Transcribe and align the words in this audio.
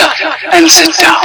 up 0.00 0.12
and 0.52 0.68
sit 0.68 0.94
down. 1.00 1.16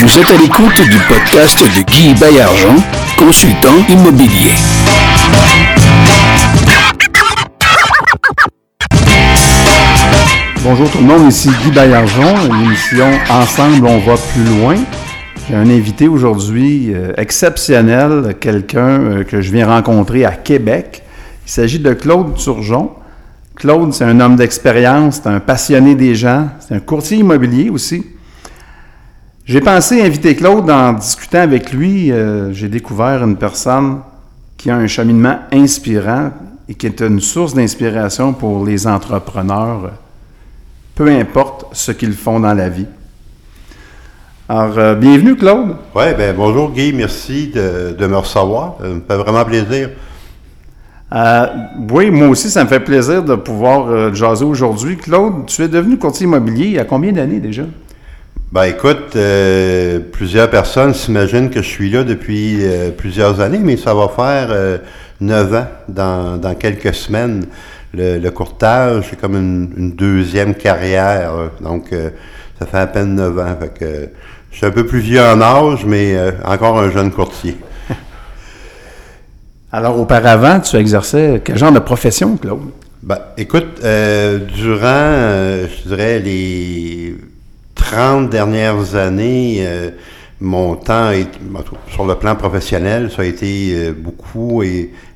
Vous 0.00 0.18
êtes 0.18 0.30
à 0.30 0.36
l'écoute 0.36 0.80
du 0.80 0.98
podcast 1.08 1.58
de 1.62 1.82
Guy 1.82 2.14
Bayargent, 2.14 2.76
consultant 3.16 3.74
immobilier. 3.88 4.54
Bonjour 10.62 10.90
tout 10.90 10.98
le 10.98 11.04
monde, 11.04 11.28
ici 11.30 11.50
Guy 11.62 11.70
Bayargent, 11.70 12.34
l'émission 12.44 13.08
Ensemble, 13.30 13.86
on 13.86 13.98
va 13.98 14.14
plus 14.16 14.44
loin. 14.44 14.76
J'ai 15.48 15.54
un 15.54 15.70
invité 15.70 16.08
aujourd'hui 16.08 16.92
euh, 16.92 17.12
exceptionnel, 17.16 18.34
quelqu'un 18.40 19.00
euh, 19.00 19.24
que 19.24 19.40
je 19.40 19.52
viens 19.52 19.66
rencontrer 19.66 20.24
à 20.24 20.32
Québec. 20.32 21.02
Il 21.46 21.50
s'agit 21.50 21.78
de 21.78 21.92
Claude 21.94 22.34
Turgeon. 22.36 22.90
Claude, 23.58 23.92
c'est 23.92 24.04
un 24.04 24.20
homme 24.20 24.36
d'expérience, 24.36 25.20
c'est 25.20 25.28
un 25.28 25.40
passionné 25.40 25.96
des 25.96 26.14
gens, 26.14 26.48
c'est 26.60 26.76
un 26.76 26.78
courtier 26.80 27.18
immobilier 27.18 27.70
aussi. 27.70 28.06
J'ai 29.44 29.60
pensé 29.60 30.00
inviter 30.00 30.36
Claude 30.36 30.70
en 30.70 30.92
discutant 30.92 31.40
avec 31.40 31.72
lui. 31.72 32.12
euh, 32.12 32.52
J'ai 32.52 32.68
découvert 32.68 33.24
une 33.24 33.36
personne 33.36 33.98
qui 34.56 34.70
a 34.70 34.76
un 34.76 34.86
cheminement 34.86 35.40
inspirant 35.52 36.30
et 36.68 36.74
qui 36.74 36.86
est 36.86 37.00
une 37.00 37.18
source 37.20 37.52
d'inspiration 37.54 38.32
pour 38.32 38.64
les 38.64 38.86
entrepreneurs, 38.86 39.90
peu 40.94 41.08
importe 41.08 41.66
ce 41.72 41.90
qu'ils 41.90 42.12
font 42.12 42.38
dans 42.38 42.54
la 42.54 42.68
vie. 42.68 42.86
Alors, 44.48 44.78
euh, 44.78 44.94
bienvenue 44.94 45.34
Claude. 45.34 45.74
Oui, 45.96 46.04
ben 46.16 46.34
bonjour 46.36 46.70
Guy, 46.70 46.92
merci 46.92 47.48
de, 47.48 47.96
de 47.98 48.06
me 48.06 48.16
recevoir. 48.18 48.76
Ça 48.80 48.86
me 48.86 49.00
fait 49.00 49.16
vraiment 49.16 49.44
plaisir. 49.44 49.90
Euh, 51.14 51.46
oui, 51.90 52.10
moi 52.10 52.28
aussi, 52.28 52.50
ça 52.50 52.64
me 52.64 52.68
fait 52.68 52.80
plaisir 52.80 53.22
de 53.22 53.34
pouvoir 53.34 53.88
euh, 53.88 54.12
jaser 54.12 54.44
aujourd'hui. 54.44 54.96
Claude, 54.96 55.46
tu 55.46 55.62
es 55.62 55.68
devenu 55.68 55.96
courtier 55.96 56.24
immobilier 56.26 56.66
il 56.66 56.72
y 56.72 56.78
a 56.78 56.84
combien 56.84 57.12
d'années 57.12 57.40
déjà? 57.40 57.62
Ben 58.52 58.64
écoute, 58.64 59.14
euh, 59.16 60.00
plusieurs 60.12 60.48
personnes 60.48 60.94
s'imaginent 60.94 61.50
que 61.50 61.60
je 61.60 61.68
suis 61.68 61.90
là 61.90 62.02
depuis 62.04 62.58
euh, 62.60 62.90
plusieurs 62.90 63.40
années, 63.40 63.60
mais 63.62 63.76
ça 63.76 63.94
va 63.94 64.08
faire 64.08 64.48
euh, 64.50 64.78
neuf 65.20 65.54
ans 65.54 65.66
dans, 65.88 66.38
dans 66.38 66.54
quelques 66.54 66.94
semaines. 66.94 67.44
Le, 67.94 68.18
le 68.18 68.30
courtage, 68.30 69.06
c'est 69.10 69.20
comme 69.20 69.34
une, 69.34 69.72
une 69.76 69.92
deuxième 69.92 70.54
carrière. 70.54 71.34
là. 71.34 71.50
Donc, 71.62 71.92
euh, 71.92 72.10
ça 72.58 72.66
fait 72.66 72.78
à 72.78 72.86
peine 72.86 73.14
neuf 73.14 73.38
ans. 73.38 73.56
Fait 73.60 73.78
que, 73.78 73.84
euh, 73.84 74.06
je 74.50 74.56
suis 74.58 74.66
un 74.66 74.70
peu 74.70 74.84
plus 74.86 75.00
vieux 75.00 75.20
en 75.20 75.40
âge, 75.40 75.84
mais 75.86 76.16
euh, 76.16 76.32
encore 76.44 76.78
un 76.78 76.90
jeune 76.90 77.10
courtier. 77.10 77.56
Alors, 79.70 80.00
auparavant, 80.00 80.60
tu 80.60 80.76
exerçais 80.76 81.42
quel 81.44 81.58
genre 81.58 81.72
de 81.72 81.78
profession, 81.78 82.38
Claude? 82.38 82.70
Ben, 83.02 83.18
écoute, 83.36 83.80
euh, 83.84 84.38
durant, 84.38 84.80
euh, 84.84 85.66
je 85.68 85.88
dirais, 85.88 86.18
les 86.20 87.14
30 87.74 88.30
dernières 88.30 88.94
années, 88.94 89.58
euh, 89.60 89.90
mon 90.40 90.74
temps 90.74 91.10
est, 91.10 91.28
sur 91.92 92.06
le 92.06 92.14
plan 92.14 92.34
professionnel, 92.34 93.10
ça 93.14 93.20
a 93.22 93.24
été 93.26 93.92
beaucoup 93.92 94.62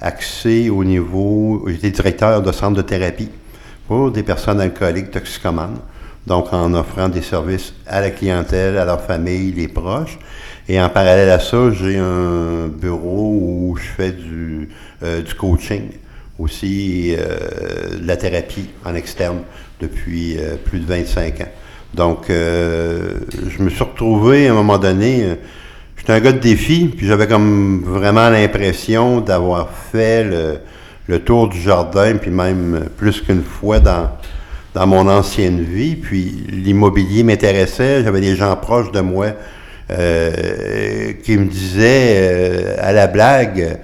axé 0.02 0.68
au 0.68 0.84
niveau, 0.84 1.64
j'étais 1.68 1.90
directeur 1.90 2.42
de 2.42 2.52
centre 2.52 2.76
de 2.76 2.82
thérapie 2.82 3.30
pour 3.88 4.10
des 4.10 4.22
personnes 4.22 4.60
alcooliques 4.60 5.12
toxicomanes, 5.12 5.78
donc 6.26 6.52
en 6.52 6.74
offrant 6.74 7.08
des 7.08 7.22
services 7.22 7.72
à 7.86 8.02
la 8.02 8.10
clientèle, 8.10 8.76
à 8.76 8.84
leur 8.84 9.00
famille, 9.00 9.52
les 9.52 9.68
proches. 9.68 10.18
Et 10.68 10.80
en 10.80 10.88
parallèle 10.88 11.30
à 11.30 11.40
ça, 11.40 11.70
j'ai 11.72 11.98
un 11.98 12.68
bureau 12.68 13.36
où 13.40 13.76
je 13.76 13.82
fais 13.82 14.12
du, 14.12 14.68
euh, 15.02 15.22
coaching, 15.36 15.88
aussi 16.38 17.14
euh, 17.18 17.98
de 18.00 18.06
la 18.06 18.16
thérapie 18.16 18.70
en 18.84 18.94
externe 18.94 19.40
depuis 19.80 20.36
euh, 20.38 20.54
plus 20.56 20.78
de 20.78 20.86
25 20.86 21.40
ans. 21.40 21.48
Donc, 21.94 22.24
je 22.28 23.62
me 23.62 23.68
suis 23.68 23.84
retrouvé 23.84 24.48
à 24.48 24.52
un 24.52 24.54
moment 24.54 24.78
donné, 24.78 25.26
j'étais 25.98 26.14
un 26.14 26.20
gars 26.20 26.32
de 26.32 26.38
défi, 26.38 26.90
puis 26.96 27.06
j'avais 27.06 27.26
comme 27.26 27.82
vraiment 27.84 28.30
l'impression 28.30 29.20
d'avoir 29.20 29.68
fait 29.68 30.24
le, 30.24 30.60
le 31.06 31.18
tour 31.18 31.50
du 31.50 31.60
jardin, 31.60 32.16
puis 32.16 32.30
même 32.30 32.88
plus 32.96 33.20
qu'une 33.20 33.42
fois 33.42 33.78
dans, 33.78 34.08
dans 34.72 34.86
mon 34.86 35.06
ancienne 35.06 35.60
vie. 35.60 35.96
Puis 35.96 36.46
l'immobilier 36.48 37.24
m'intéressait, 37.24 38.02
j'avais 38.04 38.22
des 38.22 38.36
gens 38.36 38.56
proches 38.56 38.90
de 38.90 39.00
moi 39.00 39.34
euh, 39.90 41.12
qui 41.22 41.36
me 41.36 41.46
disaient 41.46 42.16
euh, 42.16 42.76
à 42.80 42.92
la 42.92 43.06
blague, 43.06 43.78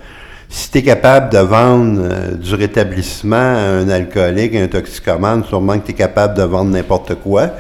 si 0.51 0.71
tu 0.71 0.79
es 0.79 0.83
capable 0.83 1.31
de 1.31 1.39
vendre 1.39 2.01
euh, 2.03 2.35
du 2.35 2.55
rétablissement 2.55 3.37
à 3.37 3.81
un 3.81 3.89
alcoolique, 3.91 4.55
à 4.55 4.63
un 4.63 4.67
toxicomane, 4.67 5.45
sûrement 5.45 5.79
que 5.79 5.85
tu 5.85 5.91
es 5.93 5.95
capable 5.95 6.35
de 6.39 6.43
vendre 6.43 6.71
n'importe 6.71 7.17
quoi. 7.17 7.51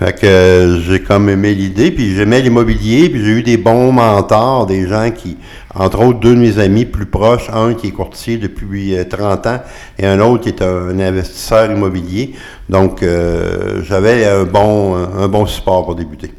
Fait 0.00 0.12
que 0.12 0.80
j'ai 0.84 1.00
comme 1.00 1.28
aimé 1.28 1.54
l'idée, 1.54 1.92
puis 1.92 2.16
j'aimais 2.16 2.40
l'immobilier, 2.40 3.08
puis 3.08 3.24
j'ai 3.24 3.30
eu 3.30 3.42
des 3.44 3.56
bons 3.56 3.92
mentors, 3.92 4.66
des 4.66 4.88
gens 4.88 5.10
qui, 5.12 5.36
entre 5.72 6.04
autres, 6.04 6.18
deux 6.18 6.34
de 6.34 6.40
mes 6.40 6.58
amis 6.58 6.84
plus 6.84 7.06
proches, 7.06 7.48
un 7.52 7.74
qui 7.74 7.88
est 7.88 7.92
courtier 7.92 8.38
depuis 8.38 8.96
euh, 8.96 9.04
30 9.04 9.46
ans 9.46 9.60
et 9.98 10.06
un 10.06 10.18
autre 10.18 10.42
qui 10.42 10.48
est 10.48 10.62
un, 10.62 10.98
investisseur 10.98 11.70
immobilier. 11.70 12.34
Donc, 12.68 13.04
euh, 13.04 13.82
j'avais 13.84 14.26
un 14.26 14.42
bon, 14.42 14.96
un 14.96 15.28
bon 15.28 15.46
support 15.46 15.84
pour 15.84 15.94
débuter. 15.94 16.32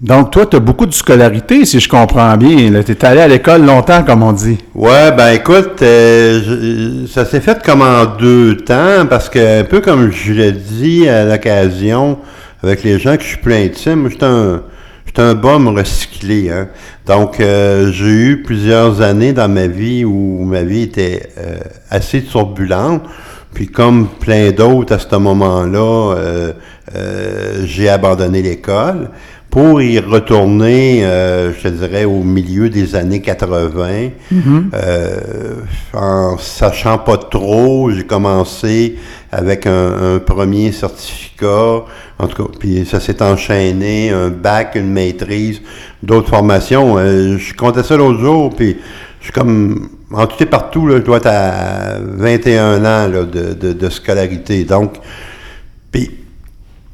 Donc, 0.00 0.30
toi, 0.30 0.46
tu 0.46 0.56
as 0.56 0.60
beaucoup 0.60 0.86
de 0.86 0.94
scolarité, 0.94 1.66
si 1.66 1.78
je 1.78 1.86
comprends 1.86 2.34
bien. 2.38 2.82
Tu 2.82 2.92
es 2.92 3.04
allé 3.04 3.20
à 3.20 3.28
l'école 3.28 3.66
longtemps, 3.66 4.02
comme 4.02 4.22
on 4.22 4.32
dit. 4.32 4.56
Ouais, 4.74 5.12
ben 5.12 5.34
écoute, 5.34 5.82
euh, 5.82 7.06
ça 7.06 7.26
s'est 7.26 7.40
fait 7.40 7.62
comme 7.62 7.82
en 7.82 8.06
deux 8.06 8.56
temps, 8.56 9.04
parce 9.10 9.28
que 9.28 9.60
un 9.60 9.64
peu 9.64 9.82
comme 9.82 10.10
je 10.10 10.32
l'ai 10.32 10.52
dit 10.52 11.06
à 11.06 11.26
l'occasion 11.26 12.18
avec 12.62 12.82
les 12.82 12.98
gens 12.98 13.16
que 13.18 13.22
je 13.22 13.28
suis 13.28 13.38
plus 13.38 13.54
intime, 13.54 14.08
j'étais 14.08 14.24
un, 14.24 14.62
j'étais 15.04 15.20
un 15.20 15.34
bum 15.34 15.68
recyclé. 15.68 16.48
Hein. 16.48 16.68
Donc, 17.04 17.38
euh, 17.38 17.92
j'ai 17.92 18.06
eu 18.06 18.42
plusieurs 18.42 19.02
années 19.02 19.34
dans 19.34 19.48
ma 19.48 19.66
vie 19.66 20.06
où 20.06 20.44
ma 20.46 20.62
vie 20.62 20.82
était 20.82 21.28
euh, 21.36 21.58
assez 21.90 22.22
turbulente. 22.22 23.02
Puis 23.52 23.66
comme 23.66 24.08
plein 24.08 24.52
d'autres 24.52 24.94
à 24.94 24.98
ce 24.98 25.16
moment-là, 25.16 26.14
euh, 26.16 26.52
euh, 26.94 27.62
j'ai 27.64 27.88
abandonné 27.88 28.42
l'école 28.42 29.10
pour 29.50 29.82
y 29.82 29.98
retourner, 29.98 31.04
euh, 31.04 31.52
je 31.52 31.62
te 31.62 31.68
dirais, 31.68 32.04
au 32.04 32.22
milieu 32.22 32.70
des 32.70 32.94
années 32.94 33.20
80. 33.20 34.10
Euh, 34.74 35.54
en 35.92 36.38
sachant 36.38 36.98
pas 36.98 37.16
trop, 37.16 37.90
j'ai 37.90 38.04
commencé 38.04 38.96
avec 39.32 39.66
un, 39.66 40.14
un 40.14 40.18
premier 40.20 40.70
certificat, 40.70 41.82
en 42.18 42.26
tout 42.28 42.44
cas, 42.44 42.52
puis 42.60 42.86
ça 42.86 43.00
s'est 43.00 43.22
enchaîné, 43.22 44.10
un 44.10 44.28
bac, 44.28 44.76
une 44.76 44.92
maîtrise, 44.92 45.60
d'autres 46.02 46.28
formations. 46.28 46.96
Euh, 46.98 47.36
je 47.36 47.52
comptais 47.54 47.82
ça 47.82 47.96
l'autre 47.96 48.20
jour, 48.20 48.54
puis 48.54 48.76
je 49.18 49.24
suis 49.24 49.32
comme, 49.32 49.88
en 50.12 50.26
tout 50.28 50.40
et 50.40 50.46
partout, 50.46 50.86
là, 50.86 50.98
je 50.98 51.02
dois 51.02 51.16
être 51.16 51.26
à 51.26 51.98
21 52.00 52.78
ans 52.84 53.08
là, 53.08 53.24
de, 53.24 53.54
de, 53.54 53.72
de 53.72 53.88
scolarité. 53.90 54.62
Donc, 54.62 54.94
puis 55.90 56.19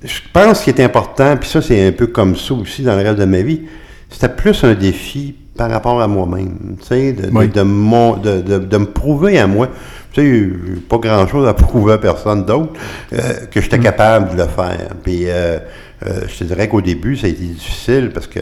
je 0.03 0.21
pense 0.33 0.63
qu'il 0.63 0.75
est 0.79 0.85
important, 0.85 1.37
puis 1.37 1.49
ça, 1.49 1.63
c'est 1.63 1.87
un 1.87 1.93
peu 1.93 2.07
comme 2.09 2.37
ça 2.37 2.55
aussi 2.55 2.83
dans 2.83 2.95
le 2.97 3.03
reste 3.03 3.19
de 3.19 3.25
ma 3.25 3.41
vie, 3.43 3.63
c'était 4.11 4.29
plus 4.29 4.63
un 4.65 4.75
défi 4.75 5.35
par 5.57 5.71
rapport 5.71 6.01
à 6.03 6.07
moi-même, 6.07 6.77
tu 6.81 6.87
sais, 6.87 7.13
de, 7.13 7.23
de- 7.23 7.31
Oui. 7.33 7.49
de, 7.49 7.63
mon- 7.63 8.17
de, 8.19 8.41
de- 8.43 8.59
de 8.59 8.77
me 8.77 8.85
prouver 8.87 9.39
à 9.39 9.47
moi. 9.47 9.69
Tu 10.13 10.21
sais, 10.23 10.81
pas 10.89 10.99
grand-chose 10.99 11.49
à 11.49 11.55
prouver 11.55 11.95
à 11.95 11.99
personne 11.99 12.45
d'autre, 12.45 12.73
euh, 13.15 13.19
que 13.51 13.61
j'étais 13.61 13.79
capable 13.79 14.33
de 14.37 14.43
le 14.43 14.49
faire. 14.49 14.89
Puis, 15.03 15.23
euh, 15.27 15.59
euh, 16.07 16.21
je 16.29 16.39
te 16.39 16.45
dirais 16.45 16.69
qu'au 16.69 16.83
début, 16.83 17.17
ça 17.17 17.27
a 17.27 17.31
été 17.31 17.43
difficile 17.43 18.11
parce 18.13 18.27
que 18.27 18.41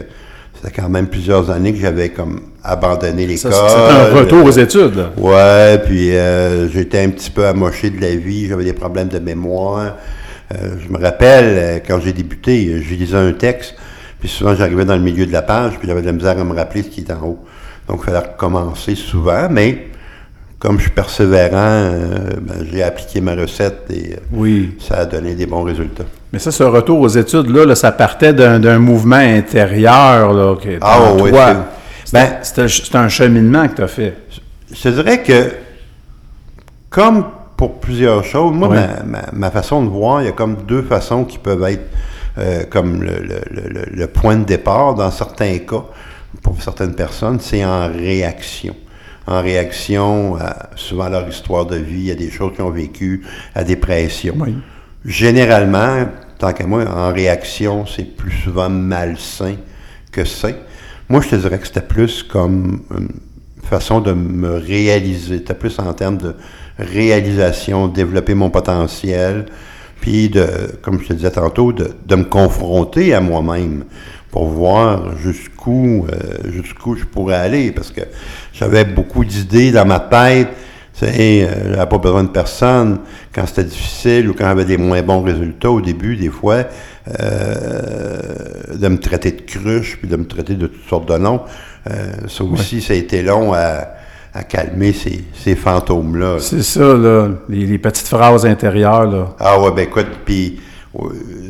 c'était 0.61 0.81
quand 0.81 0.89
même 0.89 1.07
plusieurs 1.07 1.49
années 1.51 1.73
que 1.73 1.79
j'avais 1.79 2.09
comme 2.09 2.41
abandonné 2.63 3.25
l'école. 3.25 3.53
C'est 3.53 4.11
un 4.11 4.13
retour 4.13 4.43
aux 4.45 4.51
études. 4.51 4.95
là. 4.95 5.11
Ouais, 5.17 5.79
puis 5.85 6.15
euh, 6.15 6.67
j'étais 6.69 6.99
un 7.03 7.09
petit 7.09 7.29
peu 7.31 7.45
amoché 7.45 7.89
de 7.91 8.01
la 8.01 8.15
vie, 8.15 8.47
j'avais 8.47 8.65
des 8.65 8.73
problèmes 8.73 9.07
de 9.07 9.19
mémoire. 9.19 9.95
Euh, 10.53 10.75
je 10.79 10.91
me 10.93 11.01
rappelle, 11.01 11.45
euh, 11.57 11.79
quand 11.85 11.99
j'ai 11.99 12.13
débuté, 12.13 12.67
euh, 12.67 12.81
je 12.81 12.93
lisais 12.93 13.17
un 13.17 13.33
texte, 13.33 13.75
puis 14.19 14.29
souvent 14.29 14.53
j'arrivais 14.55 14.85
dans 14.85 14.95
le 14.95 15.01
milieu 15.01 15.25
de 15.25 15.31
la 15.31 15.41
page, 15.41 15.73
puis 15.79 15.87
j'avais 15.87 16.01
de 16.01 16.05
la 16.05 16.11
misère 16.11 16.37
à 16.39 16.43
me 16.43 16.53
rappeler 16.53 16.83
ce 16.83 16.89
qui 16.89 17.01
était 17.01 17.13
en 17.13 17.23
haut. 17.25 17.39
Donc 17.87 18.01
il 18.01 18.05
fallait 18.05 18.19
recommencer 18.27 18.93
souvent, 18.95 19.47
mais 19.49 19.87
comme 20.59 20.77
je 20.77 20.83
suis 20.83 20.91
persévérant, 20.91 21.55
euh, 21.57 22.29
ben, 22.41 22.65
j'ai 22.71 22.83
appliqué 22.83 23.21
ma 23.21 23.35
recette 23.35 23.85
et 23.89 24.13
euh, 24.13 24.17
Oui. 24.31 24.75
ça 24.79 24.99
a 24.99 25.05
donné 25.05 25.33
des 25.35 25.45
bons 25.47 25.63
résultats. 25.63 26.05
Mais 26.31 26.39
ça, 26.39 26.51
ce 26.51 26.63
retour 26.63 26.99
aux 27.01 27.07
études, 27.09 27.49
là, 27.49 27.65
là, 27.65 27.75
ça 27.75 27.91
partait 27.91 28.33
d'un 28.33 28.79
mouvement 28.79 29.15
intérieur, 29.15 30.33
là, 30.33 30.55
qui 30.61 30.69
est 30.69 30.77
Ah, 30.81 31.11
oui, 31.19 31.31
c'est- 32.05 32.13
Ben, 32.13 32.99
un 32.99 33.09
cheminement 33.09 33.67
que 33.67 33.75
tu 33.77 33.81
as 33.83 33.87
fait. 33.87 34.13
Je 34.71 34.89
dirais 34.89 35.21
que, 35.23 35.51
comme 36.89 37.25
pour 37.57 37.79
plusieurs 37.79 38.23
choses, 38.23 38.53
moi, 38.53 38.67
ma, 38.69 39.03
ma- 39.03 39.29
ma 39.31 39.51
façon 39.51 39.83
de 39.83 39.89
voir, 39.89 40.21
il 40.21 40.25
y 40.25 40.29
a 40.29 40.33
comme 40.33 40.57
deux 40.67 40.81
façons 40.81 41.23
qui 41.25 41.37
peuvent 41.37 41.63
être 41.63 41.89
euh, 42.37 42.63
comme 42.69 43.01
le, 43.01 43.15
le- 43.19 43.41
le- 43.49 43.69
le- 43.69 43.85
le 43.95 44.07
point 44.07 44.35
de 44.35 44.43
départ. 44.43 44.95
Dans 44.95 45.09
certains 45.11 45.57
cas, 45.59 45.85
pour 46.43 46.61
certaines 46.61 46.93
personnes, 46.95 47.39
c'est 47.39 47.63
en 47.63 47.87
réaction. 47.87 48.75
En 49.27 49.41
réaction 49.41 50.35
à 50.35 50.69
souvent 50.75 51.07
leur 51.09 51.27
histoire 51.27 51.65
de 51.65 51.77
vie, 51.77 52.11
à 52.11 52.15
des 52.15 52.29
choses 52.29 52.53
qu'ils 52.55 52.63
ont 52.65 52.69
vécues, 52.71 53.23
à 53.55 53.63
des 53.63 53.75
pressions. 53.77 54.35
Oui. 54.37 54.55
généralement, 55.05 56.05
tant 56.37 56.51
qu'à 56.53 56.67
moi, 56.67 56.83
en 56.93 57.11
réaction, 57.13 57.85
c'est 57.85 58.03
plus 58.15 58.31
souvent 58.31 58.69
malsain 58.69 59.55
que 60.11 60.25
sain. 60.25 60.53
Moi, 61.09 61.21
je 61.21 61.29
te 61.29 61.35
dirais 61.37 61.57
que 61.59 61.65
c'était 61.67 61.81
plus 61.81 62.21
comme 62.23 62.81
une 62.91 63.07
façon 63.63 63.99
de 64.01 64.11
me 64.11 64.57
réaliser. 64.57 65.37
C'était 65.37 65.53
plus 65.53 65.79
en 65.79 65.93
termes 65.93 66.17
de 66.17 66.35
réalisation, 66.79 67.87
développer 67.87 68.33
mon 68.33 68.49
potentiel, 68.49 69.45
puis 70.01 70.29
de, 70.29 70.47
comme 70.81 71.01
je 71.01 71.07
te 71.07 71.13
disais 71.13 71.31
tantôt, 71.31 71.71
de, 71.71 71.91
de 72.05 72.15
me 72.15 72.25
confronter 72.25 73.13
à 73.13 73.21
moi-même 73.21 73.85
pour 74.31 74.47
voir 74.47 75.17
jusqu'où 75.17 76.05
euh, 76.11 76.51
jusqu'où 76.51 76.95
je 76.95 77.05
pourrais 77.05 77.35
aller, 77.35 77.71
parce 77.71 77.91
que 77.91 78.01
j'avais 78.53 78.83
beaucoup 78.83 79.23
d'idées 79.23 79.71
dans 79.71 79.85
ma 79.85 79.99
tête. 79.99 80.49
Sais, 80.93 81.43
euh, 81.43 81.73
j'avais 81.73 81.89
pas 81.89 81.97
besoin 81.97 82.23
de 82.23 82.29
personne. 82.29 82.99
Quand 83.33 83.45
c'était 83.45 83.65
difficile 83.65 84.29
ou 84.29 84.33
quand 84.33 84.45
j'avais 84.45 84.63
des 84.63 84.77
moins 84.77 85.01
bons 85.01 85.21
résultats 85.21 85.69
au 85.69 85.81
début, 85.81 86.15
des 86.15 86.29
fois, 86.29 86.63
euh, 87.19 88.21
de 88.73 88.87
me 88.87 88.97
traiter 88.97 89.31
de 89.31 89.41
cruche, 89.41 89.97
puis 89.97 90.07
de 90.07 90.15
me 90.15 90.25
traiter 90.25 90.55
de 90.55 90.67
toutes 90.67 90.87
sortes 90.87 91.09
de 91.09 91.17
noms. 91.17 91.41
Euh, 91.89 92.13
ça 92.29 92.45
aussi, 92.45 92.81
ça 92.81 92.93
a 92.93 92.95
été 92.95 93.21
long 93.23 93.53
à, 93.53 93.89
à 94.37 94.43
calmer 94.43 94.91
ces, 94.91 95.23
ces 95.33 95.55
fantômes-là. 95.55 96.39
C'est 96.41 96.61
ça, 96.61 96.93
là, 96.93 97.29
les, 97.47 97.65
les 97.65 97.77
petites 97.77 98.07
phrases 98.07 98.45
intérieures, 98.45 99.05
là. 99.05 99.33
Ah 99.39 99.59
ouais, 99.61 99.71
ben 99.71 99.83
écoute, 99.83 100.07
puis 100.25 100.59
euh, 100.99 101.05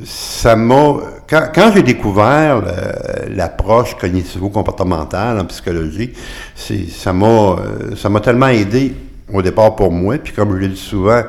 ça 0.06 0.56
m'a... 0.56 0.94
Quand, 1.28 1.48
quand 1.54 1.72
j'ai 1.74 1.82
découvert 1.82 2.62
le- 2.62 3.36
l'approche 3.36 3.96
cognitivo-comportementale 3.98 5.40
en 5.40 5.46
psychologie, 5.46 6.14
ça 6.56 7.12
m'a 7.12 7.26
euh, 7.26 7.96
ça 7.98 8.10
m'a 8.10 8.20
tellement 8.20 8.50
aidé 8.50 8.94
au 9.34 9.42
départ 9.42 9.76
pour 9.76 9.92
moi, 9.92 10.20
puis 10.24 10.34
comme 10.34 10.54
je 10.54 10.58
l'ai 10.58 10.68
dit 10.68 10.78
souvent, 10.78 11.24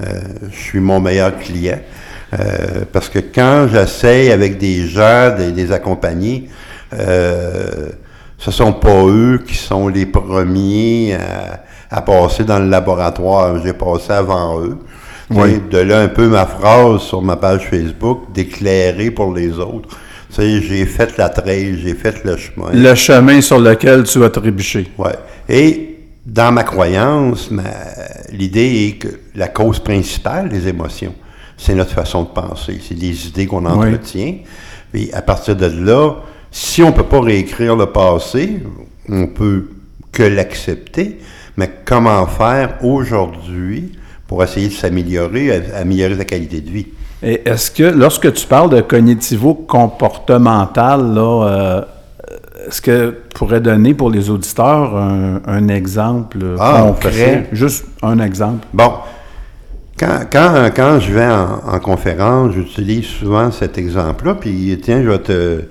euh, 0.00 0.04
je 0.50 0.56
suis 0.56 0.80
mon 0.80 0.98
meilleur 1.00 1.36
client. 1.38 1.78
Euh, 2.32 2.86
parce 2.90 3.10
que 3.10 3.18
quand 3.18 3.68
j'essaye 3.70 4.32
avec 4.32 4.56
des 4.56 4.86
gens, 4.86 5.34
des, 5.36 5.52
des 5.52 5.70
accompagnés, 5.72 6.48
euh, 6.94 7.90
ce 8.44 8.50
sont 8.50 8.72
pas 8.72 9.04
eux 9.06 9.40
qui 9.46 9.54
sont 9.54 9.86
les 9.86 10.04
premiers 10.04 11.14
à, 11.14 11.62
à 11.96 12.02
passer 12.02 12.42
dans 12.42 12.58
le 12.58 12.68
laboratoire. 12.68 13.62
J'ai 13.64 13.72
passé 13.72 14.10
avant 14.12 14.60
eux. 14.60 14.78
Oui. 15.30 15.60
De 15.70 15.78
là 15.78 16.00
un 16.00 16.08
peu 16.08 16.26
ma 16.28 16.44
phrase 16.44 17.02
sur 17.02 17.22
ma 17.22 17.36
page 17.36 17.68
Facebook, 17.70 18.32
d'éclairer 18.34 19.12
pour 19.12 19.32
les 19.32 19.52
autres. 19.58 19.88
Tu 20.28 20.34
sais, 20.34 20.60
j'ai 20.60 20.84
fait 20.86 21.16
la 21.18 21.28
trail, 21.28 21.78
j'ai 21.82 21.94
fait 21.94 22.24
le 22.24 22.36
chemin. 22.36 22.70
Le 22.72 22.94
chemin 22.96 23.40
sur 23.40 23.60
lequel 23.60 24.02
tu 24.04 24.22
as 24.24 24.30
trébuché. 24.30 24.90
Ouais. 24.98 25.14
Et 25.48 26.00
dans 26.26 26.50
ma 26.52 26.64
croyance, 26.64 27.48
ma- 27.50 27.62
l'idée 28.32 28.88
est 28.88 28.98
que 28.98 29.08
la 29.36 29.48
cause 29.48 29.78
principale 29.78 30.48
des 30.48 30.66
émotions, 30.66 31.14
c'est 31.56 31.74
notre 31.74 31.92
façon 31.92 32.24
de 32.24 32.28
penser. 32.28 32.80
C'est 32.86 32.98
les 32.98 33.28
idées 33.28 33.46
qu'on 33.46 33.64
entretient. 33.66 34.34
Et 34.94 35.12
à 35.14 35.22
partir 35.22 35.54
de 35.54 35.66
là, 35.66 36.16
si 36.52 36.82
on 36.82 36.88
ne 36.88 36.92
peut 36.92 37.02
pas 37.02 37.20
réécrire 37.20 37.74
le 37.74 37.86
passé, 37.86 38.62
on 39.08 39.26
peut 39.26 39.68
que 40.12 40.22
l'accepter. 40.22 41.18
Mais 41.56 41.68
comment 41.84 42.26
faire 42.26 42.78
aujourd'hui 42.84 43.92
pour 44.28 44.44
essayer 44.44 44.68
de 44.68 44.72
s'améliorer, 44.72 45.62
améliorer 45.74 46.16
sa 46.16 46.24
qualité 46.24 46.60
de 46.60 46.70
vie? 46.70 46.86
Et 47.22 47.42
est-ce 47.48 47.70
que, 47.70 47.84
lorsque 47.84 48.32
tu 48.32 48.46
parles 48.46 48.70
de 48.70 48.80
cognitivo-comportemental, 48.80 51.14
là, 51.14 51.46
euh, 51.46 51.80
est-ce 52.68 52.80
que 52.82 53.10
tu 53.28 53.34
pourrais 53.38 53.60
donner 53.60 53.94
pour 53.94 54.10
les 54.10 54.28
auditeurs 54.30 54.96
un, 54.96 55.40
un 55.46 55.68
exemple 55.68 56.38
Ah, 56.58 56.82
concret? 56.86 57.48
Juste 57.52 57.84
un 58.02 58.18
exemple. 58.18 58.66
Bon, 58.72 58.92
quand, 59.98 60.20
quand, 60.30 60.70
quand 60.74 60.98
je 61.00 61.12
vais 61.12 61.26
en, 61.26 61.60
en 61.74 61.78
conférence, 61.78 62.52
j'utilise 62.54 63.04
souvent 63.06 63.50
cet 63.50 63.76
exemple-là, 63.78 64.34
puis 64.34 64.78
tiens, 64.82 65.02
je 65.02 65.08
vais 65.10 65.18
te, 65.18 65.62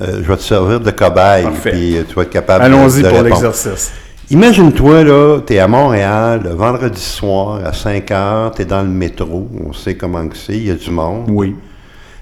euh, 0.00 0.22
je 0.22 0.28
vais 0.28 0.36
te 0.36 0.42
servir 0.42 0.80
de 0.80 0.90
cobaye, 0.90 1.44
Parfait. 1.44 1.70
puis 1.70 1.96
euh, 1.96 2.02
tu 2.08 2.14
vas 2.14 2.22
être 2.22 2.30
capable 2.30 2.60
de- 2.64 2.66
Allons-y 2.74 3.02
de 3.02 3.08
pour 3.08 3.18
répondre. 3.18 3.24
l'exercice. 3.42 3.92
Imagine-toi, 4.30 5.04
là, 5.04 5.40
tu 5.46 5.54
es 5.54 5.58
à 5.58 5.66
Montréal, 5.68 6.42
le 6.44 6.50
vendredi 6.50 7.00
soir, 7.00 7.60
à 7.64 7.72
5 7.72 8.10
heures, 8.10 8.52
tu 8.54 8.62
es 8.62 8.64
dans 8.66 8.82
le 8.82 8.88
métro, 8.88 9.48
on 9.66 9.72
sait 9.72 9.94
comment 9.96 10.28
que 10.28 10.36
c'est, 10.36 10.56
il 10.56 10.66
y 10.66 10.70
a 10.70 10.74
du 10.74 10.90
monde. 10.90 11.24
Oui. 11.28 11.56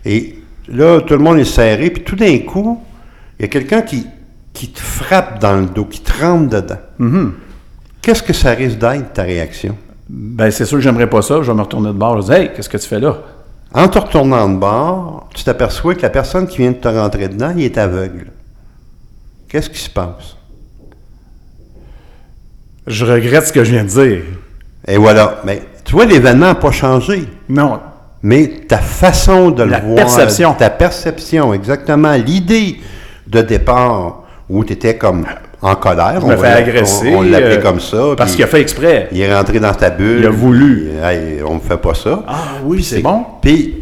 Et 0.05 0.37
là, 0.69 1.01
tout 1.01 1.15
le 1.15 1.21
monde 1.21 1.39
est 1.39 1.45
serré, 1.45 1.91
puis 1.91 2.05
tout 2.05 2.15
d'un 2.15 2.39
coup, 2.39 2.81
il 3.39 3.43
y 3.43 3.45
a 3.47 3.49
quelqu'un 3.49 3.83
qui, 3.83 4.07
qui 4.53 4.69
te 4.71 4.79
frappe 4.81 5.41
dans 5.41 5.57
le 5.57 5.67
dos, 5.67 5.85
qui 5.85 6.01
te 6.01 6.13
rentre 6.25 6.49
dedans. 6.49 6.79
Mm-hmm. 7.01 7.31
Qu'est-ce 8.03 8.23
que 8.23 8.33
ça 8.33 8.51
risque 8.53 8.79
d'être, 8.79 9.13
ta 9.13 9.23
réaction? 9.25 9.77
Ben, 10.09 10.53
c'est 10.53 10.65
sûr 10.65 10.79
que 10.79 10.85
j'aimerais 10.85 11.11
pas 11.11 11.23
ça. 11.23 11.43
Je 11.43 11.51
vais 11.51 11.57
me 11.57 11.63
retourner 11.63 11.89
de 11.89 11.93
bord. 11.95 12.21
Je 12.23 12.27
dis, 12.27 12.33
hey, 12.33 12.51
qu'est-ce 12.55 12.69
que 12.69 12.77
tu 12.77 12.87
fais 12.87 13.01
là? 13.01 13.17
En 13.77 13.89
te 13.89 13.99
retournant 13.99 14.49
de 14.49 14.57
bord, 14.57 15.29
tu 15.35 15.45
t'aperçois 15.45 15.95
que 15.95 16.01
la 16.01 16.09
personne 16.09 16.47
qui 16.47 16.59
vient 16.59 16.71
de 16.73 16.77
te 16.77 16.89
rentrer 16.89 17.29
dedans, 17.29 17.53
il 17.55 17.63
est 17.65 17.77
aveugle. 17.77 18.29
Qu'est-ce 19.49 19.69
qui 19.69 19.79
se 19.79 19.91
passe? 19.91 20.37
Je 22.87 23.05
regrette 23.05 23.47
ce 23.47 23.53
que 23.53 23.63
je 23.65 23.73
viens 23.73 23.85
de 23.85 23.89
dire. 23.89 24.23
Et 24.89 24.97
voilà. 24.97 25.43
Mais 25.45 25.63
tu 25.85 25.93
vois, 25.93 26.07
l'événement 26.07 26.47
n'a 26.47 26.55
pas 26.55 26.71
changé. 26.71 27.29
Non. 27.51 27.81
Mais 28.23 28.49
ta 28.67 28.79
façon 28.79 29.51
de 29.51 29.63
La 29.63 29.81
le 29.81 29.85
voir. 29.89 29.97
perception. 29.97 30.55
Ta 30.55 30.71
perception, 30.71 31.53
exactement. 31.53 32.15
L'idée 32.15 32.81
de 33.27 33.43
départ 33.43 34.23
où 34.49 34.65
tu 34.65 34.73
étais 34.73 34.97
comme 34.97 35.27
en 35.63 35.75
colère. 35.75 36.21
Je 36.21 36.27
on 36.27 36.31
fais 36.31 36.37
va- 36.37 36.57
agresser. 36.57 37.13
On, 37.15 37.19
on 37.19 37.23
l'appelait 37.23 37.59
euh, 37.59 37.63
comme 37.63 37.81
ça. 37.81 37.99
Parce 38.17 38.35
qu'il 38.35 38.45
a 38.45 38.47
fait 38.47 38.61
exprès. 38.61 39.09
Il 39.13 39.21
est 39.21 39.35
rentré 39.35 39.59
dans 39.61 39.73
ta 39.75 39.91
bulle. 39.91 40.19
Il 40.21 40.27
a 40.27 40.31
voulu. 40.31 40.89
hey, 41.03 41.43
on 41.47 41.55
ne 41.55 41.61
fait 41.61 41.77
pas 41.79 41.95
ça. 41.95 42.23
Ah 42.29 42.35
oui, 42.65 42.83
c'est 42.83 43.01
bon. 43.01 43.25
Puis 43.41 43.75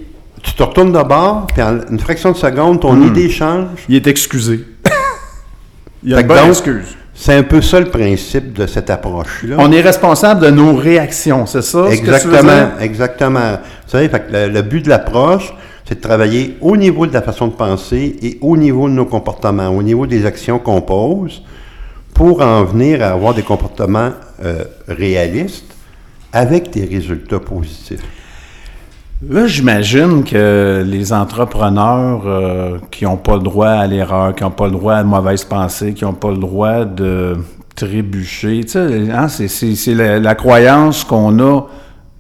tu 0.42 0.52
te 0.54 0.62
retournes 0.62 0.92
de 0.92 1.02
bord, 1.02 1.46
puis 1.52 1.62
en 1.62 1.78
une 1.90 1.98
fraction 1.98 2.32
de 2.32 2.36
seconde, 2.36 2.80
ton 2.80 2.92
Hmm. 2.94 3.06
idée 3.08 3.28
change. 3.30 3.66
Il 3.88 3.96
est 3.96 4.06
excusé. 4.06 4.60
Il 6.02 6.10
y 6.10 6.12
a 6.14 6.16
Fait 6.16 6.22
une 6.22 6.28
que 6.28 6.32
bonne 6.34 6.42
donc, 6.42 6.50
excuse. 6.50 6.96
C'est 7.16 7.34
un 7.34 7.42
peu 7.44 7.62
ça 7.62 7.78
le 7.80 7.86
principe 7.86 8.52
de 8.54 8.66
cette 8.66 8.90
approche-là. 8.90 9.56
On 9.60 9.70
est 9.70 9.80
responsable 9.80 10.40
de 10.40 10.50
nos 10.50 10.74
réactions, 10.74 11.46
c'est 11.46 11.62
ça? 11.62 11.86
ce 11.90 11.90
que 11.90 12.00
tu 12.00 12.02
veux 12.06 12.14
Exactement, 12.14 12.42
dire? 12.42 12.68
exactement. 12.80 13.50
Vous 13.52 13.90
savez, 13.90 14.08
fait 14.08 14.26
que 14.26 14.32
le, 14.32 14.48
le 14.48 14.62
but 14.62 14.84
de 14.84 14.88
l'approche, 14.90 15.54
c'est 15.88 15.94
de 15.94 16.00
travailler 16.00 16.56
au 16.60 16.76
niveau 16.76 17.06
de 17.06 17.12
la 17.14 17.22
façon 17.22 17.46
de 17.46 17.52
penser 17.52 18.16
et 18.20 18.38
au 18.40 18.56
niveau 18.56 18.88
de 18.88 18.94
nos 18.94 19.04
comportements, 19.06 19.68
au 19.68 19.82
niveau 19.82 20.06
des 20.06 20.26
actions 20.26 20.58
qu'on 20.58 20.80
pose, 20.80 21.42
pour 22.14 22.40
en 22.40 22.64
venir 22.64 23.02
à 23.02 23.10
avoir 23.10 23.34
des 23.34 23.42
comportements 23.42 24.10
euh, 24.42 24.64
réalistes 24.88 25.74
avec 26.32 26.70
des 26.70 26.84
résultats 26.84 27.40
positifs. 27.40 28.02
Là, 29.28 29.46
j'imagine 29.46 30.24
que 30.24 30.82
les 30.86 31.12
entrepreneurs 31.12 32.22
euh, 32.26 32.78
qui 32.90 33.04
n'ont 33.04 33.16
pas 33.16 33.36
le 33.36 33.42
droit 33.42 33.68
à 33.68 33.86
l'erreur, 33.86 34.34
qui 34.34 34.42
n'ont 34.42 34.50
pas 34.50 34.66
le 34.66 34.72
droit 34.72 34.94
à 34.94 35.02
de 35.02 35.08
mauvaises 35.08 35.44
pensées, 35.44 35.94
qui 35.94 36.04
n'ont 36.04 36.12
pas 36.14 36.30
le 36.30 36.38
droit 36.38 36.84
de 36.84 37.36
trébucher, 37.74 38.60
tu 38.64 38.72
sais, 38.72 39.10
hein, 39.10 39.28
c'est, 39.28 39.94
la, 39.94 40.20
la 40.20 40.34
croyance 40.34 41.04
qu'on 41.04 41.38
a, 41.40 41.62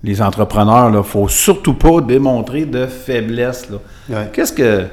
les 0.02 0.20
entrepreneurs, 0.20 0.88
il 0.88 0.96
ne 0.96 1.02
faut 1.02 1.28
surtout 1.28 1.74
pas 1.74 2.00
démontrer 2.00 2.64
de 2.64 2.86
faiblesse. 2.86 3.68
Ouais. 4.08 4.30
Qu'est-ce 4.32 4.52
que 4.52 4.84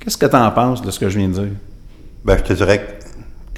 qu'est-ce 0.00 0.18
que 0.18 0.26
tu 0.26 0.36
en 0.36 0.50
penses 0.50 0.82
de 0.82 0.90
ce 0.90 0.98
que 0.98 1.08
je 1.08 1.18
viens 1.18 1.28
de 1.28 1.34
dire? 1.34 1.52
Ben, 2.24 2.36
je 2.36 2.42
te 2.42 2.52
dirais 2.52 2.78
que 2.78 2.97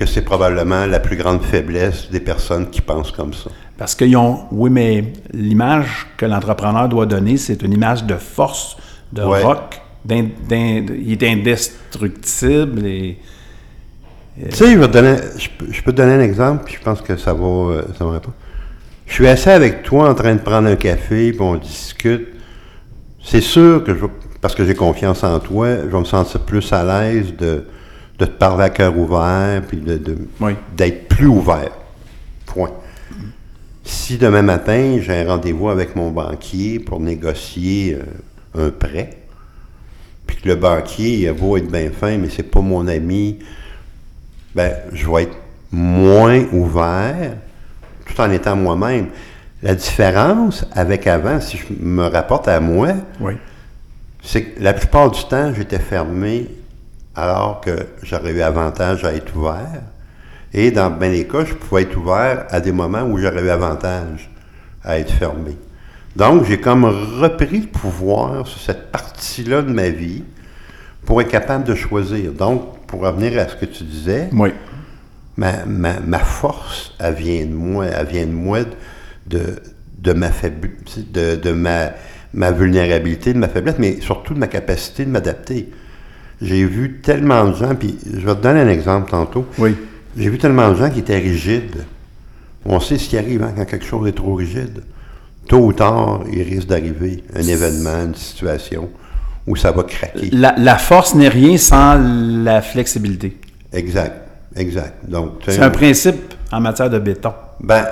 c'est 0.07 0.23
probablement 0.23 0.87
la 0.87 1.01
plus 1.01 1.17
grande 1.17 1.43
faiblesse 1.43 2.11
des 2.11 2.21
personnes 2.21 2.71
qui 2.71 2.81
pensent 2.81 3.13
comme 3.13 3.35
ça. 3.35 3.51
Parce 3.77 3.95
qu'ils 3.95 4.17
ont. 4.17 4.45
Oui, 4.51 4.71
mais 4.71 5.05
l'image 5.33 6.07
que 6.17 6.27
l'entrepreneur 6.27 6.89
doit 6.89 7.07
donner, 7.07 7.37
c'est 7.37 7.63
une 7.63 7.73
image 7.73 8.05
de 8.05 8.17
force, 8.17 8.77
de 9.13 9.23
Ouais. 9.23 9.43
rock. 9.43 9.81
il 10.09 11.13
est 11.13 11.29
indestructible 11.31 12.87
et. 12.87 13.19
Tu 14.51 14.57
sais, 14.57 14.73
je, 14.73 15.49
peux, 15.59 15.71
je 15.71 15.83
peux 15.83 15.93
te 15.93 15.97
donner 15.97 16.15
un 16.15 16.21
exemple, 16.23 16.65
puis 16.65 16.77
je 16.79 16.81
pense 16.83 17.03
que 17.03 17.17
ça 17.17 17.35
va, 17.35 17.45
euh, 17.45 17.83
ça 17.99 18.05
va 18.07 18.13
répondre. 18.13 18.37
Je 19.07 19.13
suis 19.13 19.29
assis 19.29 19.51
avec 19.51 19.83
toi 19.83 20.09
en 20.09 20.15
train 20.15 20.35
de 20.35 20.41
prendre 20.41 20.69
un 20.69 20.77
café, 20.77 21.33
puis 21.33 21.41
on 21.43 21.57
discute. 21.57 22.29
C'est 23.23 23.43
sûr 23.43 23.85
que 23.85 23.95
je 23.95 24.07
parce 24.41 24.55
que 24.55 24.65
j'ai 24.65 24.75
confiance 24.75 25.23
en 25.25 25.39
toi, 25.39 25.77
je 25.77 25.87
vais 25.89 25.99
me 25.99 26.05
sentir 26.05 26.41
plus 26.41 26.73
à 26.73 26.83
l'aise 26.85 27.35
de, 27.37 27.65
de 28.21 28.27
te 28.27 28.31
parler 28.31 28.65
à 28.65 28.71
cœur 28.71 28.97
ouvert, 28.97 29.63
puis 29.67 29.79
de, 29.79 29.97
de- 29.97 30.19
Oui. 30.41 30.53
d'être 30.77 31.09
plus 31.09 31.27
ouvert. 31.27 31.71
Point. 32.47 32.71
Si 33.83 34.19
demain 34.19 34.43
matin, 34.43 34.99
j'ai 35.01 35.23
un 35.23 35.27
rendez-vous 35.27 35.69
avec 35.71 35.97
mon 35.97 36.11
banquier 36.11 36.79
pour 36.79 37.01
négocier 37.01 37.99
euh, 38.57 38.67
un 38.67 38.71
prêt, 38.71 39.11
puis 40.27 40.37
que 40.37 40.49
le 40.49 40.57
banquier, 40.57 41.15
il 41.19 41.29
a 41.29 41.33
beau 41.33 41.57
être 41.57 41.71
bien 41.71 41.91
fin, 41.91 42.19
mais 42.19 42.29
c'est 42.29 42.43
pas 42.45 42.61
mon 42.61 42.87
ami, 42.87 43.39
ben, 44.55 44.73
je 44.93 45.11
vais 45.11 45.23
être 45.25 45.37
moins 45.73 46.45
ouvert 46.53 47.33
tout 48.07 48.21
en 48.21 48.31
étant 48.31 48.57
moi-même. 48.57 49.07
La 49.63 49.75
différence 49.75 50.65
avec 50.73 51.07
avant, 51.07 51.41
si 51.41 51.57
je 51.57 51.65
me 51.83 52.07
rapporte 52.07 52.49
à 52.49 52.61
moi, 52.61 52.89
Oui. 53.21 53.33
c'est 54.23 54.43
que 54.43 54.63
la 54.63 54.73
plupart 54.75 55.11
du 55.11 55.23
temps, 55.25 55.53
j'étais 55.55 55.79
fermé 55.79 56.49
alors 57.21 57.61
que 57.61 57.71
j'aurais 58.03 58.33
eu 58.33 58.41
avantage 58.43 59.05
à 59.05 59.13
être 59.13 59.35
ouvert. 59.37 59.83
Et 60.53 60.71
dans 60.71 60.91
bien 60.91 61.11
des 61.11 61.27
cas, 61.27 61.45
je 61.45 61.55
pouvais 61.55 61.83
être 61.83 61.97
ouvert 61.97 62.47
à 62.51 62.61
des 62.61 62.73
moments 62.73 63.03
où 63.03 63.19
j'aurais 63.19 63.43
eu 63.43 63.51
avantage 63.51 64.31
à 64.83 64.99
être 64.99 65.13
fermé. 65.13 65.57
Donc, 66.17 66.45
j'ai 66.45 66.59
comme 66.59 66.85
repris 66.85 67.61
le 67.61 67.67
pouvoir 67.69 68.47
sur 68.47 68.61
cette 68.61 68.91
partie-là 68.91 69.63
de 69.63 69.73
ma 69.73 69.91
vie 69.91 70.25
pour 71.07 71.21
être 71.21 71.29
capable 71.31 71.65
de 71.65 71.75
choisir. 71.75 72.33
Donc, 72.33 72.79
pour 72.87 73.01
revenir 73.03 73.39
à 73.39 73.49
ce 73.49 73.55
que 73.55 73.65
tu 73.67 73.85
disais, 73.85 74.29
Oui. 74.33 74.51
ma, 75.37 75.65
ma, 75.67 76.01
ma 76.01 76.19
force, 76.19 76.95
elle 76.99 77.15
vient 77.15 77.45
de 77.47 77.55
moi, 77.55 77.87
elle 77.87 78.07
vient 78.07 78.27
de 78.27 78.33
moi 78.33 78.61
de, 79.27 79.63
de 79.99 80.13
ma 80.13 80.31
faiblesse, 80.33 80.99
de, 81.13 81.37
de 81.37 81.53
ma, 81.53 81.91
ma 82.35 82.51
vulnérabilité, 82.51 83.33
de 83.33 83.39
ma 83.39 83.49
faiblesse, 83.49 83.77
mais 83.79 84.01
surtout 84.01 84.35
de 84.35 84.41
ma 84.41 84.49
capacité 84.49 85.05
de 85.05 85.11
m'adapter. 85.11 85.71
J'ai 86.43 86.65
vu 86.65 87.01
tellement 87.03 87.45
de 87.49 87.55
gens, 87.55 87.75
puis 87.75 87.99
je 88.07 88.25
vais 88.27 88.35
te 88.35 88.43
donner 88.43 88.61
un 88.61 88.69
exemple 88.69 89.11
tantôt. 89.11 89.47
Oui. 89.59 89.77
J'ai 90.17 90.31
vu 90.31 90.39
tellement 90.39 90.71
de 90.71 90.77
gens 90.77 90.91
qui 90.91 91.01
étaient 91.01 91.19
rigides. 91.19 91.85
On 92.65 92.81
sait 92.81 92.99
ce 92.99 93.09
qui 93.09 93.19
arrive 93.19 93.43
hein, 93.43 93.53
quand 93.57 93.65
quelque 93.65 93.85
chose 93.85 94.09
est 94.09 94.13
trop 94.13 94.35
rigide. 94.35 94.83
Tôt 95.49 95.59
ou 95.59 95.73
tard, 95.73 96.21
il 96.33 96.43
risque 96.43 96.69
d'arriver 96.69 97.25
un 97.35 97.43
événement, 97.43 98.05
une 98.07 98.15
situation 98.15 98.89
où 99.47 99.57
ça 99.57 99.73
va 99.73 99.83
craquer. 99.83 100.31
La, 100.33 100.55
la 100.57 100.77
force 100.79 101.15
n'est 101.15 101.29
rien 101.29 101.57
sans 101.57 101.99
la 101.99 102.63
flexibilité. 102.63 103.37
Exact, 103.73 104.15
exact. 104.57 105.09
Donc, 105.09 105.41
C'est 105.47 105.61
un 105.61 105.71
principe 105.71 106.35
en 106.53 106.61
matière 106.61 106.91
de 106.91 106.99
béton. 106.99 107.33
Ben, 107.61 107.85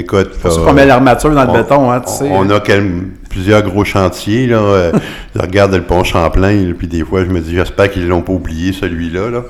écoute. 0.00 0.30
C'est 0.34 0.40
pour 0.40 0.52
ça 0.52 0.60
là, 0.60 0.66
qu'on 0.66 0.72
met 0.72 0.86
l'armature 0.86 1.30
dans 1.34 1.44
le 1.44 1.50
on- 1.50 1.52
béton, 1.54 1.90
hein, 1.90 2.00
tu 2.00 2.12
sais. 2.12 2.28
On 2.30 2.48
a 2.50 2.60
quel- 2.60 3.04
plusieurs 3.30 3.62
gros 3.62 3.84
chantiers. 3.84 4.46
Là, 4.46 4.58
euh, 4.58 4.92
je 5.34 5.40
regarde 5.40 5.74
le 5.74 5.82
pont 5.82 6.04
Champlain, 6.04 6.72
puis 6.76 6.86
des 6.86 7.04
fois, 7.04 7.24
je 7.24 7.30
me 7.30 7.40
dis, 7.40 7.54
j'espère 7.54 7.90
qu'ils 7.90 8.06
l'ont 8.08 8.22
pas 8.22 8.32
oublié, 8.32 8.72
celui-là. 8.72 9.30
Là, 9.30 9.44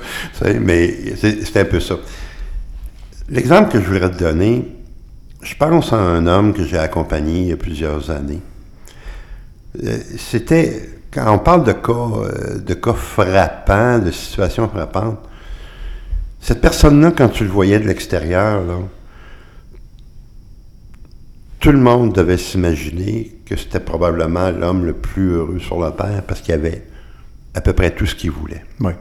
mais 0.60 0.94
c'est 1.20 1.44
c'est 1.46 1.60
un 1.60 1.64
peu 1.64 1.80
ça. 1.80 1.96
L'exemple 3.28 3.70
que 3.72 3.80
je 3.80 3.86
voudrais 3.86 4.10
te 4.10 4.18
donner, 4.18 4.68
je 5.42 5.54
pense 5.56 5.92
à 5.92 5.96
un 5.96 6.26
homme 6.26 6.52
que 6.52 6.64
j'ai 6.64 6.78
accompagné 6.78 7.40
il 7.42 7.48
y 7.48 7.52
a 7.52 7.56
plusieurs 7.56 8.10
années. 8.10 8.40
Euh, 9.82 9.96
C'était, 10.18 10.88
quand 11.12 11.32
on 11.32 11.38
parle 11.38 11.64
de 11.64 11.72
cas, 11.72 11.92
euh, 11.92 12.58
de 12.58 12.74
cas 12.74 12.92
frappants, 12.92 13.98
de 13.98 14.10
situations 14.10 14.68
frappantes, 14.68 15.18
cette 16.40 16.60
personne-là, 16.60 17.12
quand 17.16 17.28
tu 17.28 17.44
le 17.44 17.50
voyais 17.50 17.78
de 17.78 17.86
l'extérieur, 17.86 18.60
là, 18.64 18.74
tout 21.64 21.72
le 21.72 21.78
monde 21.78 22.12
devait 22.12 22.36
s'imaginer 22.36 23.38
que 23.46 23.56
c'était 23.56 23.80
probablement 23.80 24.50
l'homme 24.50 24.84
le 24.84 24.92
plus 24.92 25.30
heureux 25.30 25.58
sur 25.58 25.80
la 25.80 25.92
Terre 25.92 26.22
parce 26.28 26.42
qu'il 26.42 26.52
avait 26.52 26.82
à 27.54 27.62
peu 27.62 27.72
près 27.72 27.90
tout 27.90 28.04
ce 28.04 28.14
qu'il 28.14 28.32
voulait. 28.32 28.62
Oui. 28.80 28.92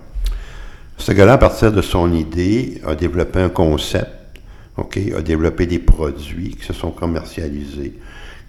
Ce 0.97 1.11
gars-là, 1.11 1.33
à 1.33 1.37
partir 1.37 1.73
de 1.73 1.81
son 1.81 2.13
idée, 2.13 2.81
a 2.87 2.95
développé 2.95 3.41
un 3.41 3.49
concept, 3.49 4.39
OK, 4.77 4.97
a 4.97 5.21
développé 5.21 5.65
des 5.65 5.79
produits 5.79 6.51
qui 6.51 6.63
se 6.65 6.71
sont 6.71 6.91
commercialisés, 6.91 7.99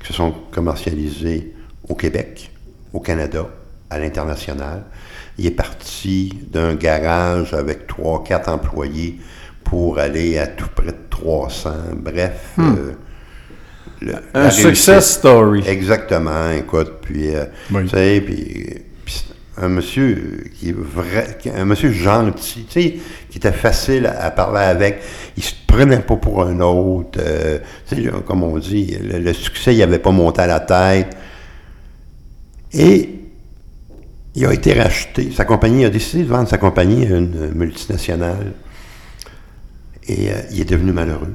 qui 0.00 0.06
se 0.06 0.12
sont 0.12 0.32
commercialisés 0.52 1.52
au 1.88 1.96
Québec, 1.96 2.52
au 2.92 3.00
Canada, 3.00 3.48
à 3.90 3.98
l'international. 3.98 4.84
Il 5.38 5.46
est 5.46 5.50
parti 5.50 6.38
d'un 6.52 6.76
garage 6.76 7.52
avec 7.52 7.88
trois, 7.88 8.22
quatre 8.22 8.48
employés 8.48 9.18
pour 9.64 9.98
aller 9.98 10.38
à 10.38 10.46
tout 10.46 10.68
près 10.72 10.92
de 10.92 10.96
300. 11.10 11.70
Bref, 11.96 12.54
euh, 12.60 12.92
le-. 14.00 14.14
Un 14.34 14.50
success 14.50 14.88
réussite- 14.88 15.18
story. 15.18 15.62
Exactement, 15.66 16.50
écoute, 16.50 16.92
puis, 17.02 17.34
euh, 17.34 17.44
Oui. 17.72 17.82
tu 17.84 17.88
sais, 17.90 18.20
puis, 18.24 18.66
un 19.56 19.68
monsieur 19.68 20.44
qui 20.54 20.70
est 20.70 20.76
vrai, 20.76 21.38
qui- 21.40 21.48
un 21.50 21.64
monsieur 21.64 21.92
gentil, 21.92 22.66
tu 22.68 22.72
sais, 22.82 22.94
qui 23.30 23.38
était 23.38 23.52
facile 23.52 24.06
à, 24.06 24.24
à 24.26 24.30
parler 24.32 24.62
avec, 24.64 25.00
il 25.36 25.42
se 25.44 25.54
prenait 25.66 26.00
pas 26.00 26.16
pour 26.16 26.42
un 26.42 26.58
autre, 26.60 27.18
euh, 27.20 27.58
tu 27.88 28.02
sais, 28.04 28.10
comme 28.26 28.42
on 28.42 28.58
dit, 28.58 28.96
le, 29.00 29.18
le 29.20 29.32
succès, 29.32 29.74
il 29.74 29.82
avait 29.82 30.00
pas 30.00 30.10
monté 30.10 30.42
à 30.42 30.46
la 30.48 30.58
tête, 30.60 31.16
et 32.72 33.10
il 34.34 34.46
a 34.46 34.52
été 34.52 34.72
racheté, 34.72 35.30
sa 35.30 35.44
compagnie, 35.44 35.82
il 35.82 35.84
a 35.86 35.90
décidé 35.90 36.24
de 36.24 36.28
vendre 36.28 36.48
sa 36.48 36.58
compagnie 36.58 37.06
à 37.06 37.10
une 37.16 37.52
multinationale, 37.54 38.52
et 40.08 40.30
euh, 40.30 40.34
il 40.50 40.60
est 40.62 40.64
devenu 40.68 40.90
malheureux. 40.92 41.32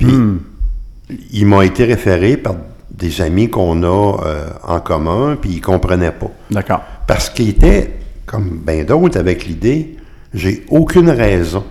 Puis, 0.00 1.18
il 1.32 1.46
m'a 1.46 1.64
été 1.64 1.84
référé 1.84 2.36
par 2.36 2.56
des 2.90 3.20
amis 3.20 3.48
qu'on 3.50 3.82
a 3.82 3.86
euh, 4.26 4.48
en 4.62 4.80
commun, 4.80 5.36
puis 5.40 5.50
ils 5.50 5.60
comprenaient 5.60 6.12
pas. 6.12 6.30
D'accord. 6.50 6.82
Parce 7.06 7.28
qu'il 7.30 7.48
était, 7.48 7.98
comme 8.26 8.60
bien 8.66 8.84
d'autres, 8.84 9.18
avec 9.18 9.46
l'idée, 9.46 9.96
j'ai 10.34 10.64
aucune 10.68 11.10
raison 11.10 11.64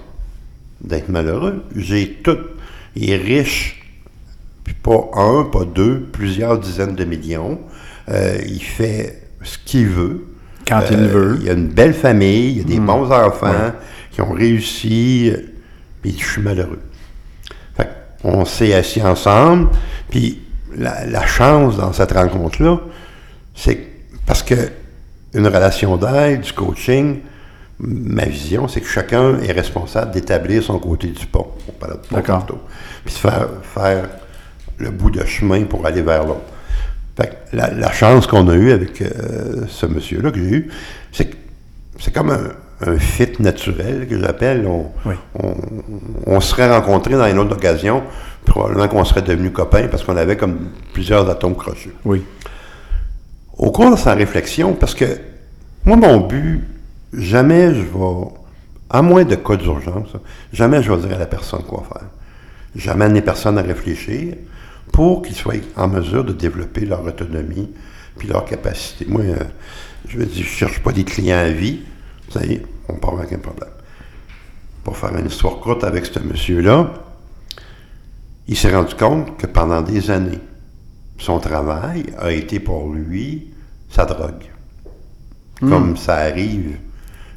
d'être 0.81 1.09
malheureux. 1.09 1.63
J'ai 1.75 2.19
tout. 2.23 2.37
Il 2.95 3.09
est 3.11 3.17
riche, 3.17 3.83
puis 4.63 4.73
pas 4.73 5.09
un, 5.15 5.43
pas 5.43 5.65
deux, 5.65 6.07
plusieurs 6.11 6.57
dizaines 6.59 6.95
de 6.95 7.05
millions. 7.05 7.59
Euh, 8.09 8.37
il 8.47 8.61
fait 8.63 9.23
ce 9.43 9.57
qu'il 9.63 9.87
veut. 9.87 10.25
Quand 10.67 10.81
il 10.91 10.97
Euh, 10.97 11.07
veut. 11.07 11.39
Il 11.41 11.49
a 11.49 11.53
une 11.53 11.67
belle 11.67 11.93
famille, 11.93 12.53
il 12.57 12.61
a 12.61 12.63
des 12.63 12.79
bons 12.79 13.11
enfants 13.11 13.71
qui 14.11 14.21
ont 14.21 14.31
réussi, 14.31 15.31
puis 16.01 16.15
je 16.17 16.25
suis 16.25 16.41
malheureux. 16.41 16.79
On 18.23 18.45
s'est 18.45 18.73
assis 18.73 19.01
ensemble, 19.01 19.69
puis 20.09 20.41
la, 20.75 21.05
la 21.05 21.25
chance 21.25 21.77
dans 21.77 21.93
cette 21.93 22.11
rencontre-là, 22.11 22.79
c'est 23.55 23.79
parce 24.25 24.43
que 24.43 24.55
une 25.33 25.47
relation 25.47 25.95
d'aide, 25.97 26.41
du 26.41 26.53
coaching, 26.53 27.19
ma 27.79 28.25
vision, 28.25 28.67
c'est 28.67 28.81
que 28.81 28.87
chacun 28.87 29.39
est 29.39 29.51
responsable 29.51 30.11
d'établir 30.11 30.63
son 30.63 30.79
côté 30.79 31.07
du 31.07 31.25
pont. 31.25 31.47
On 31.67 31.71
parlait 31.73 31.95
de 31.95 32.07
pont 32.07 32.21
tantôt. 32.21 32.59
Puis 33.05 33.13
de 33.13 33.19
faire, 33.19 33.47
faire 33.61 34.09
le 34.77 34.91
bout 34.91 35.11
de 35.11 35.23
chemin 35.25 35.63
pour 35.63 35.85
aller 35.85 36.01
vers 36.01 36.25
l'autre. 36.25 36.41
Fait 37.15 37.27
que 37.27 37.55
la, 37.55 37.71
la 37.71 37.91
chance 37.91 38.27
qu'on 38.27 38.47
a 38.47 38.55
eue 38.55 38.71
avec 38.71 39.01
euh, 39.01 39.65
ce 39.67 39.85
monsieur-là 39.85 40.31
que 40.31 40.39
j'ai 40.39 40.55
eu, 40.55 40.71
c'est 41.11 41.25
que 41.25 41.35
c'est 41.99 42.13
comme 42.13 42.31
un, 42.31 42.49
un 42.81 42.97
fit 42.97 43.29
naturel 43.39 44.07
que 44.07 44.19
j'appelle. 44.19 44.65
On, 44.67 44.87
Oui. 45.05 45.15
on, 45.35 45.53
on 46.27 46.39
serait 46.39 46.69
rencontrés 46.69 47.15
dans 47.15 47.27
une 47.27 47.39
autre 47.39 47.55
occasion, 47.55 48.03
probablement 48.45 48.87
qu'on 48.87 49.03
serait 49.05 49.21
devenus 49.21 49.51
copains 49.51 49.87
parce 49.87 50.03
qu'on 50.03 50.15
avait 50.17 50.37
comme 50.37 50.69
plusieurs 50.93 51.29
atomes 51.29 51.55
crochus. 51.55 51.93
Oui. 52.05 52.23
Au 53.57 53.71
cours 53.71 53.91
de 53.91 53.97
sa 53.97 54.13
réflexion, 54.13 54.73
parce 54.73 54.95
que 54.95 55.05
moi, 55.85 55.97
mon 55.97 56.21
but, 56.21 56.63
jamais 57.13 57.73
je 57.73 57.81
vais, 57.81 58.25
à 58.89 59.01
moins 59.01 59.25
de 59.25 59.35
cas 59.35 59.55
d'urgence, 59.57 60.09
jamais 60.53 60.81
je 60.81 60.91
vais 60.91 61.05
dire 61.07 61.15
à 61.15 61.19
la 61.19 61.25
personne 61.25 61.63
quoi 61.63 61.83
faire. 61.91 62.07
J'amène 62.75 63.13
les 63.13 63.21
personnes 63.21 63.57
à 63.57 63.61
réfléchir 63.61 64.35
pour 64.93 65.21
qu'ils 65.21 65.35
soient 65.35 65.55
en 65.75 65.87
mesure 65.87 66.23
de 66.23 66.31
développer 66.33 66.85
leur 66.85 67.03
autonomie 67.05 67.69
puis 68.17 68.27
leur 68.27 68.45
capacité. 68.45 69.05
Moi, 69.07 69.21
euh, 69.21 69.35
je 70.07 70.17
veux 70.17 70.25
dire, 70.25 70.43
je 70.43 70.49
cherche 70.49 70.79
pas 70.79 70.91
des 70.91 71.03
clients 71.03 71.37
à 71.37 71.49
vie. 71.49 71.81
Ça 72.31 72.45
y 72.45 72.53
est, 72.53 72.63
on 72.87 72.93
part 72.93 73.17
avec 73.19 73.33
un 73.33 73.39
problème. 73.39 73.69
Pour 74.83 74.97
faire 74.97 75.15
une 75.17 75.27
histoire 75.27 75.59
courte 75.59 75.83
avec 75.83 76.05
ce 76.05 76.19
monsieur-là, 76.19 76.93
il 78.47 78.57
s'est 78.57 78.73
rendu 78.73 78.95
compte 78.95 79.37
que 79.37 79.45
pendant 79.47 79.81
des 79.81 80.09
années, 80.11 80.39
son 81.17 81.39
travail 81.39 82.05
a 82.17 82.31
été 82.31 82.59
pour 82.59 82.91
lui 82.93 83.49
sa 83.89 84.05
drogue. 84.05 84.45
Comme 85.59 85.97
ça 85.97 86.15
arrive 86.15 86.77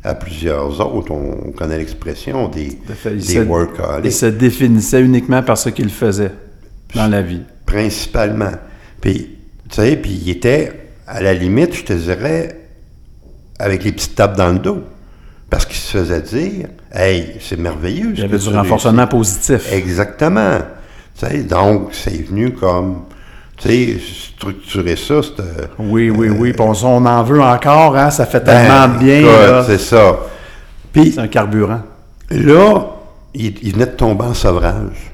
à 0.05 0.15
plusieurs 0.15 0.81
autres, 0.81 1.11
on 1.11 1.51
connaît 1.53 1.79
l'expression 1.79 2.49
des, 2.49 2.79
fait. 2.95 3.11
Il 3.15 3.17
des 3.17 3.23
se- 3.35 3.39
workaholics. 3.41 4.05
Il 4.05 4.13
se 4.13 4.27
définissait 4.27 5.01
uniquement 5.03 5.43
par 5.43 5.59
ce 5.59 5.71
qu'il 5.71 5.91
faisait 5.91 6.31
dans 6.95 7.09
la 7.09 7.21
vie. 7.23 7.43
Principalement. 7.67 8.53
Puis, 9.01 9.39
tu 9.69 9.75
sais, 9.77 9.97
puis 9.97 10.13
il 10.25 10.31
était, 10.31 10.91
à 11.07 11.21
la 11.21 11.35
limite, 11.35 11.75
je 11.75 11.85
te 11.85 11.93
dirais, 11.93 12.62
avec 13.63 13.85
les 13.85 13.93
petites 13.93 14.15
tapes 14.15 14.37
dans 14.37 14.49
le 14.53 14.59
dos. 14.59 14.83
Parce 15.51 15.67
qu'il 15.67 15.77
se 15.77 15.99
faisait 15.99 16.23
dire, 16.23 16.69
hey, 16.95 17.37
c'est 17.41 17.59
merveilleux. 17.59 18.13
Il 18.15 18.21
y 18.21 18.23
avait 18.23 18.39
du 18.39 18.49
renforcement 18.49 19.07
positif. 19.07 19.71
Exactement. 19.73 20.59
Tu 21.19 21.27
sais, 21.27 21.39
donc, 21.43 21.89
c'est 21.93 22.27
venu 22.27 22.53
comme, 22.53 23.03
tu 23.59 23.69
sais, 23.69 23.99
structurer 24.35 24.97
ça, 24.97 25.23
c'était... 25.23 25.69
Oui, 25.79 26.09
oui, 26.09 26.31
oui. 26.31 26.53
Puis 26.55 26.63
on, 26.63 26.73
on 26.87 27.05
en 27.05 27.23
veut 27.23 27.43
encore, 27.43 27.97
hein? 27.99 28.11
Ça 28.11 28.25
fait 28.25 28.41
Ben, 28.41 28.63
tellement 28.67 28.99
bien. 28.99 29.19
écoute, 29.21 29.31
là. 29.31 29.65
C'est 29.67 29.79
ça. 29.79 30.19
Puis, 30.91 31.13
C'est 31.13 31.21
un 31.21 31.29
carburant. 31.29 31.83
Là, 32.31 32.87
il, 33.35 33.55
il 33.63 33.73
venait 33.75 33.87
de 33.87 33.91
tomber 33.91 34.25
en 34.25 34.35
sevrage. 34.35 35.13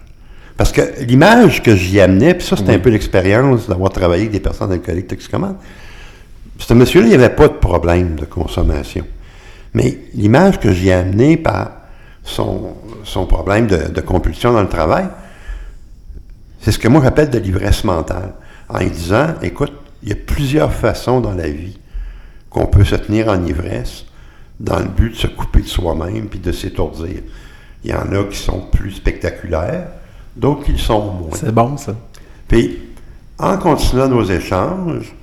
Parce 0.57 0.71
que 0.71 0.83
l'image 1.05 1.63
que 1.65 1.75
j'y 1.75 2.01
amenais, 2.01 2.35
puis 2.35 2.47
ça, 2.47 2.57
c'était 2.57 2.75
un 2.75 2.79
peu 2.79 2.91
l'expérience 2.91 3.69
d'avoir 3.69 3.91
travaillé 3.91 4.23
avec 4.23 4.33
des 4.33 4.41
personnes 4.41 4.71
alcooliques 4.73 5.09
toxicomanes. 5.09 5.57
Ce 6.59 6.75
monsieur-là, 6.75 7.07
il 7.07 7.11
n'y 7.11 7.15
avait 7.15 7.35
pas 7.35 7.49
de 7.49 7.55
problème 7.55 8.17
de 8.17 8.25
consommation. 8.25 9.07
Mais 9.75 9.99
l'image 10.15 10.59
que 10.59 10.73
j'y 10.73 10.89
ai 10.89 10.93
amenée 10.93 11.37
par 11.37 11.71
son, 12.23 12.75
son 13.05 13.27
problème 13.27 13.67
de, 13.67 13.89
de 13.89 14.01
compulsion 14.01 14.53
dans 14.53 14.63
le 14.63 14.69
travail, 14.69 15.07
c'est 16.61 16.73
ce 16.73 16.79
que 16.79 16.89
moi 16.89 17.01
j'appelle 17.03 17.31
de 17.31 17.39
l'ivresse 17.39 17.85
mentale. 17.85 18.35
En 18.69 18.81
lui 18.81 18.91
disant, 18.91 19.35
écoute, 19.41 19.73
il 20.03 20.11
y 20.11 20.13
a 20.13 20.17
plusieurs 20.17 20.73
façons 20.73 21.21
dans 21.21 21.33
la 21.33 21.49
vie 21.49 21.79
qu'on 22.51 22.67
peut 22.67 22.85
se 22.85 22.97
tenir 22.97 23.29
en 23.29 23.45
ivresse 23.45 24.05
dans 24.61 24.79
le 24.79 24.89
but 24.89 25.11
de 25.11 25.17
se 25.17 25.27
couper 25.27 25.63
de 25.63 25.69
soi-même 25.69 26.29
puis 26.29 26.39
de 26.39 26.53
s'étourdir. 26.53 27.23
Il 27.85 27.91
y 27.91 27.95
en 27.95 28.13
a 28.13 28.25
qui 28.25 28.37
sont 28.37 28.61
plus 28.61 28.93
spectaculaires, 28.93 29.89
d'autres 30.37 30.65
qui 30.65 30.73
le 30.73 30.79
sont 30.79 31.13
moins. 31.13 31.31
C'est 31.35 31.55
bon, 31.55 31.77
ça. 31.77 31.95
Puis, 32.49 32.79
en 33.39 33.57
continuant 33.57 34.09
nos 34.09 34.25
échanges, 34.25 35.15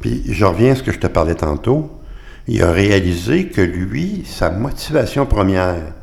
puis 0.00 0.22
je 0.26 0.44
reviens 0.44 0.72
à 0.72 0.74
ce 0.74 0.82
que 0.82 0.92
je 0.92 0.98
te 0.98 1.06
parlais 1.06 1.34
tantôt, 1.34 2.00
il 2.48 2.62
a 2.62 2.72
réalisé 2.72 3.46
que 3.46 3.60
lui, 3.60 4.24
sa 4.26 4.50
motivation 4.50 5.26
première 5.26 5.94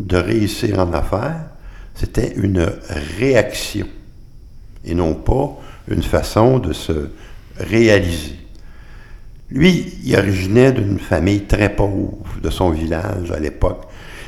de 0.00 0.16
réussir 0.16 0.78
en 0.78 0.92
affaires, 0.92 1.46
c'était 1.94 2.34
une 2.36 2.72
réaction 3.18 3.86
et 4.84 4.94
non 4.94 5.14
pas 5.14 5.58
une 5.88 6.02
façon 6.02 6.58
de 6.58 6.72
se 6.72 7.10
réaliser. 7.58 8.36
Lui, 9.50 9.94
il 10.04 10.16
originait 10.16 10.72
d'une 10.72 10.98
famille 10.98 11.42
très 11.42 11.74
pauvre 11.74 12.18
de 12.42 12.50
son 12.50 12.70
village 12.70 13.30
à 13.30 13.38
l'époque, 13.38 13.84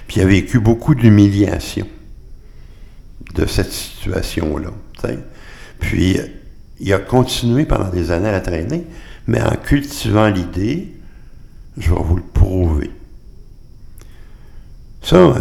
puis 0.06 0.20
il 0.20 0.22
a 0.22 0.26
vécu 0.26 0.60
beaucoup 0.60 0.94
d'humiliation 0.94 1.86
de 3.34 3.46
cette 3.46 3.72
situation-là. 3.72 4.70
Puis 5.80 6.18
il 6.80 6.92
a 6.92 6.98
continué 6.98 7.64
pendant 7.64 7.88
des 7.88 8.10
années 8.10 8.28
à 8.28 8.40
traîner, 8.40 8.86
mais 9.26 9.40
en 9.42 9.56
cultivant 9.56 10.28
l'idée, 10.28 10.92
je 11.76 11.90
vais 11.90 12.00
vous 12.00 12.16
le 12.16 12.22
prouver. 12.22 12.90
Ça. 15.02 15.16
Euh, 15.16 15.34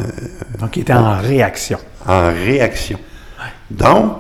Donc, 0.60 0.78
il 0.78 0.82
était 0.82 0.94
en 0.94 1.18
réaction. 1.18 1.80
En 2.08 2.30
réaction. 2.30 3.00
Donc, 3.70 4.14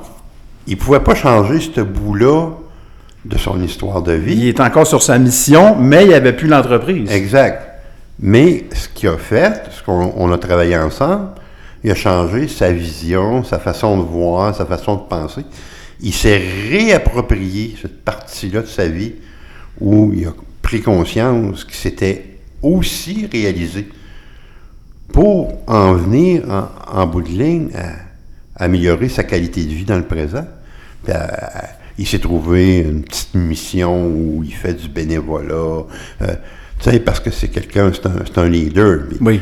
il 0.67 0.75
ne 0.75 0.79
pouvait 0.81 1.00
pas 1.00 1.15
changer 1.15 1.59
ce 1.59 1.81
bout-là 1.81 2.50
de 3.24 3.38
son 3.38 3.62
histoire 3.62 4.01
de 4.01 4.13
vie. 4.13 4.36
Il 4.36 4.47
est 4.47 4.59
encore 4.59 4.88
sur 4.88 5.01
sa 5.01 5.17
mission, 5.17 5.75
mais 5.75 6.03
il 6.03 6.09
n'y 6.09 6.13
avait 6.13 6.33
plus 6.33 6.47
l'entreprise. 6.47 7.09
Exact. 7.12 7.81
Mais 8.19 8.65
ce 8.74 8.89
qu'il 8.89 9.09
a 9.09 9.17
fait, 9.17 9.63
ce 9.71 9.83
qu'on 9.83 10.31
a 10.31 10.38
travaillé 10.38 10.77
ensemble, 10.77 11.29
il 11.83 11.91
a 11.91 11.95
changé 11.95 12.47
sa 12.47 12.71
vision, 12.71 13.43
sa 13.43 13.59
façon 13.59 13.97
de 13.97 14.03
voir, 14.03 14.55
sa 14.55 14.65
façon 14.65 14.95
de 14.95 15.01
penser. 15.01 15.45
Il 16.01 16.13
s'est 16.13 16.42
réapproprié 16.70 17.75
cette 17.82 18.04
partie-là 18.04 18.62
de 18.62 18.68
sa 18.68 18.88
vie 18.88 19.13
où 19.80 20.13
il 20.16 20.27
a 20.27 20.34
pris 20.62 20.82
conscience 20.82 21.63
qu'il 21.63 21.75
s'était 21.75 22.25
aussi 22.62 23.27
réalisé 23.32 23.88
pour 25.12 25.63
en 25.68 25.94
venir 25.94 26.44
en, 26.88 27.08
bout 27.08 27.22
de 27.22 27.30
ligne 27.30 27.70
à, 27.75 28.63
améliorer 28.63 29.10
sa 29.10 29.24
qualité 29.24 29.63
de 29.63 29.70
vie 29.70 29.86
dans 29.86 29.98
le 29.98 30.06
présent. 30.06 30.46
il 31.98 32.08
s'est 32.08 32.20
trouvé 32.20 32.80
une 32.80 33.04
petite 33.04 33.36
mission 33.36 34.08
où 34.08 34.44
il 34.44 34.54
fait 34.54 34.74
du 34.74 34.88
bénévolat. 34.89 35.86
Euh, 36.22 36.36
parce 37.06 37.20
que 37.20 37.32
c'est 37.32 37.48
quelqu'un, 37.48 37.92
c'est 37.94 38.38
un, 38.38 38.50
leader. 38.50 39.04
oui. 39.22 39.42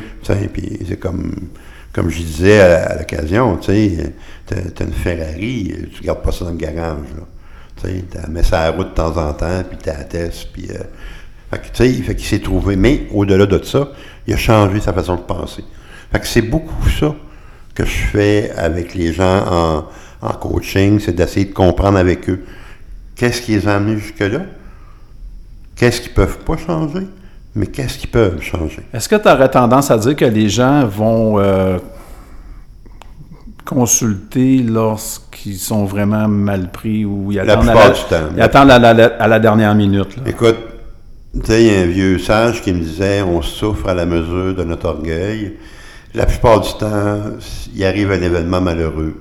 Puis 0.53 0.79
c'est 0.87 0.99
comme, 0.99 1.49
comme 1.95 2.09
je 2.09 2.17
disais 2.17 2.59
à, 2.59 2.97
l'occasion, 2.97 3.55
tu 3.55 3.71
sais, 3.71 4.13
t'as 4.45 4.83
une 4.83 4.91
Ferrari, 4.91 5.73
tu 5.95 6.03
gardes 6.03 6.21
pas 6.21 6.33
ça 6.33 6.43
dans 6.43 6.51
le 6.51 6.57
garage. 6.57 6.97
Tu 7.77 7.87
sais, 7.87 8.03
tu 8.11 8.31
mets 8.31 8.43
ça 8.43 8.63
à 8.63 8.69
la 8.69 8.75
route 8.75 8.89
de 8.89 8.93
temps 8.93 9.15
en 9.15 9.31
temps, 9.31 9.63
puis 9.67 9.77
tu 9.81 9.89
attestes, 9.89 10.49
puis... 10.51 10.67
Euh, 10.71 10.83
fait 11.49 11.59
que, 11.59 11.67
tu 11.67 11.95
sais, 11.95 12.03
fait 12.03 12.15
qu'il 12.15 12.25
s'est 12.25 12.39
trouvé. 12.39 12.75
Mais 12.75 13.07
au-delà 13.13 13.45
de 13.45 13.63
ça, 13.63 13.91
il 14.27 14.33
a 14.33 14.37
changé 14.37 14.81
sa 14.81 14.91
façon 14.91 15.15
de 15.15 15.21
penser. 15.21 15.63
Fait 16.11 16.19
que 16.19 16.27
c'est 16.27 16.41
beaucoup 16.41 16.89
ça 16.89 17.15
que 17.73 17.85
je 17.85 17.91
fais 17.91 18.51
avec 18.57 18.93
les 18.93 19.13
gens 19.13 19.45
en, 19.47 19.85
en 20.21 20.33
coaching, 20.33 20.99
c'est 20.99 21.15
d'essayer 21.15 21.45
de 21.45 21.53
comprendre 21.53 21.97
avec 21.97 22.29
eux 22.29 22.43
qu'est-ce 23.15 23.41
qui 23.41 23.53
les 23.53 23.69
a 23.69 23.75
amenés 23.75 23.99
jusque-là, 23.99 24.41
qu'est-ce 25.77 26.01
qu'ils 26.01 26.13
peuvent 26.13 26.39
pas 26.39 26.57
changer, 26.57 27.07
mais 27.55 27.67
qu'est-ce 27.67 27.97
qu'ils 27.97 28.09
peuvent 28.09 28.41
changer? 28.41 28.81
Est-ce 28.93 29.07
que 29.07 29.15
tu 29.15 29.29
aurais 29.29 29.49
tendance 29.49 29.89
à 29.89 29.97
dire 29.97 30.15
que 30.15 30.25
les 30.25 30.49
gens 30.49 30.85
vont 30.85 31.39
euh, 31.39 31.77
consulter 33.63 34.57
lorsqu'ils 34.57 35.57
sont 35.57 35.85
vraiment 35.85 36.27
mal 36.27 36.69
pris 36.69 37.05
ou 37.05 37.31
ils 37.31 37.39
attendent, 37.39 37.65
la, 37.65 37.93
ils 38.35 38.41
attendent 38.41 38.71
à, 38.71 39.27
la, 39.27 39.39
dernière 39.39 39.73
minute? 39.73 40.17
Écoute, 40.25 40.57
tu 41.33 41.45
sais, 41.45 41.63
il 41.63 41.71
y 41.71 41.75
a 41.75 41.79
un 41.81 41.85
vieux 41.85 42.19
sage 42.19 42.61
qui 42.61 42.73
me 42.73 42.79
disait 42.79 43.21
on 43.21 43.41
souffre 43.41 43.87
à 43.87 43.93
la 43.93 44.05
mesure 44.05 44.53
de 44.53 44.63
notre 44.63 44.87
orgueil. 44.89 45.53
La 46.13 46.25
plupart 46.25 46.59
du 46.59 46.73
temps, 46.73 47.19
il 47.73 47.85
arrive 47.85 48.11
un 48.11 48.21
événement 48.21 48.59
malheureux 48.59 49.15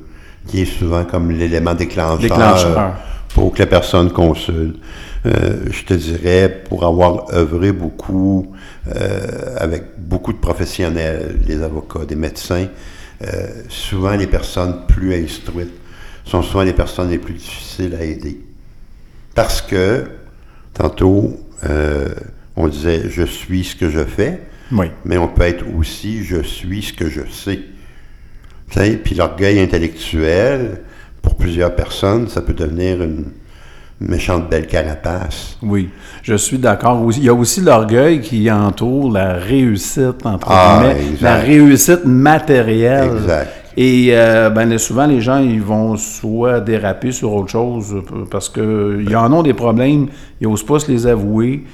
qui 0.49 0.63
est 0.63 0.79
souvent 0.79 1.05
comme 1.05 1.31
l'élément 1.31 1.75
déclencheur, 1.75 2.19
déclencheur, 2.19 2.95
pour 3.33 3.53
que 3.53 3.61
la 3.61 3.67
personne 3.67 4.11
consulte. 4.11 4.77
Euh, 5.27 5.65
je 5.71 5.85
te 5.85 5.95
dirais, 5.95 6.63
pour 6.69 6.85
avoir 6.85 7.33
œuvré 7.33 7.73
beaucoup 7.73 8.55
euh, 8.95 9.57
avec 9.57 9.85
beaucoup 9.97 10.35
de 10.35 10.39
professionnels, 10.39 11.41
des 11.47 11.63
avocats, 11.63 12.05
des 12.05 12.17
médecins, 12.17 12.69
euh, 13.23 13.47
souvent 13.69 14.17
les 14.17 14.27
personnes 14.27 14.83
plus 14.87 15.15
instruites 15.15 15.73
sont 16.27 16.43
souvent 16.43 16.63
les 16.63 16.75
personnes 16.75 17.09
les 17.09 17.19
plus 17.19 17.35
difficiles 17.35 17.95
à 17.95 18.05
aider. 18.05 18.39
Parce 19.35 19.63
que, 19.63 20.05
tantôt, 20.75 21.41
on 22.57 22.69
disait 22.69 23.09
je 23.09 23.23
suis 23.23 23.65
ce 23.65 23.77
que 23.77 23.89
je 23.89 24.05
fais, 24.05 24.41
oui. 24.73 24.87
mais 25.05 25.17
on 25.17 25.29
peut 25.29 25.43
être 25.43 25.65
aussi 25.77 26.23
je 26.25 26.43
suis 26.43 26.83
ce 26.83 26.93
que 26.93 27.09
je 27.09 27.23
sais. 27.31 27.61
Puis 29.05 29.15
l'orgueil 29.15 29.61
intellectuel, 29.61 30.83
pour 31.23 31.37
plusieurs 31.37 31.75
personnes, 31.75 32.29
ça 32.29 32.43
peut 32.43 32.53
devenir 32.53 33.03
une, 33.03 33.27
méchante 34.09 34.49
belle 34.49 34.67
carapace. 34.67 35.57
Oui, 35.63 35.91
je 36.23 36.35
suis 36.35 36.59
d'accord. 36.59 37.03
Il 37.17 37.25
y 37.25 37.29
a 37.29 37.35
aussi 37.35 37.61
l'orgueil 37.61 38.21
qui 38.21 38.51
entoure 38.51 39.13
la 39.13 39.35
réussite, 39.35 40.25
entre 40.25 40.47
ah, 40.51 40.81
guillemets, 40.81 41.17
la 41.21 41.37
réussite 41.37 42.05
matérielle. 42.05 43.11
Exact. 43.17 43.51
Et 43.77 44.09
euh, 44.11 44.51
ben, 44.51 44.79
souvent, 44.79 45.07
les 45.07 45.21
gens, 45.21 45.39
ils 45.39 45.63
vont 45.63 45.97
soit 45.97 46.61
déraper 46.61 47.11
sur 47.11 47.33
autre 47.33 47.51
chose 47.51 48.03
parce 48.31 48.49
qu'ils 48.49 49.17
en 49.17 49.33
ont 49.33 49.43
des 49.43 49.55
problèmes, 49.55 50.07
ils 50.41 50.49
n'osent 50.49 50.65
pas 50.65 50.79
se 50.79 50.91
les 50.91 51.07
avouer, 51.07 51.65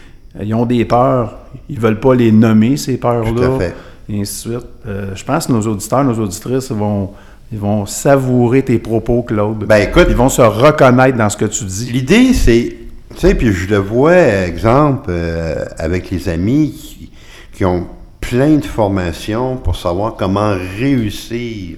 ils 0.41 0.55
ont 0.55 0.65
des 0.65 0.85
peurs, 0.87 1.37
ils 1.69 1.77
ne 1.77 1.81
veulent 1.81 2.01
pas 2.01 2.15
les 2.15 2.33
nommer, 2.33 2.77
ces 2.77 2.97
peurs-là. 2.97 3.31
Tout 3.31 3.43
à 3.43 3.59
fait. 3.59 3.75
Et 4.09 4.21
ainsi 4.21 4.49
de 4.49 4.55
suite. 4.55 4.67
Euh, 4.87 5.11
je 5.15 5.25
pense 5.25 5.47
que 5.47 5.53
nos 5.53 5.61
auditeurs, 5.61 6.03
nos 6.03 6.19
auditrices 6.19 6.73
vont 6.73 7.11
ils 7.53 7.59
vont 7.59 7.85
savourer 7.85 8.63
tes 8.63 8.79
propos, 8.79 9.23
Claude. 9.23 9.65
Ben 9.67 9.89
écoute. 9.89 10.07
Ils 10.09 10.17
vont 10.17 10.29
se 10.29 10.43
reconnaître 10.43 11.19
dans 11.19 11.29
ce 11.29 11.37
que 11.37 11.47
tu 11.47 11.65
dis. 11.65 11.91
L'idée, 11.93 12.33
c'est. 12.33 12.77
Tu 13.11 13.17
sais, 13.17 13.35
puis 13.35 13.53
je 13.53 13.69
le 13.69 13.79
vois, 13.79 14.17
exemple, 14.17 15.07
euh, 15.09 15.65
avec 15.79 16.11
les 16.11 16.29
amis 16.29 17.11
qui, 17.53 17.65
ont 17.65 17.89
plein 18.21 18.57
de 18.57 18.65
formations 18.65 19.57
pour 19.57 19.77
savoir 19.77 20.15
comment 20.15 20.55
réussir 20.79 21.77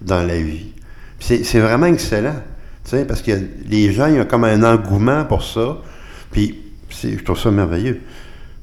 dans 0.00 0.22
la 0.22 0.40
vie. 0.40 0.72
C'est 1.20 1.60
vraiment 1.60 1.86
excellent. 1.86 2.36
Tu 2.84 2.90
sais, 2.90 3.04
parce 3.04 3.20
que 3.20 3.32
les 3.68 3.92
gens, 3.92 4.06
ils 4.06 4.20
ont 4.20 4.24
comme 4.24 4.44
un 4.44 4.62
engouement 4.64 5.24
pour 5.26 5.44
ça. 5.44 5.76
Puis, 6.32 6.58
je 6.88 7.22
trouve 7.22 7.38
ça 7.38 7.50
merveilleux. 7.50 8.00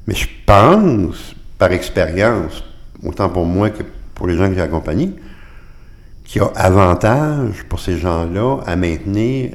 Mais 0.06 0.14
je 0.14 0.26
pense, 0.44 1.34
par 1.56 1.70
expérience, 1.70 2.64
autant 3.04 3.28
pour 3.28 3.46
moi 3.46 3.70
que 3.70 3.84
pour 4.14 4.26
les 4.26 4.36
gens 4.36 4.48
que 4.48 4.54
j'ai 4.54 4.60
accompagnés, 4.60 5.12
qui 6.28 6.38
a 6.40 6.50
avantage 6.54 7.64
pour 7.70 7.80
ces 7.80 7.96
gens-là 7.96 8.58
à 8.66 8.76
maintenir 8.76 9.52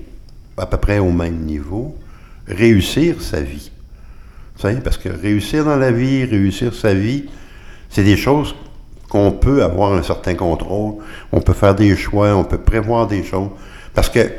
à 0.58 0.66
peu 0.66 0.78
près 0.78 0.98
au 0.98 1.12
même 1.12 1.38
niveau, 1.42 1.96
réussir 2.48 3.22
sa 3.22 3.42
vie. 3.42 3.72
parce 4.84 4.98
que 4.98 5.10
réussir 5.10 5.66
dans 5.66 5.76
la 5.76 5.92
vie, 5.92 6.26
réussir 6.26 6.74
sa 6.74 6.94
vie, 6.94 7.26
c'est 7.90 8.04
des 8.04 8.18
choses 8.18 8.56
qu'on 9.08 9.32
peut 9.32 9.64
avoir 9.64 9.94
un 9.94 10.02
certain 10.02 10.34
contrôle, 10.34 10.96
on 11.32 11.42
peut 11.42 11.54
faire 11.54 11.76
des 11.76 11.96
choix, 11.96 12.36
on 12.36 12.44
peut 12.44 12.58
prévoir 12.58 13.06
des 13.06 13.24
choses. 13.24 13.50
Parce 13.94 14.10
que, 14.10 14.32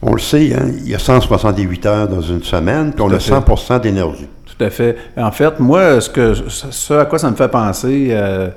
on 0.00 0.14
le 0.14 0.18
sait, 0.18 0.54
hein, 0.54 0.70
il 0.78 0.88
y 0.88 0.94
a 0.94 0.98
168 0.98 1.86
heures 1.86 2.08
dans 2.08 2.22
une 2.22 2.42
semaine, 2.42 2.92
puis 2.92 3.02
on 3.02 3.10
a 3.10 3.18
100% 3.18 3.80
d'énergie. 3.80 4.28
Tout 4.46 4.64
à 4.64 4.70
fait. 4.70 4.96
En 5.18 5.30
fait, 5.30 5.60
moi, 5.60 6.00
ce, 6.00 6.08
que, 6.08 6.32
ce 6.32 6.94
à 6.94 7.04
quoi 7.04 7.18
ça 7.18 7.30
me 7.30 7.36
fait 7.36 7.48
penser, 7.48 8.08
euh, 8.10 8.48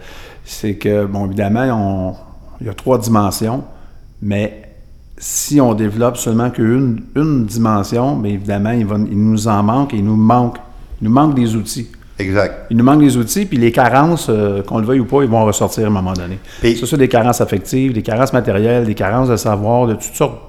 c'est 0.46 0.76
que, 0.76 1.06
bon, 1.06 1.26
évidemment, 1.26 2.16
on, 2.16 2.29
il 2.62 2.68
y 2.68 2.70
a 2.70 2.74
trois 2.74 2.98
dimensions, 2.98 3.64
mais 4.22 4.64
si 5.18 5.60
on 5.60 5.74
développe 5.74 6.18
seulement 6.18 6.50
qu'une 6.50 7.04
une 7.16 7.46
dimension, 7.46 8.16
bien 8.16 8.34
évidemment, 8.34 8.72
il, 8.72 8.86
nous 8.86 9.48
en 9.48 9.64
manque 9.64 9.94
et 9.94 9.98
il 9.98 10.06
nous 10.06 10.16
manque, 10.16 10.58
il 11.02 11.08
nous 11.08 11.14
manque 11.14 11.36
des 11.36 11.56
outils. 11.56 11.90
Exact. 12.18 12.68
Il 12.70 12.78
nous 12.78 12.84
manque 12.84 13.00
des 13.00 13.16
outils, 13.16 13.46
puis 13.46 13.58
les 13.58 13.72
carences, 13.72 14.28
euh, 14.30 14.62
qu'on 14.62 14.80
le 14.80 14.86
veuille 14.86 15.00
ou 15.00 15.06
pas, 15.06 15.24
ils 15.24 15.30
vont 15.30 15.46
ressortir 15.46 15.86
à 15.86 15.88
un 15.88 15.92
moment 15.92 16.14
donné. 16.14 16.40
Ce 16.62 16.86
sont 16.86 16.98
des 16.98 17.08
carences 17.08 17.40
affectives, 17.40 17.94
des 17.94 18.02
carences 18.02 18.34
matérielles, 18.34 18.86
des 18.86 18.96
carences 18.96 19.30
de 19.30 19.38
savoir, 19.38 19.88
de 19.88 19.94
toutes 19.94 20.16
sortes. 20.16 20.42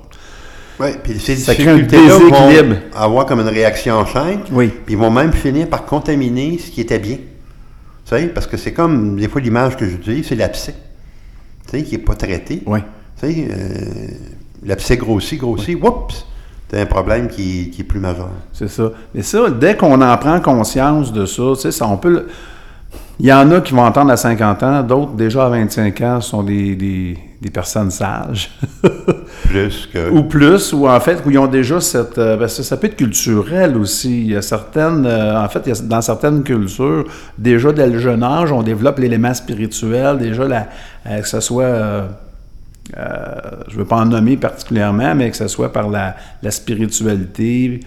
Oui, 0.81 0.89
puis 1.03 1.21
ces 1.21 1.35
difficultés-là 1.35 2.17
vont 2.17 2.77
avoir 2.95 3.27
comme 3.27 3.41
une 3.41 3.49
réaction 3.49 3.95
en 3.95 4.07
chaîne, 4.07 4.41
oui. 4.51 4.69
puis 4.69 4.95
ils 4.95 4.99
vont 4.99 5.11
même 5.11 5.33
finir 5.33 5.69
par 5.69 5.85
contaminer 5.85 6.59
ce 6.59 6.71
qui 6.71 6.81
était 6.81 6.99
bien. 6.99 7.17
Tu 7.17 8.17
sais, 8.17 8.27
parce 8.29 8.47
que 8.47 8.57
c'est 8.57 8.73
comme, 8.73 9.17
des 9.17 9.29
fois, 9.29 9.41
l'image 9.41 9.77
que 9.77 9.85
j'utilise, 9.85 10.27
c'est 10.27 10.37
l'abcès 10.37 10.75
qui 11.67 11.93
n'est 11.93 11.99
pas 11.99 12.15
traité. 12.15 12.63
Oui. 12.67 12.81
Tu 13.21 13.33
sais, 13.33 13.49
euh, 13.51 14.09
l'abcès 14.65 14.97
grossit, 14.97 15.39
grossit, 15.39 15.79
oups! 15.83 16.27
C'est 16.71 16.81
un 16.81 16.87
problème 16.87 17.27
qui, 17.29 17.75
est 17.77 17.83
plus 17.83 17.99
majeur. 17.99 18.31
C'est 18.53 18.69
ça. 18.69 18.93
Mais 19.13 19.23
ça, 19.23 19.51
dès 19.51 19.77
qu'on 19.77 20.01
en 20.01 20.17
prend 20.19 20.41
conscience 20.41 21.13
de 21.13 21.27
ça, 21.27 21.43
tu 21.61 21.73
sais, 21.73 21.83
on 21.83 21.97
peut. 21.97 22.29
Il 23.23 23.27
y 23.27 23.33
en 23.35 23.51
a 23.51 23.61
qui 23.61 23.75
vont 23.75 23.83
entendre 23.85 24.11
à 24.13 24.17
50 24.17 24.63
ans, 24.63 24.83
d'autres 24.83 25.13
déjà 25.13 25.45
à 25.45 25.49
25 25.51 26.01
ans 26.01 26.21
sont 26.23 26.43
des, 26.43 26.75
des, 26.75 27.19
des 27.43 27.51
personnes 27.51 27.91
sages. 27.91 28.51
Plus 29.45 29.87
que. 29.93 30.11
ou 30.11 30.23
plus, 30.23 30.73
ou 30.73 30.89
en 30.89 30.99
fait, 31.01 31.19
où 31.27 31.31
ils 31.31 31.39
ont 31.39 31.47
déjà 31.47 31.81
cette... 31.81 32.17
euh, 32.17 32.37
ben, 32.39 32.49
ça, 32.49 32.63
ça 32.63 32.77
peut 32.79 32.87
être 32.87 32.97
culturel 32.97 33.77
aussi. 33.77 34.23
Il 34.23 34.31
y 34.31 34.37
a 34.37 34.41
certaines... 34.43 35.05
euh, 35.05 35.39
en 35.39 35.49
fait, 35.51 35.61
il 35.67 35.69
y 35.69 35.79
a- 35.79 35.83
dans 35.83 36.01
certaines 36.01 36.43
cultures, 36.43 37.05
déjà 37.37 37.73
dès 37.73 37.89
le 37.89 37.99
jeune 37.99 38.23
âge, 38.23 38.53
on 38.53 38.63
développe 38.63 38.99
l'élément 38.99 39.35
spirituel, 39.35 40.17
déjà 40.19 40.49
la, 40.49 40.69
euh, 41.07 41.21
que 41.21 41.29
ce 41.29 41.41
soit... 41.41 42.09
je 42.95 43.75
ne 43.75 43.79
veux 43.79 43.85
pas 43.85 43.97
en 43.97 44.07
nommer 44.07 44.37
particulièrement, 44.39 45.15
mais 45.15 45.31
que 45.31 45.37
ce 45.37 45.49
soit 45.49 45.73
par 45.73 45.89
la, 45.91 46.17
la 46.43 46.51
spiritualité. 46.51 47.81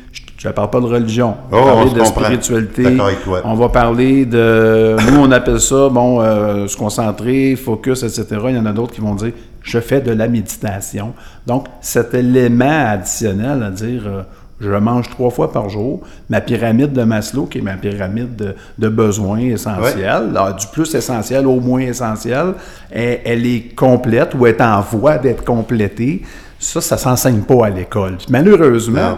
Je 0.43 0.49
ne 0.49 0.53
parle 0.53 0.69
pas 0.71 0.81
de 0.81 0.85
religion. 0.87 1.35
On 1.53 1.55
Oh, 1.57 1.63
va 1.63 1.71
on 1.71 1.75
parler 1.75 1.91
de 1.91 1.99
comprend. 1.99 2.21
spiritualité. 2.25 2.83
D'accord 2.83 3.05
avec 3.05 3.23
toi. 3.23 3.41
On 3.45 3.53
va 3.53 3.69
parler 3.69 4.25
de. 4.25 4.97
Nous, 5.09 5.17
on 5.21 5.31
appelle 5.31 5.61
ça, 5.61 5.87
bon, 5.87 6.19
euh, 6.19 6.67
se 6.67 6.75
concentrer, 6.75 7.55
focus, 7.55 8.03
etc. 8.03 8.25
Il 8.49 8.55
y 8.57 8.59
en 8.59 8.65
a 8.65 8.73
d'autres 8.73 8.91
qui 8.93 8.99
vont 8.99 9.15
dire 9.15 9.31
je 9.61 9.79
fais 9.79 10.01
de 10.01 10.11
la 10.11 10.27
méditation. 10.27 11.13
Donc, 11.47 11.67
cet 11.79 12.13
élément 12.13 12.87
additionnel 12.89 13.63
à 13.63 13.69
dire 13.71 14.01
euh, 14.05 14.23
je 14.59 14.69
mange 14.71 15.09
trois 15.11 15.29
fois 15.29 15.49
par 15.49 15.69
jour, 15.69 16.01
ma 16.29 16.41
pyramide 16.41 16.91
de 16.91 17.03
Maslow, 17.03 17.45
qui 17.45 17.59
est 17.59 17.61
ma 17.61 17.75
pyramide 17.77 18.35
de, 18.35 18.55
de 18.77 18.89
besoins 18.89 19.39
essentiels, 19.39 20.05
alors, 20.35 20.53
du 20.55 20.67
plus 20.67 20.93
essentiel 20.93 21.47
au 21.47 21.61
moins 21.61 21.79
essentiel, 21.79 22.47
elle, 22.91 23.21
elle 23.23 23.45
est 23.45 23.73
complète 23.75 24.33
ou 24.37 24.45
est 24.45 24.59
en 24.59 24.81
voie 24.81 25.17
d'être 25.17 25.45
complétée. 25.45 26.21
Ça, 26.59 26.81
ça 26.81 26.97
s'enseigne 26.97 27.41
pas 27.43 27.67
à 27.67 27.69
l'école. 27.69 28.17
Malheureusement, 28.29 29.11
Non. 29.11 29.17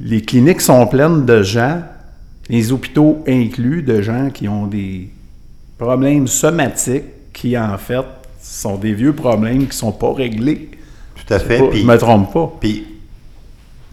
Les 0.00 0.22
cliniques 0.22 0.60
sont 0.60 0.86
pleines 0.86 1.24
de 1.24 1.42
gens, 1.42 1.82
les 2.48 2.72
hôpitaux 2.72 3.24
inclus, 3.26 3.82
de 3.82 4.02
gens 4.02 4.30
qui 4.30 4.48
ont 4.48 4.66
des 4.66 5.10
problèmes 5.78 6.26
somatiques 6.26 7.32
qui, 7.32 7.56
en 7.58 7.76
fait, 7.78 8.04
sont 8.40 8.76
des 8.76 8.92
vieux 8.92 9.12
problèmes 9.12 9.60
qui 9.60 9.66
ne 9.68 9.72
sont 9.72 9.92
pas 9.92 10.12
réglés. 10.12 10.70
Tout 11.14 11.34
à 11.34 11.38
fait. 11.38 11.58
Pas- 11.58 11.76
je 11.76 11.84
me 11.84 11.96
trompe 11.96 12.32
pas. 12.32 12.52
Puis, 12.60 12.86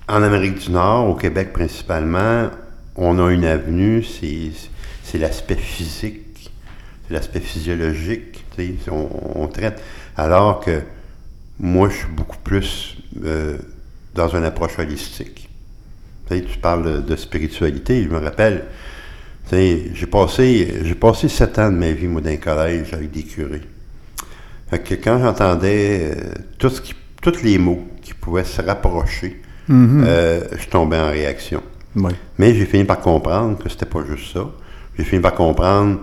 en 0.07 0.21
Amérique 0.21 0.59
du 0.59 0.71
Nord, 0.71 1.09
au 1.09 1.15
Québec 1.15 1.53
principalement, 1.53 2.49
on 2.95 3.19
a 3.19 3.31
une 3.31 3.45
avenue, 3.45 4.03
c'est, 4.03 5.17
l'aspect 5.17 5.55
physique, 5.55 6.51
c'est 7.07 7.13
l'aspect 7.13 7.39
physiologique, 7.39 8.43
tu 8.55 8.77
sais, 8.83 8.91
on, 8.91 9.41
on 9.41 9.47
traite. 9.47 9.81
Alors 10.15 10.59
que 10.59 10.81
moi, 11.59 11.89
je 11.89 11.95
suis 11.95 12.07
beaucoup 12.07 12.37
plus 12.43 12.97
euh, 13.23 13.57
dans 14.13 14.27
une 14.29 14.43
approche 14.43 14.77
holistique. 14.77 15.42
Tu 16.29 16.57
parles 16.61 17.05
de, 17.05 17.15
spiritualité, 17.15 18.03
je 18.03 18.09
me 18.09 18.17
rappelle, 18.17 18.65
j'ai 19.51 20.07
passé, 20.09 20.81
j'ai 20.83 20.95
passé 20.95 21.27
sept 21.27 21.59
ans 21.59 21.69
de 21.69 21.77
ma 21.77 21.91
vie, 21.91 22.07
moi, 22.07 22.21
dans 22.21 22.31
un 22.31 22.37
collège 22.37 22.93
avec 22.93 23.11
des 23.11 23.23
curés. 23.23 23.61
Fait 24.69 24.79
que 24.79 24.95
quand 24.95 25.19
j'entendais 25.19 26.15
euh, 26.15 26.31
tout 26.57 26.69
ce 26.69 26.81
qui, 26.81 26.95
tous 27.21 27.43
les 27.43 27.57
mots 27.59 27.87
qui 28.01 28.13
pouvaient 28.13 28.43
se 28.43 28.61
rapprocher, 28.61 29.41
euh, 29.69 30.41
je 30.57 30.67
tombais 30.67 30.99
en 30.99 31.09
réaction. 31.09 31.61
Oui. 31.95 32.13
Mais 32.37 32.55
j'ai 32.55 32.65
fini 32.65 32.83
par 32.83 32.99
comprendre 32.99 33.57
que 33.57 33.69
c'était 33.69 33.85
pas 33.85 34.03
juste 34.03 34.33
ça. 34.33 34.49
J'ai 34.97 35.03
fini 35.03 35.21
par 35.21 35.33
comprendre, 35.33 35.99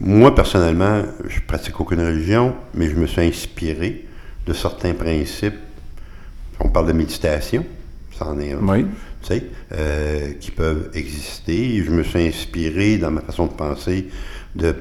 moi 0.00 0.34
personnellement, 0.34 1.02
je 1.28 1.40
pratique 1.40 1.78
aucune 1.80 2.00
religion, 2.00 2.54
mais 2.74 2.88
je 2.90 2.96
me 2.96 3.06
suis 3.06 3.22
inspiré 3.22 4.06
de 4.46 4.52
certains 4.52 4.94
principes. 4.94 5.58
On 6.58 6.68
parle 6.68 6.88
de 6.88 6.92
méditation, 6.92 7.64
ça 8.16 8.26
en 8.26 8.38
est 8.40 8.52
un 8.52 8.58
Oui. 8.62 8.86
Euh, 9.72 10.32
qui 10.40 10.50
peuvent 10.50 10.90
exister. 10.94 11.82
Je 11.84 11.90
me 11.90 12.02
suis 12.02 12.26
inspiré 12.26 12.98
dans 12.98 13.10
ma 13.10 13.20
façon 13.20 13.46
de 13.46 13.52
penser 13.52 14.08
de 14.54 14.74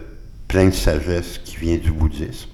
plein 0.47 0.65
de 0.65 0.73
sagesse 0.73 1.39
qui 1.43 1.57
vient 1.57 1.77
du 1.77 1.91
bouddhisme, 1.91 2.49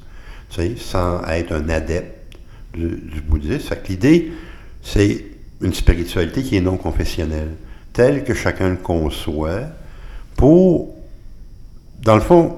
sans 0.77 1.21
être 1.27 1.53
un 1.53 1.69
adepte 1.69 2.37
du, 2.73 3.21
bouddhisme. 3.21 3.75
L'idée, 3.87 4.31
c'est 4.81 5.25
une 5.61 5.73
spiritualité 5.73 6.43
qui 6.43 6.57
est 6.57 6.61
non 6.61 6.77
confessionnelle, 6.77 7.51
telle 7.93 8.23
que 8.25 8.33
chacun 8.33 8.69
le 8.69 8.75
conçoit, 8.75 9.61
pour, 10.35 10.93
dans 12.01 12.15
le 12.15 12.21
fond, 12.21 12.57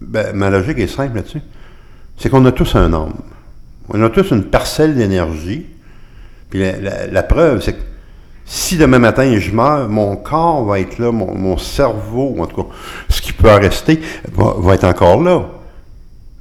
ben, 0.00 0.34
ma 0.34 0.50
logique 0.50 0.78
est 0.78 0.86
simple 0.86 1.16
là-dessus, 1.16 1.40
c'est 2.18 2.28
qu'on 2.28 2.44
a 2.44 2.52
tous 2.52 2.74
un 2.76 2.92
âme. 2.92 3.14
On 3.88 4.02
a 4.02 4.10
tous 4.10 4.30
une 4.32 4.44
parcelle 4.44 4.94
d'énergie, 4.94 5.64
puis 6.50 6.58
la- 6.60 7.06
la 7.06 7.22
preuve, 7.22 7.62
c'est 7.62 7.72
que 7.72 7.82
si 8.48 8.78
demain 8.78 8.98
matin 8.98 9.38
je 9.38 9.52
meurs, 9.52 9.88
mon 9.88 10.16
corps 10.16 10.64
va 10.64 10.80
être 10.80 10.98
là, 10.98 11.12
mon, 11.12 11.34
mon 11.34 11.58
cerveau, 11.58 12.36
en 12.38 12.46
tout 12.46 12.62
cas, 12.62 12.68
ce 13.10 13.20
qui 13.20 13.32
peut 13.32 13.50
en 13.50 13.60
rester, 13.60 14.00
va, 14.32 14.54
va 14.58 14.74
être 14.74 14.84
encore 14.84 15.22
là. 15.22 15.46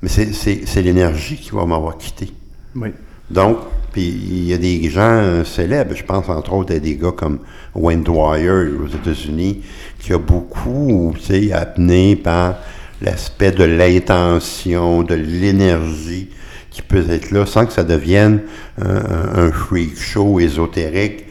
Mais 0.01 0.09
c'est- 0.09 0.81
l'énergie 0.81 1.35
qui 1.35 1.51
va 1.51 1.65
m'avoir 1.65 1.97
quitté. 1.97 2.31
Oui. 2.75 2.89
Donc, 3.29 3.57
puis 3.91 4.03
il 4.07 4.45
y 4.45 4.53
a 4.53 4.57
des 4.57 4.89
gens 4.89 5.01
euh, 5.01 5.43
célèbres, 5.43 5.95
je 5.95 6.03
pense 6.03 6.29
entre 6.29 6.53
autres 6.53 6.73
à 6.73 6.79
des 6.79 6.95
gars 6.95 7.11
comme 7.11 7.39
Wayne 7.75 8.03
Dwyer 8.03 8.69
aux 8.81 8.87
États-Unis, 8.87 9.63
qui 9.99 10.13
a 10.13 10.17
beaucoup, 10.17 11.13
tu 11.17 11.25
sais, 11.25 11.51
amené 11.51 12.15
par 12.15 12.55
l'aspect 13.01 13.51
de 13.51 13.63
l'intention, 13.63 15.03
de 15.03 15.15
l'énergie 15.15 16.29
qui 16.69 16.81
peut 16.81 17.05
être 17.09 17.31
là, 17.31 17.45
sans 17.45 17.65
que 17.65 17.73
ça 17.73 17.83
devienne 17.83 18.41
un, 18.79 19.51
freak 19.51 19.99
show 19.99 20.39
ésotérique, 20.39 21.25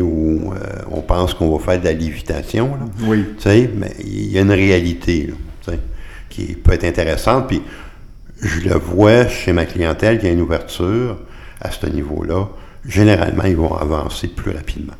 où 0.00 0.52
euh, 0.52 0.58
on 0.90 1.00
pense 1.00 1.34
qu'on 1.34 1.56
va 1.56 1.64
faire 1.64 1.80
de 1.80 1.84
la 1.84 1.92
lévitation, 1.92 2.74
là. 2.74 2.86
Oui. 3.06 3.24
Tu 3.36 3.42
sais, 3.42 3.70
mais 3.74 3.92
il 4.00 4.30
y 4.30 4.38
a 4.38 4.42
une 4.42 4.50
réalité, 4.50 5.28
là, 5.28 5.34
tu 5.62 5.70
sais, 5.70 5.80
qui 6.28 6.54
peut 6.54 6.72
être 6.72 6.84
intéressante. 6.84 7.48
Puis 7.48 7.62
je 8.42 8.68
le 8.68 8.74
vois 8.74 9.26
chez 9.26 9.52
ma 9.52 9.64
clientèle, 9.64 10.18
qu'il 10.18 10.28
y 10.28 10.30
a 10.30 10.34
une 10.34 10.42
ouverture 10.42 11.18
à 11.60 11.70
ce 11.70 11.86
niveau-là. 11.86 12.48
Généralement, 12.86 13.44
ils 13.44 13.56
vont 13.56 13.74
avancer 13.74 14.28
plus 14.28 14.50
rapidement. 14.50 14.94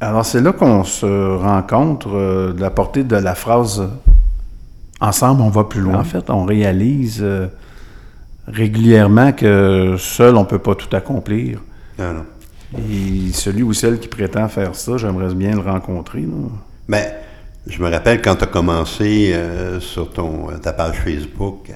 Alors, 0.00 0.24
c'est 0.24 0.40
là 0.40 0.52
qu'on 0.52 0.84
se 0.84 1.36
rencontre 1.36 2.10
euh, 2.14 2.52
de 2.52 2.60
la 2.60 2.70
portée 2.70 3.02
de 3.02 3.16
la 3.16 3.34
phrase 3.34 3.88
Ensemble, 5.00 5.42
on 5.42 5.50
va 5.50 5.64
plus 5.64 5.80
loin. 5.80 6.00
En 6.00 6.04
fait, 6.04 6.28
on 6.28 6.44
réalise 6.44 7.20
euh, 7.22 7.46
régulièrement 8.48 9.32
que 9.32 9.94
seul, 9.96 10.36
on 10.36 10.40
ne 10.40 10.46
peut 10.46 10.58
pas 10.58 10.74
tout 10.74 10.94
accomplir. 10.94 11.60
Non, 11.98 12.12
non. 12.14 12.24
Et 12.76 13.32
celui 13.32 13.62
ou 13.62 13.72
celle 13.72 13.98
qui 13.98 14.08
prétend 14.08 14.46
faire 14.48 14.74
ça, 14.74 14.96
j'aimerais 14.98 15.34
bien 15.34 15.52
le 15.52 15.60
rencontrer. 15.60 16.20
là. 16.20 16.48
Mais 16.86 17.14
je 17.66 17.82
me 17.82 17.90
rappelle 17.90 18.20
quand 18.20 18.36
tu 18.36 18.44
as 18.44 18.48
commencé 18.48 19.30
euh, 19.32 19.80
sur 19.80 20.12
ton, 20.12 20.48
ta 20.62 20.72
page 20.72 20.96
Facebook 20.96 21.70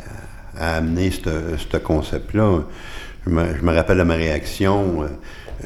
à, 0.58 0.76
amener 0.76 1.10
ce 1.10 1.56
ce 1.56 1.76
concept-là, 1.78 2.60
je 3.26 3.30
me, 3.32 3.42
je 3.58 3.62
me 3.64 3.72
rappelle 3.74 3.98
de 3.98 4.02
ma 4.02 4.14
réaction. 4.14 5.02
euh, 5.02 5.06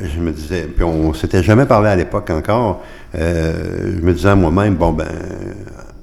je 0.02 0.20
me 0.20 0.30
disais, 0.30 0.64
puis 0.64 0.84
on 0.84 1.14
s'était 1.14 1.42
jamais 1.42 1.64
parlé 1.64 1.88
à 1.88 1.96
l'époque 1.96 2.28
encore. 2.30 2.82
euh, 3.14 3.96
je 3.98 4.02
me 4.04 4.12
disais 4.12 4.28
à 4.28 4.34
moi-même, 4.36 4.74
bon 4.74 4.92
ben, 4.92 5.08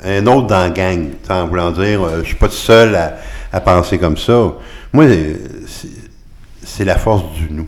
un 0.03 0.25
autre 0.27 0.47
dans 0.47 0.59
la 0.59 0.69
gang, 0.71 1.09
en 1.29 1.47
voulant 1.47 1.71
dire, 1.71 2.01
euh, 2.03 2.19
je 2.23 2.27
suis 2.27 2.36
pas 2.36 2.47
tout 2.47 2.53
seul 2.55 2.95
à, 2.95 3.17
à 3.51 3.62
penser 3.62 3.99
comme 3.99 4.17
ça. 4.17 4.53
Moi, 4.91 5.05
euh, 5.05 5.36
c'est 6.65 6.86
la 6.86 6.97
force 6.97 7.23
du 7.33 7.47
nous. 7.51 7.67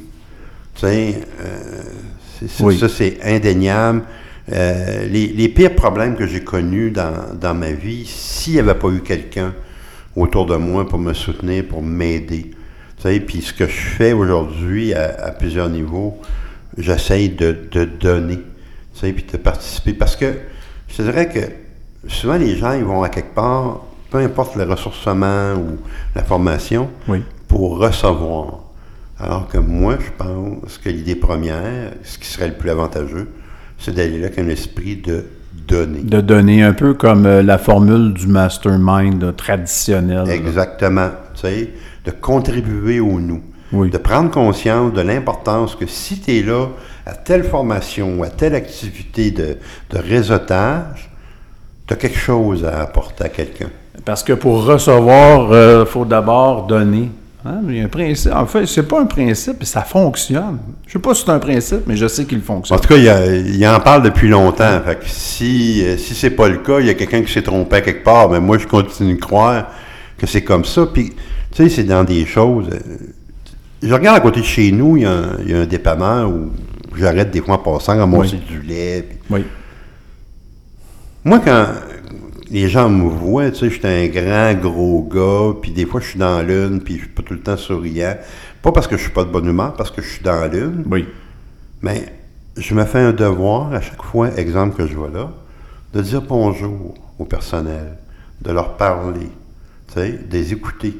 Tu 0.75 0.81
sais, 0.81 1.21
euh, 1.41 1.81
Oui. 2.61 2.77
ça 2.77 2.89
c'est 2.89 3.17
indéniable. 3.23 4.03
Euh, 4.51 5.07
les, 5.07 5.27
les 5.27 5.49
pires 5.49 5.73
problèmes 5.73 6.15
que 6.15 6.27
j'ai 6.27 6.43
connus 6.43 6.91
dans, 6.91 7.33
dans 7.39 7.53
ma 7.55 7.71
vie, 7.71 8.05
s'il 8.05 8.53
n'y 8.53 8.59
avait 8.59 8.75
pas 8.75 8.89
eu 8.89 8.99
quelqu'un 9.01 9.53
autour 10.15 10.45
de 10.45 10.55
moi 10.55 10.87
pour 10.87 10.99
me 10.99 11.13
soutenir, 11.13 11.65
pour 11.67 11.81
m'aider. 11.81 12.51
Tu 12.97 13.01
sais, 13.01 13.19
puis 13.19 13.41
ce 13.41 13.53
que 13.53 13.65
je 13.65 13.71
fais 13.97 14.13
aujourd'hui 14.13 14.93
à, 14.93 15.15
à 15.25 15.31
plusieurs 15.31 15.69
niveaux, 15.69 16.17
j'essaye 16.77 17.29
de, 17.29 17.57
de 17.71 17.85
donner, 17.85 18.37
tu 18.37 18.99
sais, 18.99 19.11
puis 19.13 19.25
de 19.31 19.37
participer. 19.37 19.93
Parce 19.93 20.15
que 20.15 20.33
je 20.89 21.01
dirais 21.01 21.27
que 21.29 21.39
souvent 22.09 22.37
les 22.37 22.55
gens, 22.55 22.73
ils 22.73 22.83
vont 22.83 23.01
à 23.01 23.09
quelque 23.09 23.33
part, 23.33 23.81
peu 24.11 24.19
importe 24.19 24.55
le 24.57 24.63
ressourcement 24.65 25.53
ou 25.55 25.77
la 26.15 26.23
formation, 26.23 26.89
Oui. 27.07 27.23
pour 27.47 27.79
recevoir. 27.79 28.59
Alors 29.19 29.47
que 29.47 29.57
moi, 29.57 29.97
je 29.99 30.11
pense 30.17 30.77
que 30.77 30.89
l'idée 30.89 31.15
première, 31.15 31.91
ce 32.03 32.17
qui 32.17 32.27
serait 32.27 32.49
le 32.49 32.53
plus 32.53 32.69
avantageux, 32.69 33.29
c'est 33.77 33.95
d'aller 33.95 34.19
là 34.19 34.27
avec 34.27 34.39
un 34.39 34.49
esprit 34.49 34.97
de 34.97 35.25
donner. 35.67 36.01
De 36.01 36.19
donner 36.19 36.63
un 36.63 36.73
peu 36.73 36.93
comme 36.93 37.25
euh, 37.25 37.41
la 37.41 37.57
formule 37.57 38.13
du 38.13 38.27
mastermind 38.27 39.21
là, 39.21 39.31
traditionnel. 39.31 40.29
Exactement. 40.29 41.09
Tu 41.33 41.41
sais, 41.41 41.69
de 42.03 42.11
contribuer 42.11 42.99
au 42.99 43.19
nous. 43.19 43.41
Oui. 43.71 43.89
De 43.89 43.97
prendre 43.97 44.29
conscience 44.31 44.93
de 44.93 45.01
l'importance 45.01 45.75
que 45.75 45.87
si 45.87 46.19
tu 46.19 46.37
es 46.37 46.43
là 46.43 46.67
à 47.05 47.13
telle 47.13 47.43
formation, 47.43 48.21
à 48.21 48.29
telle 48.29 48.53
activité 48.53 49.31
de, 49.31 49.57
de 49.91 49.97
réseautage, 49.97 51.09
tu 51.87 51.93
as 51.93 51.97
quelque 51.97 52.17
chose 52.17 52.65
à 52.65 52.81
apporter 52.81 53.23
à 53.23 53.29
quelqu'un. 53.29 53.69
Parce 54.03 54.23
que 54.23 54.33
pour 54.33 54.65
recevoir, 54.65 55.49
il 55.81 55.85
faut 55.87 56.05
d'abord 56.05 56.67
donner. 56.67 57.09
Hein? 57.45 57.61
Il 57.69 57.75
y 57.77 57.79
a 57.81 57.85
un 57.85 57.87
principe. 57.87 58.31
En 58.33 58.45
fait, 58.47 58.65
c'est 58.65 58.87
pas 58.87 58.99
un 59.01 59.05
principe, 59.05 59.57
mais 59.59 59.65
ça 59.65 59.81
fonctionne. 59.81 60.57
Je 60.87 60.93
sais 60.93 60.99
pas 60.99 61.13
si 61.13 61.23
c'est 61.25 61.31
un 61.31 61.39
principe, 61.39 61.81
mais 61.85 61.95
je 61.95 62.07
sais 62.07 62.25
qu'il 62.25 62.41
fonctionne. 62.41 62.77
En 62.77 62.81
tout 62.81 62.87
cas, 62.87 62.97
il, 62.97 63.07
a- 63.07 63.35
il 63.35 63.67
en 63.67 63.79
parle 63.79 64.01
depuis 64.03 64.27
longtemps. 64.27 64.81
Fait 64.83 64.95
que 64.99 65.05
si, 65.07 65.83
euh, 65.85 65.97
si 65.97 66.15
c'est 66.15 66.31
pas 66.31 66.49
le 66.49 66.57
cas, 66.57 66.79
il 66.79 66.87
y 66.87 66.89
a 66.89 66.93
quelqu'un 66.95 67.21
qui 67.21 67.31
s'est 67.31 67.43
trompé 67.43 67.75
à 67.77 67.81
quelque 67.81 68.03
part, 68.03 68.29
mais 68.29 68.39
moi, 68.39 68.57
je 68.57 68.65
continue 68.65 69.15
de 69.15 69.19
croire 69.21 69.67
que 70.17 70.25
c'est 70.25 70.43
comme 70.43 70.65
ça. 70.65 70.87
Puis, 70.91 71.11
tu 71.51 71.63
sais, 71.63 71.69
c'est 71.69 71.83
dans 71.83 72.03
des 72.03 72.25
choses. 72.25 72.67
euh, 72.71 72.79
je 73.83 73.93
regarde 73.93 74.17
à 74.17 74.21
côté 74.21 74.39
de 74.39 74.45
chez 74.45 74.71
nous, 74.71 74.97
il 74.97 75.03
y 75.03 75.05
a 75.05 75.11
un, 75.11 75.37
il 75.45 75.51
y 75.51 75.53
a 75.53 75.59
un 75.59 75.65
dépanneur 75.65 76.29
où 76.29 76.49
j'arrête 76.97 77.29
des 77.29 77.41
fois 77.41 77.55
en 77.55 77.57
passant 77.59 77.91
à 77.91 77.97
ramasser 77.97 78.37
du 78.37 78.61
lait. 78.61 79.05
puis- 79.07 79.19
Oui. 79.29 79.43
Moi, 81.23 81.39
quand 81.43 81.65
les 82.49 82.69
gens 82.69 82.89
me 82.89 83.09
voient, 83.09 83.51
tu 83.51 83.57
sais, 83.57 83.69
je 83.69 83.79
suis 83.79 83.87
un 83.87 84.07
grand, 84.07 84.53
gros 84.59 85.03
gars, 85.03 85.57
puis 85.61 85.71
des 85.71 85.85
fois, 85.85 86.01
je 86.01 86.07
suis 86.07 86.19
dans 86.19 86.41
l'une, 86.41 86.81
puis 86.81 86.95
je 86.95 86.99
suis 87.01 87.09
pas 87.09 87.23
tout 87.23 87.33
le 87.33 87.41
temps 87.41 87.57
souriant. 87.57 88.15
Pas 88.61 88.71
parce 88.71 88.87
que 88.87 88.97
je 88.97 89.03
suis 89.03 89.11
pas 89.11 89.23
de 89.23 89.29
bonne 89.29 89.47
humeur, 89.47 89.73
parce 89.73 89.91
que 89.91 90.01
je 90.01 90.07
suis 90.09 90.23
dans 90.23 90.49
l'une. 90.51 90.83
Oui. 90.89 91.05
Mais 91.81 92.05
je 92.57 92.73
me 92.73 92.85
fais 92.85 92.99
un 92.99 93.13
devoir 93.13 93.73
à 93.73 93.81
chaque 93.81 94.01
fois, 94.01 94.35
exemple 94.37 94.75
que 94.75 94.87
je 94.87 94.95
vois 94.95 95.09
là, 95.09 95.31
de 95.93 96.01
dire 96.01 96.21
bonjour 96.21 96.93
au 97.19 97.25
personnel, 97.25 97.97
de 98.41 98.51
leur 98.51 98.77
parler, 98.77 99.29
tu 99.87 99.93
sais, 99.93 100.11
de 100.11 100.33
les 100.33 100.53
écouter, 100.53 100.95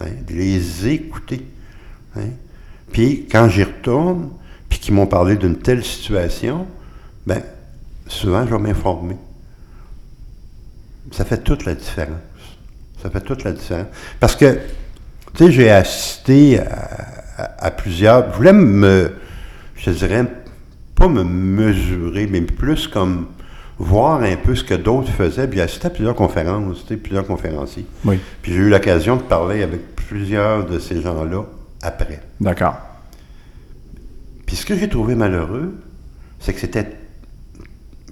hein, 0.00 0.06
de 0.26 0.34
les 0.34 0.88
écouter. 0.88 1.46
hein. 2.16 2.30
Puis 2.92 3.26
quand 3.30 3.48
j'y 3.48 3.64
retourne, 3.64 4.30
puis 4.68 4.78
qu'ils 4.78 4.94
m'ont 4.94 5.06
parlé 5.06 5.36
d'une 5.36 5.56
telle 5.56 5.84
situation, 5.84 6.66
ben 7.26 7.42
souvent 8.06 8.46
je 8.46 8.50
vais 8.54 8.60
m'informer. 8.60 9.16
Ça 11.12 11.24
fait 11.24 11.38
toute 11.38 11.64
la 11.64 11.74
différence. 11.74 12.18
Ça 13.02 13.10
fait 13.10 13.20
toute 13.20 13.44
la 13.44 13.52
différence. 13.52 13.86
Parce 14.20 14.36
que, 14.36 14.58
tu 15.34 15.44
sais, 15.46 15.52
j'ai 15.52 15.70
assisté 15.70 16.58
à, 16.60 16.64
à- 17.38 17.66
à 17.66 17.70
plusieurs. 17.70 18.30
Je 18.32 18.36
voulais 18.36 18.52
me, 18.52 19.12
je 19.76 19.90
dirais, 19.90 20.24
pas 20.94 21.08
me 21.08 21.22
mesurer, 21.24 22.26
mais 22.26 22.40
plus 22.42 22.88
comme 22.88 23.26
voir 23.78 24.22
un 24.22 24.36
peu 24.36 24.54
ce 24.56 24.64
que 24.64 24.74
d'autres 24.74 25.10
faisaient. 25.12 25.46
Puis 25.46 25.58
j'ai 25.58 25.62
assisté 25.64 25.86
à 25.86 25.90
plusieurs 25.90 26.14
conférences, 26.16 26.82
tu 26.82 26.88
sais, 26.94 26.96
plusieurs 26.96 27.26
conférenciers. 27.26 27.86
Oui. 28.04 28.18
Puis 28.42 28.52
j'ai 28.52 28.58
eu 28.58 28.68
l'occasion 28.68 29.16
de 29.16 29.22
parler 29.22 29.62
avec 29.62 29.94
plusieurs 29.94 30.66
de 30.66 30.78
ces 30.78 31.00
gens-là 31.00 31.44
après. 31.82 32.20
D'accord. 32.40 32.76
Puis 34.46 34.56
ce 34.56 34.66
que 34.66 34.76
j'ai 34.76 34.88
trouvé 34.88 35.14
malheureux, 35.14 35.74
c'est 36.40 36.52
que 36.54 36.60
c'était 36.60 36.86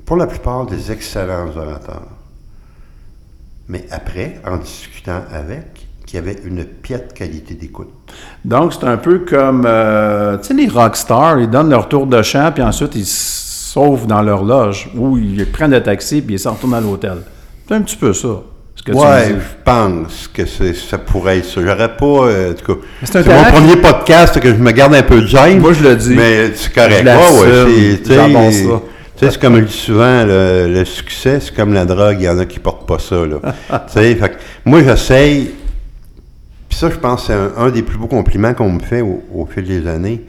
pour 0.05 0.17
la 0.17 0.27
plupart 0.27 0.67
des 0.67 0.93
excellents 0.93 1.49
orateurs. 1.57 2.07
Mais 3.69 3.85
après, 3.91 4.41
en 4.47 4.59
discutant 4.59 5.23
avec, 5.33 5.87
qu'il 6.07 6.17
y 6.17 6.23
avait 6.23 6.37
une 6.45 6.65
piètre 6.65 7.13
qualité 7.15 7.55
d'écoute. 7.55 7.89
Donc, 8.45 8.73
c'est 8.73 8.87
un 8.87 8.97
peu 8.97 9.21
comme, 9.21 9.65
euh, 9.67 10.39
tu 10.39 10.49
sais, 10.49 10.55
les 10.55 10.69
rockstars, 10.69 11.41
ils 11.41 11.51
donnent 11.51 11.71
leur 11.71 11.89
tour 11.89 12.07
de 12.07 12.23
chant, 12.23 12.53
puis 12.55 12.63
ensuite, 12.63 12.95
ils 12.95 13.07
sauvent 13.07 14.07
dans 14.07 14.23
leur 14.23 14.45
loge, 14.45 14.89
ou 14.97 15.19
ils 15.19 15.45
prennent 15.51 15.73
le 15.73 15.83
taxi, 15.83 16.23
puis 16.23 16.37
ils 16.37 16.39
s'en 16.39 16.53
retournent 16.53 16.75
à 16.75 16.81
l'hôtel. 16.81 17.19
C'est 17.67 17.75
un 17.75 17.83
petit 17.83 17.97
peu 17.97 18.13
ça, 18.13 18.29
dis. 19.27 19.35
je 19.41 19.65
pense 19.65 20.29
que 20.33 20.47
ça 20.47 20.99
pourrait 20.99 21.39
être 21.39 21.47
ça. 21.47 21.61
J'aurais 21.61 21.97
pas, 21.97 22.07
euh, 22.07 22.53
en 22.53 22.55
tout 22.55 22.75
cas, 22.75 22.81
Mais 23.03 23.09
c'est 23.11 23.27
mon 23.27 23.45
premier 23.51 23.77
podcast 23.77 24.39
que 24.39 24.49
je 24.51 24.55
me 24.61 24.71
garde 24.71 24.95
un 24.95 25.03
peu 25.03 25.23
de 25.23 25.27
gêne. 25.27 25.59
Moi, 25.59 25.73
je 25.73 25.83
le 25.83 25.97
dis. 25.97 26.15
Mais 26.15 26.53
c'est 26.55 26.73
correct. 26.73 27.05
Je 27.05 27.09
Ouais, 27.09 27.41
ouais, 27.41 27.97
c'est- 28.07 28.96
tu 29.17 29.25
sais, 29.25 29.31
c'est 29.31 29.41
comme 29.41 29.57
je 29.57 29.65
dis 29.65 29.73
souvent, 29.73 30.25
le, 30.25 30.69
le 30.73 30.85
succès, 30.85 31.41
c'est 31.41 31.55
comme 31.55 31.73
la 31.73 31.85
drogue, 31.85 32.17
il 32.21 32.25
y 32.25 32.29
en 32.29 32.39
a 32.39 32.45
qui 32.47 32.59
portent 32.59 32.87
pas 32.87 32.99
ça, 32.99 33.25
là. 33.27 33.37
tu 33.87 33.93
sais, 33.93 34.15
fait 34.15 34.39
moi, 34.65 34.83
j'essaye, 34.83 35.53
puis 36.69 36.79
ça, 36.79 36.91
je 36.91 36.97
pense, 36.97 37.23
que 37.23 37.27
c'est 37.29 37.33
un, 37.33 37.53
un 37.57 37.71
des 37.71 37.83
plus 37.83 37.99
beaux 37.99 38.09
compliments 38.09 38.55
qu'on 38.55 38.71
me 38.71 38.81
fait 38.81 39.01
au, 39.01 39.23
au 39.35 39.47
fil 39.47 39.65
des 39.65 39.87
années, 39.87 40.25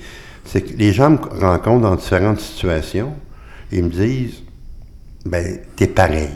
c'est 0.45 0.61
que 0.61 0.77
les 0.77 0.93
gens 0.93 1.09
me 1.09 1.17
rencontrent 1.39 1.81
dans 1.81 1.95
différentes 1.95 2.39
situations, 2.39 3.13
et 3.71 3.77
ils 3.77 3.83
me 3.83 3.89
disent, 3.89 4.43
ben, 5.25 5.59
t'es 5.75 5.87
pareil. 5.87 6.29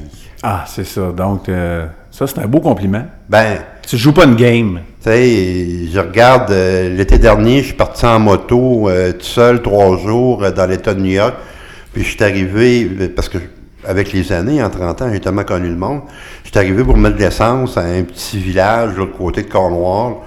Ah, 0.44 0.66
c'est 0.68 0.86
ça. 0.86 1.12
Donc, 1.12 1.48
euh, 1.48 1.86
ça, 2.10 2.28
c'est 2.28 2.40
un 2.40 2.48
beau 2.48 2.60
compliment. 2.60 3.06
Ben, 3.30 3.60
Tu 3.88 3.98
joues 3.98 4.12
pas 4.12 4.26
une 4.26 4.36
game. 4.36 4.82
Tu 5.02 5.10
sais, 5.10 5.88
je 5.92 6.00
regarde, 6.00 6.52
euh, 6.52 6.90
l'été 6.90 7.18
dernier, 7.18 7.60
je 7.62 7.68
suis 7.68 7.76
parti 7.76 8.06
en 8.06 8.20
moto 8.20 8.90
euh, 8.90 9.14
tout 9.14 9.26
seul 9.26 9.62
trois 9.62 9.98
jours 9.98 10.52
dans 10.52 10.66
l'État 10.66 10.94
de 10.94 11.00
New 11.00 11.12
York. 11.12 11.36
Puis 11.94 12.04
je 12.04 12.10
suis 12.10 12.24
arrivé, 12.24 12.86
parce 13.16 13.30
que 13.30 13.38
avec 13.84 14.12
les 14.12 14.32
années, 14.32 14.62
en 14.64 14.70
30 14.70 15.02
ans, 15.02 15.10
j'ai 15.12 15.20
tellement 15.20 15.44
connu 15.44 15.70
le 15.70 15.76
monde, 15.76 16.02
je 16.44 16.50
suis 16.50 16.58
arrivé 16.58 16.84
pour 16.84 16.98
mettre 16.98 17.18
de 17.18 17.22
l'essence 17.22 17.78
à 17.78 17.82
un 17.82 18.04
petit 18.04 18.38
village 18.40 18.94
de 18.94 18.98
l'autre 18.98 19.18
côté 19.18 19.44
de 19.44 19.50
Cornwall. 19.50 20.18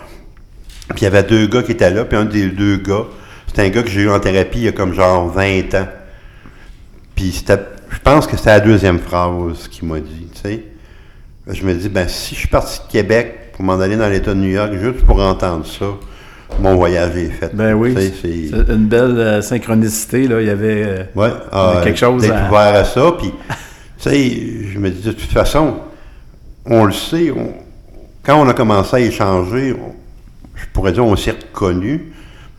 Puis 0.88 1.00
il 1.00 1.04
y 1.04 1.06
avait 1.06 1.22
deux 1.22 1.46
gars 1.46 1.62
qui 1.62 1.72
étaient 1.72 1.90
là, 1.90 2.04
puis 2.04 2.16
un 2.16 2.24
des 2.24 2.48
deux 2.48 2.76
gars, 2.76 3.04
c'était 3.46 3.62
un 3.62 3.68
gars 3.68 3.82
que 3.82 3.88
j'ai 3.88 4.02
eu 4.02 4.10
en 4.10 4.20
thérapie 4.20 4.58
il 4.58 4.64
y 4.64 4.68
a 4.68 4.72
comme 4.72 4.92
genre 4.92 5.28
20 5.28 5.74
ans. 5.74 5.88
Puis 7.14 7.32
c'était, 7.32 7.60
je 7.90 7.98
pense 8.00 8.26
que 8.26 8.36
c'était 8.36 8.50
la 8.50 8.60
deuxième 8.60 8.98
phrase 8.98 9.68
qu'il 9.68 9.88
m'a 9.88 10.00
dit, 10.00 10.28
tu 10.34 10.40
sais. 10.40 10.64
Je 11.46 11.64
me 11.64 11.74
dis, 11.74 11.88
ben 11.88 12.08
si 12.08 12.34
je 12.34 12.40
suis 12.40 12.48
parti 12.48 12.80
de 12.86 12.90
Québec 12.90 13.52
pour 13.52 13.64
m'en 13.64 13.78
aller 13.78 13.96
dans 13.96 14.08
l'État 14.08 14.34
de 14.34 14.40
New 14.40 14.48
York 14.48 14.72
juste 14.80 15.04
pour 15.04 15.20
entendre 15.20 15.66
ça, 15.66 15.86
mon 16.60 16.76
voyage 16.76 17.16
est 17.16 17.30
fait. 17.30 17.54
Ben 17.54 17.74
oui. 17.74 17.94
C'est 18.22 18.72
une 18.72 18.86
belle 18.86 19.18
euh, 19.18 19.42
synchronicité, 19.42 20.28
là. 20.28 20.40
Il 20.40 20.46
y 20.46 20.50
avait... 20.50 20.84
euh, 20.86 21.02
Ouais, 21.16 21.30
a 21.52 21.80
quelque 21.82 21.98
chose 21.98 22.22
d'être 22.22 22.34
à- 22.34 22.48
ouvert 22.48 22.74
à 22.74 22.84
ça. 22.84 23.12
Puis, 23.18 23.32
tu 23.98 24.10
sais, 24.10 24.70
je 24.72 24.78
me 24.78 24.90
dis, 24.90 25.02
de 25.02 25.12
toute 25.12 25.30
façon, 25.32 25.76
on 26.66 26.84
le 26.84 26.92
sait, 26.92 27.30
on- 27.30 27.54
quand 28.22 28.40
on 28.40 28.48
a 28.48 28.54
commencé 28.54 28.96
à 28.96 29.00
échanger, 29.00 29.72
on- 29.74 29.94
je 30.54 30.64
pourrais 30.72 30.92
dire, 30.92 31.04
on 31.04 31.16
s'est 31.16 31.32
reconnus 31.32 32.00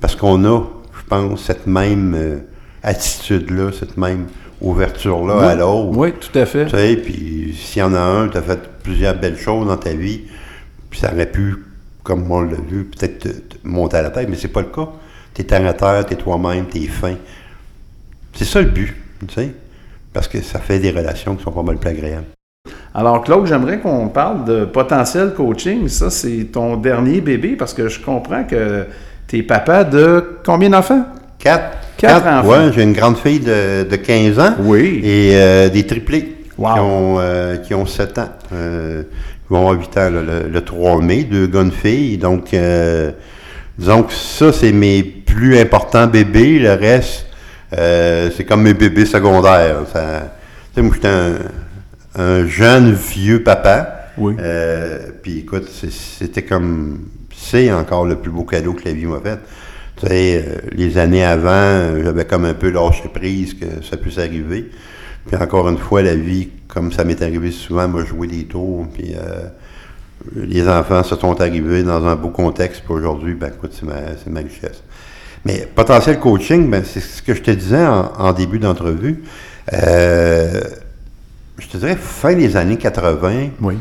parce 0.02 0.16
qu'on 0.16 0.44
a, 0.46 0.62
je 0.98 1.04
pense, 1.08 1.44
cette 1.44 1.66
même 1.68 2.14
euh, 2.16 2.38
attitude-là, 2.84 3.72
cette 3.78 3.98
même 3.98 4.26
ouverture-là 4.62 5.38
oui, 5.40 5.46
à 5.46 5.56
l'autre. 5.56 5.98
Oui, 5.98 6.14
tout 6.14 6.38
à 6.38 6.46
fait. 6.46 6.66
Tu 6.66 6.72
sais, 6.72 6.96
puis 6.98 7.58
s'il 7.60 7.80
y 7.80 7.84
en 7.84 7.94
a 7.94 8.00
un, 8.00 8.28
tu 8.28 8.38
as 8.38 8.42
fait 8.42 8.60
plusieurs 8.84 9.16
belles 9.16 9.38
choses 9.38 9.68
dans 9.68 9.78
ta 9.78 9.94
vie, 9.94 10.22
puis 10.90 11.00
ça 11.00 11.12
aurait 11.14 11.30
pu, 11.32 11.56
comme 12.06 12.32
on 12.32 12.42
l'a 12.42 12.56
vu, 12.56 12.86
peut-être 12.86 13.20
te, 13.20 13.28
te 13.30 13.56
monter 13.64 13.98
à 13.98 14.04
la 14.04 14.12
tête, 14.12 14.30
mais 14.30 14.38
c'est 14.38 14.48
pas 14.48 14.62
le 14.62 14.68
cas. 14.68 14.88
Tu 15.34 15.42
es 15.42 15.44
terre 15.44 15.68
à 15.68 15.74
terre, 15.74 16.06
tu 16.06 16.14
es 16.14 16.16
toi-même, 16.16 16.66
tu 16.72 16.78
es 16.84 16.88
fin. 16.88 17.16
C'est 18.34 18.46
ça 18.46 18.62
le 18.62 18.70
but, 18.70 18.96
tu 19.28 19.34
sais, 19.34 19.52
parce 20.14 20.28
que 20.30 20.42
ça 20.42 20.60
fait 20.60 20.80
des 20.80 20.92
relations 20.92 21.36
qui 21.36 21.44
sont 21.44 21.52
pas 21.52 21.64
mal 21.64 21.78
plus 21.78 21.90
agréables. 21.90 22.28
Alors, 22.94 23.22
Claude, 23.24 23.46
j'aimerais 23.46 23.80
qu'on 23.80 24.08
parle 24.08 24.46
de 24.46 24.64
potentiel 24.66 25.34
coaching. 25.34 25.88
Ça, 25.90 26.10
c'est 26.10 26.46
ton 26.52 26.78
dernier 26.78 27.20
bébé, 27.20 27.56
parce 27.58 27.74
que 27.74 27.90
je 27.90 28.00
comprends 28.00 28.44
que 28.46 28.86
tu 29.28 29.40
es 29.40 29.44
papa 29.44 29.84
de 29.84 30.38
combien 30.46 30.70
d'enfants? 30.70 31.06
Quatre. 31.40 31.78
Quatre 31.98 32.26
enfants. 32.28 32.48
Ouais, 32.50 32.72
j'ai 32.74 32.84
une 32.84 32.94
grande 32.94 33.18
fille 33.18 33.40
de, 33.40 33.84
de 33.90 33.96
15 33.98 34.40
ans. 34.40 34.54
Oui. 34.60 35.02
Et 35.04 35.32
euh, 35.36 35.70
des 35.70 35.86
triplés 35.86 36.32
Wow. 36.58 36.74
qui, 36.74 36.80
ont, 36.80 37.16
euh, 37.20 37.58
qui 37.58 37.74
ont 37.74 37.86
7 37.86 38.18
ans. 38.18 38.30
Euh, 38.54 39.04
ils 39.50 39.54
vont 39.54 39.60
avoir 39.60 39.80
8 39.80 39.98
ans 39.98 40.10
là, 40.10 40.22
le, 40.22 40.50
le 40.50 40.62
3 40.62 41.02
mai, 41.02 41.24
deux 41.24 41.48
gars, 41.48 41.62
une 41.62 41.72
fille. 41.72 42.18
Donc, 42.18 42.54
euh, 42.54 43.12
disons 43.78 44.04
que 44.04 44.14
ça, 44.14 44.52
c'est 44.52 44.72
mes 44.72 45.04
plus 45.04 45.60
importants 45.60 46.08
bébés. 46.08 46.60
Le 46.60 46.74
reste, 46.74 47.28
euh, 47.78 48.32
c'est 48.36 48.44
comme 48.44 48.64
mes 48.64 48.74
bébés 48.74 49.06
secondaires. 49.06 49.82
Ça, 49.94 50.34
tu 50.74 50.76
sais, 50.76 50.82
moi, 50.82 50.96
j'étais 50.96 51.08
un, 51.08 51.36
un 52.16 52.48
jeune, 52.48 52.94
vieux 52.94 53.44
papa. 53.44 54.10
Oui. 54.18 54.36
Euh, 54.40 55.10
Puis 55.22 55.40
écoute, 55.40 55.70
c'était 55.70 56.44
comme... 56.44 57.10
C'est 57.38 57.72
encore 57.72 58.06
le 58.06 58.16
plus 58.16 58.32
beau 58.32 58.46
cadeau 58.46 58.74
que 58.74 58.86
la 58.86 58.94
vie 58.94 59.06
m'a 59.06 59.20
fait. 59.20 59.40
Tu 59.98 60.08
sais, 60.08 60.44
euh, 60.48 60.56
les 60.72 60.98
années 60.98 61.24
avant, 61.24 62.02
j'avais 62.02 62.26
comme 62.26 62.46
un 62.46 62.54
peu 62.54 62.70
lâché 62.72 63.10
prise 63.14 63.54
que 63.54 63.66
ça 63.88 63.98
puisse 63.98 64.18
arriver. 64.18 64.72
Puis 65.28 65.36
encore 65.38 65.68
une 65.70 65.78
fois, 65.78 66.02
la 66.02 66.16
vie, 66.16 66.50
comme 66.68 66.92
ça 66.92 67.04
m'est 67.04 67.22
arrivé 67.22 67.52
souvent, 67.52 67.88
m'a 67.88 68.04
joué 68.06 68.28
des 68.28 68.44
tours. 68.46 68.86
Puis 68.94 69.14
euh, 69.16 69.48
les 70.36 70.68
enfants 70.68 71.04
se 71.04 71.16
sont 71.16 71.40
arrivés 71.42 71.84
dans 71.84 72.06
un 72.06 72.16
beau 72.16 72.30
contexte. 72.30 72.82
Puis 72.84 72.94
aujourd'hui, 72.94 73.34
ben 73.34 73.52
écoute, 73.56 73.74
c'est 73.74 73.86
ma, 74.30 74.40
richesse. 74.40 74.84
Mais 75.46 75.68
potentiel 75.74 76.20
coaching, 76.20 76.70
ben, 76.70 76.84
c'est 76.84 77.00
ce 77.00 77.22
que 77.22 77.34
je 77.34 77.42
te 77.42 77.52
disais 77.52 77.86
en, 77.86 78.12
en 78.18 78.34
début 78.34 78.60
d'entrevue. 78.60 79.24
Euh, 79.74 80.62
je 81.58 81.68
te 81.68 81.78
dirais 81.78 81.96
fin 81.96 82.34
des 82.34 82.58
années 82.58 82.78
80, 82.78 83.50
Oui. 83.62 83.78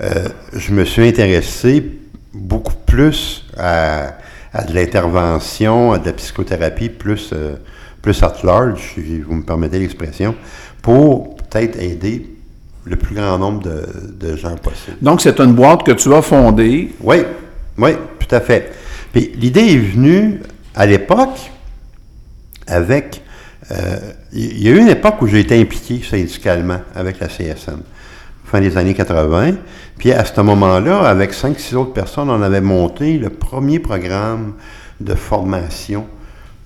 euh, 0.00 0.28
je 0.54 0.72
me 0.72 0.84
suis 0.84 1.06
intéressé 1.06 1.84
beaucoup 2.32 2.74
plus 2.86 3.44
à, 3.56 4.12
à 4.52 4.64
de 4.64 4.72
l'intervention, 4.74 5.92
à 5.92 5.98
de 5.98 6.06
la 6.06 6.12
psychothérapie, 6.12 6.88
plus, 6.88 7.34
plus 8.02 8.22
at 8.22 8.34
large, 8.44 8.92
si 8.94 9.20
vous 9.20 9.34
me 9.34 9.42
permettez 9.42 9.78
l'expression, 9.78 10.34
pour 10.82 11.36
peut-être 11.36 11.80
aider 11.80 12.26
le 12.84 12.96
plus 12.96 13.14
grand 13.14 13.38
nombre 13.38 13.62
de, 13.62 13.86
de 14.18 14.36
gens 14.36 14.56
possible. 14.56 14.96
Donc, 15.02 15.20
c'est 15.20 15.38
une 15.40 15.52
boîte 15.52 15.82
que 15.84 15.92
tu 15.92 16.12
as 16.14 16.22
fondée. 16.22 16.94
Oui, 17.00 17.16
oui, 17.76 17.90
tout 18.18 18.34
à 18.34 18.40
fait. 18.40 18.72
Puis 19.12 19.32
l'idée 19.36 19.60
est 19.72 19.78
venue 19.78 20.40
à 20.74 20.86
l'époque 20.86 21.50
avec. 22.66 23.22
euh, 23.72 23.96
Il 24.32 24.62
y 24.62 24.68
a 24.68 24.72
eu 24.72 24.78
une 24.78 24.88
époque 24.88 25.20
où 25.22 25.26
j'ai 25.26 25.40
été 25.40 25.60
impliqué 25.60 26.00
syndicalement 26.08 26.80
avec 26.94 27.18
la 27.20 27.28
CSN. 27.28 27.80
fin 28.44 28.60
des 28.60 28.76
années 28.78 28.94
80. 28.94 29.52
Puis 29.98 30.12
à 30.12 30.24
ce 30.24 30.40
moment-là, 30.40 31.00
avec 31.00 31.34
cinq, 31.34 31.58
six 31.58 31.74
autres 31.74 31.92
personnes, 31.92 32.30
on 32.30 32.40
avait 32.42 32.60
monté 32.62 33.18
le 33.18 33.28
premier 33.30 33.78
programme 33.78 34.54
de 35.00 35.14
formation 35.14 36.06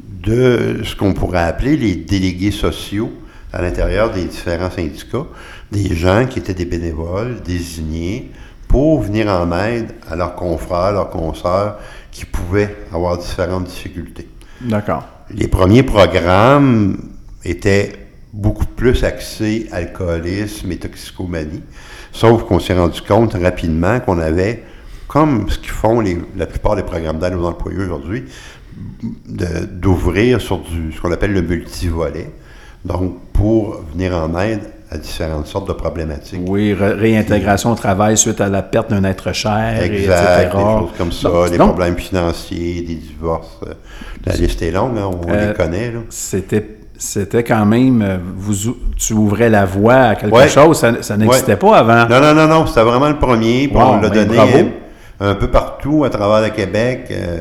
de 0.02 0.80
ce 0.84 0.96
qu'on 0.96 1.14
pourrait 1.14 1.42
appeler 1.42 1.76
les 1.76 1.94
délégués 1.94 2.50
sociaux 2.50 3.12
à 3.52 3.62
l'intérieur 3.62 4.10
des 4.10 4.24
différents 4.24 4.70
syndicats, 4.70 5.26
des 5.70 5.94
gens 5.94 6.26
qui 6.26 6.38
étaient 6.38 6.54
des 6.54 6.64
bénévoles 6.64 7.42
désignés 7.42 8.30
pour 8.68 9.02
venir 9.02 9.28
en 9.28 9.52
aide 9.52 9.92
à 10.10 10.16
leurs 10.16 10.34
confrères, 10.34 10.92
leurs 10.92 11.10
consoeurs 11.10 11.78
qui 12.10 12.24
pouvaient 12.24 12.74
avoir 12.92 13.18
différentes 13.18 13.64
difficultés. 13.64 14.28
D'accord. 14.60 15.06
Les 15.30 15.48
premiers 15.48 15.82
programmes 15.82 16.96
étaient 17.44 17.92
beaucoup 18.32 18.66
plus 18.66 19.04
axés 19.04 19.68
alcoolisme 19.72 20.72
et 20.72 20.78
toxicomanie, 20.78 21.62
sauf 22.12 22.44
qu'on 22.44 22.60
s'est 22.60 22.78
rendu 22.78 23.02
compte 23.02 23.34
rapidement 23.34 24.00
qu'on 24.00 24.18
avait, 24.18 24.62
comme 25.06 25.50
ce 25.50 25.58
qu'ils 25.58 25.70
font 25.70 26.00
les, 26.00 26.18
la 26.36 26.46
plupart 26.46 26.76
des 26.76 26.82
programmes 26.82 27.18
d'aide 27.18 27.34
aux 27.34 27.44
employés 27.44 27.78
aujourd'hui, 27.78 28.24
d'ouvrir 29.26 30.40
sur 30.40 30.58
du, 30.58 30.92
ce 30.92 31.00
qu'on 31.00 31.12
appelle 31.12 31.32
le 31.32 31.42
multivolet, 31.42 32.30
donc 32.84 33.14
pour 33.32 33.80
venir 33.92 34.14
en 34.16 34.38
aide 34.40 34.60
à 34.90 34.98
différentes 34.98 35.46
sortes 35.46 35.68
de 35.68 35.72
problématiques. 35.72 36.42
Oui, 36.46 36.74
ré- 36.74 36.92
réintégration 36.92 37.72
au 37.72 37.74
travail 37.74 38.16
suite 38.18 38.40
à 38.40 38.48
la 38.48 38.62
perte 38.62 38.90
d'un 38.90 39.04
être 39.04 39.32
cher, 39.32 39.80
et 39.82 39.86
Exact, 39.86 40.42
etc. 40.42 40.48
des 40.56 40.60
choses 40.62 40.90
comme 40.98 41.12
ça, 41.12 41.28
Donc, 41.30 41.50
des 41.50 41.58
donc, 41.58 41.68
problèmes 41.68 41.96
financiers, 41.96 42.82
des 42.82 42.94
divorces. 42.96 43.58
La 44.26 44.34
liste 44.34 44.60
est 44.62 44.70
longue, 44.70 44.98
hein, 44.98 45.10
on 45.10 45.30
Euh, 45.32 45.48
les 45.48 45.54
connaît. 45.54 45.92
C'était, 46.10 46.76
c'était 46.98 47.42
quand 47.42 47.64
même, 47.64 48.02
euh, 48.02 48.18
vous, 48.36 48.68
ou- 48.68 48.76
tu 48.96 49.14
ouvrais 49.14 49.48
la 49.48 49.64
voie 49.64 49.94
à 49.94 50.14
quelque 50.14 50.34
Ouais. 50.34 50.48
chose, 50.48 50.78
ça, 50.78 51.02
ça 51.02 51.16
n'existait 51.16 51.52
Ouais. 51.52 51.56
pas 51.56 51.78
avant. 51.78 52.06
Non, 52.08 52.20
non, 52.20 52.34
non, 52.34 52.46
non, 52.46 52.66
c'était 52.66 52.82
vraiment 52.82 53.08
le 53.08 53.18
premier. 53.18 53.68
puis 53.68 53.76
Wow, 53.76 53.94
on 53.94 54.00
l'a 54.00 54.10
donné 54.10 54.36
bravo. 54.36 54.52
euh, 55.22 55.30
un 55.32 55.34
peu 55.34 55.48
partout 55.48 56.04
à 56.04 56.10
travers 56.10 56.42
le 56.42 56.54
Québec, 56.54 57.06
euh, 57.10 57.40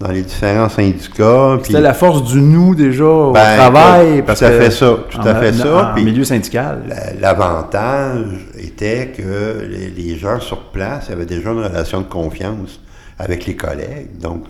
dans 0.00 0.10
les 0.10 0.22
différents 0.22 0.70
syndicats. 0.70 1.58
C'était 1.62 1.80
la 1.80 1.92
force 1.92 2.24
du 2.24 2.40
nous 2.40 2.74
déjà 2.74 3.04
au 3.04 3.32
Ben, 3.32 3.56
travail. 3.58 4.22
parce 4.22 4.38
tout 4.40 4.46
à 4.46 4.50
fait 4.50 4.70
ça, 4.70 4.96
tout 5.10 5.18
à 5.20 5.32
en- 5.32 5.40
fait 5.40 5.52
ça, 5.52 5.90
En 5.90 5.94
puis- 5.94 6.04
milieu 6.04 6.24
syndical. 6.24 6.82
La- 6.88 7.12
L'avantage 7.20 8.24
était 8.58 9.12
que 9.14 9.66
les, 9.68 9.90
les 9.90 10.16
gens 10.16 10.40
sur 10.40 10.70
place 10.70 11.10
avaient 11.10 11.26
déjà 11.26 11.50
une 11.50 11.62
relation 11.62 12.00
de 12.00 12.06
confiance 12.06 12.80
avec 13.18 13.44
les 13.44 13.54
collègues. 13.54 14.18
Donc, 14.18 14.44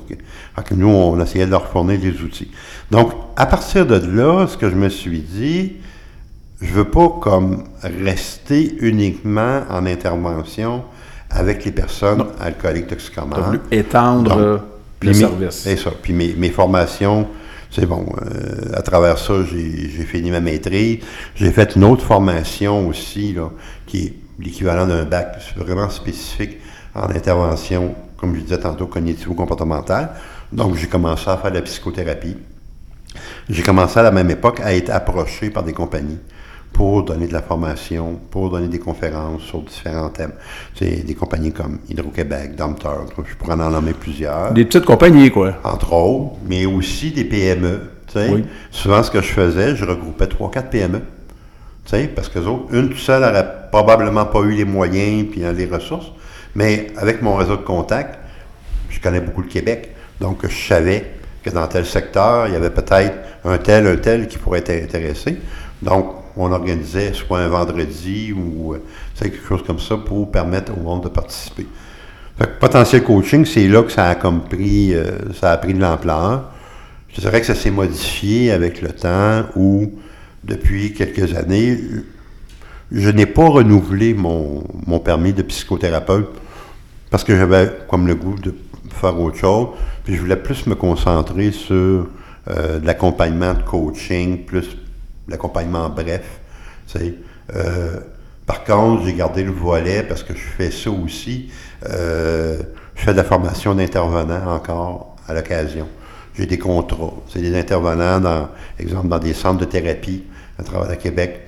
nous, 0.71 0.89
on 0.89 1.21
essayait 1.21 1.47
de 1.47 1.51
leur 1.51 1.67
fournir 1.67 1.99
des 1.99 2.23
outils. 2.23 2.49
Donc, 2.93 3.11
à 3.37 3.47
partir 3.47 3.85
de 3.87 3.97
là, 3.97 4.47
ce 4.47 4.57
que 4.57 4.71
je 4.71 4.77
me 4.77 4.89
suis 4.89 5.19
dit, 5.19 5.79
je 6.63 6.73
veux 6.73 6.85
pas 6.85 7.09
comme 7.21 7.65
rester 7.83 8.77
uniquement 8.81 9.63
en 9.69 9.85
intervention 9.87 10.85
avec 11.29 11.65
les 11.65 11.73
personnes 11.73 12.25
alcooliques 12.41 12.87
toxicomanes. 12.87 13.59
étendre 13.73 14.37
Donc, 14.37 14.61
Puis 15.01 15.09
le 15.09 15.15
mes- 15.15 15.21
service. 15.21 15.55
C'est 15.63 15.77
ça. 15.77 15.91
Puis 16.03 16.13
mes, 16.13 16.35
mes 16.35 16.51
formations, 16.51 17.29
c'est 17.71 17.87
bon. 17.87 18.07
euh, 18.23 18.73
à 18.75 18.83
travers 18.83 19.19
ça, 19.19 19.35
j'ai 19.51 19.91
j'ai 19.91 20.05
fini 20.05 20.31
ma 20.31 20.41
maîtrise. 20.41 20.99
J'ai 21.35 21.51
fait 21.53 21.75
une 21.77 21.85
autre 21.85 22.05
formation 22.05 22.87
aussi, 22.89 23.33
là, 23.33 23.51
qui 23.87 24.05
est 24.07 24.15
l'équivalent 24.39 24.87
d'un 24.87 25.05
bac 25.05 25.39
vraiment 25.57 25.89
spécifique 25.91 26.59
en 26.95 27.09
intervention, 27.11 27.95
comme 28.17 28.35
je 28.35 28.41
disais 28.41 28.59
tantôt, 28.59 28.87
cognitivo-comportementale. 28.87 30.11
Donc, 30.53 30.77
j'ai 30.77 30.87
commencé 30.89 31.29
à 31.31 31.37
faire 31.37 31.51
de 31.51 31.57
la 31.57 31.63
psychothérapie. 31.63 32.37
J'ai 33.49 33.63
commencé 33.63 33.99
à 33.99 34.03
la 34.03 34.11
même 34.11 34.31
époque 34.31 34.61
à 34.61 34.75
être 34.75 34.91
approché 34.91 35.51
par 35.51 35.63
des 35.63 35.73
compagnies 35.73 36.19
pour 36.73 37.03
donner 37.03 37.27
de 37.27 37.33
la 37.33 37.43
formation, 37.43 38.19
pour 38.31 38.51
donner 38.51 38.69
des 38.69 38.79
conférences 38.79 39.43
sur 39.43 39.63
différents 39.63 40.09
thèmes. 40.09 40.33
C'est 40.75 41.05
des 41.05 41.15
compagnies 41.15 41.53
comme 41.53 41.79
Hydro-Québec, 41.89 42.57
Dompteur, 42.57 43.07
je 43.29 43.35
pourrais 43.35 43.55
en 43.55 43.71
nommer 43.71 43.93
plusieurs 43.93 44.53
Des 44.53 44.65
petites 44.65 44.85
compagnies, 44.85 45.31
quoi. 45.31 45.55
entre 45.65 45.93
autres, 45.93 46.37
mais 46.47 46.67
aussi 46.67 47.11
des 47.11 47.25
PME. 47.25 47.81
Oui. 48.17 48.45
Souvent, 48.71 49.03
ce 49.03 49.11
que 49.11 49.21
je 49.21 49.29
faisais, 49.29 49.77
je 49.77 49.85
regroupais 49.85 50.27
3-4 50.27 50.69
PME. 50.71 51.03
Parce 52.15 52.29
que 52.29 52.39
autres, 52.39 52.73
une 52.73 52.89
toute 52.89 52.99
seule 52.99 53.23
n'aurait 53.23 53.47
probablement 53.71 54.25
pas 54.25 54.41
eu 54.43 54.53
les 54.53 54.65
moyens 54.65 55.27
puis 55.31 55.45
hein, 55.45 55.53
les 55.53 55.67
ressources. 55.67 56.13
Mais 56.55 56.89
avec 56.97 57.21
mon 57.23 57.35
réseau 57.37 57.57
de 57.57 57.63
contacts, 57.63 58.19
je 58.89 59.01
connais 59.01 59.21
beaucoup 59.21 59.43
le 59.43 59.49
Québec. 59.49 59.91
Donc, 60.21 60.47
je 60.47 60.69
savais 60.69 61.05
que 61.43 61.51
dans 61.51 61.67
tel 61.67 61.87
secteur, 61.87 62.47
il 62.47 62.53
y 62.53 62.57
avait 62.57 62.71
peut-être 62.71 63.15
un 63.45 63.59
tel, 63.59 63.87
un 63.87 63.97
tel 63.97 64.29
qui 64.29 64.39
pourrait 64.39 64.61
être 64.61 64.85
intéressé. 64.85 65.39
Donc, 65.83 66.15
on 66.37 66.53
organisait 66.53 67.13
soit 67.13 67.41
un 67.41 67.49
vendredi 67.49 68.33
ou 68.33 68.75
euh, 68.75 68.83
quelque 69.19 69.47
chose 69.47 69.63
comme 69.67 69.79
ça 69.79 69.97
pour 69.97 70.31
permettre 70.31 70.73
au 70.77 70.81
monde 70.81 71.05
de 71.05 71.09
participer. 71.09 71.67
Fait 72.39 72.45
que 72.47 72.59
potentiel 72.59 73.05
coaching, 73.05 73.45
c'est 73.45 73.69
là 73.69 73.83
que 73.83 73.93
ça 73.93 74.09
a 74.09 74.15
comme 74.15 74.43
pris, 74.43 74.95
euh, 74.95 75.33
ça 75.39 75.53
a 75.53 75.57
pris 75.57 75.75
de 75.75 75.81
l'ampleur. 75.81 76.51
Je 77.09 77.21
dirais 77.21 77.41
que 77.41 77.47
ça 77.47 77.55
s'est 77.55 77.71
modifié 77.71 78.53
avec 78.53 78.81
le 78.83 78.91
temps 78.91 79.45
où, 79.57 79.93
depuis 80.45 80.95
quelques 80.95 81.35
années, 81.37 81.79
je 82.93 83.11
n'ai 83.11 83.27
pas 83.27 83.49
renouvelé 83.49 84.15
mon, 84.15 84.65
mon 84.87 85.01
permis 85.01 85.33
de 85.33 85.43
psychothérapeute 85.43 86.29
parce 87.11 87.25
que 87.25 87.37
j'avais 87.37 87.71
comme 87.89 88.07
le 88.07 88.15
goût 88.15 88.37
de 88.37 88.55
faire 88.91 89.19
autre 89.19 89.37
chose. 89.37 89.69
Puis 90.05 90.15
je 90.15 90.21
voulais 90.21 90.37
plus 90.37 90.67
me 90.67 90.75
concentrer 90.75 91.51
sur 91.51 92.09
euh, 92.49 92.79
de 92.79 92.87
l'accompagnement 92.87 93.55
de 93.55 93.63
coaching, 93.63 94.45
plus 94.45 94.77
l'accompagnement 95.31 95.89
bref. 95.89 96.41
Euh, 96.97 98.01
par 98.47 98.65
contre, 98.65 99.05
j'ai 99.05 99.15
gardé 99.15 99.45
le 99.45 99.53
volet 99.53 100.03
parce 100.03 100.23
que 100.23 100.35
je 100.35 100.41
fais 100.41 100.71
ça 100.71 100.91
aussi. 100.91 101.51
Euh, 101.89 102.59
je 102.95 103.03
fais 103.03 103.13
de 103.13 103.17
la 103.17 103.25
formation 103.25 103.75
d'intervenants 103.75 104.55
encore 104.55 105.17
à 105.29 105.35
l'occasion. 105.35 105.87
J'ai 106.35 106.47
des 106.47 106.59
contrats. 106.59 107.15
C'est 107.29 107.41
des 107.41 107.57
intervenants, 107.57 108.21
dans, 108.21 108.49
exemple, 108.79 109.09
dans 109.09 109.19
des 109.19 109.35
centres 109.35 109.61
de 109.61 109.65
thérapie 109.65 110.25
à 110.59 110.63
travers 110.63 110.89
le 110.89 110.97
Québec. 110.97 111.41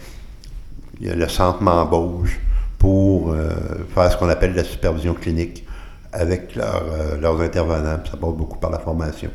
Il 1.01 1.09
y 1.09 1.11
a 1.11 1.14
le 1.14 1.29
centre 1.29 1.62
m'embauche 1.62 2.38
pour 2.79 3.33
euh, 3.33 3.51
faire 3.95 4.11
ce 4.12 4.16
qu'on 4.16 4.29
appelle 4.29 4.55
la 4.55 4.64
supervision 4.64 5.14
clinique 5.14 5.66
avec 6.12 6.55
leurs, 6.55 7.40
intervenants. 7.40 7.99
Ça 8.05 8.16
passe 8.16 8.35
beaucoup 8.35 8.59
par 8.59 8.71
la 8.71 8.79
formation. 8.79 9.31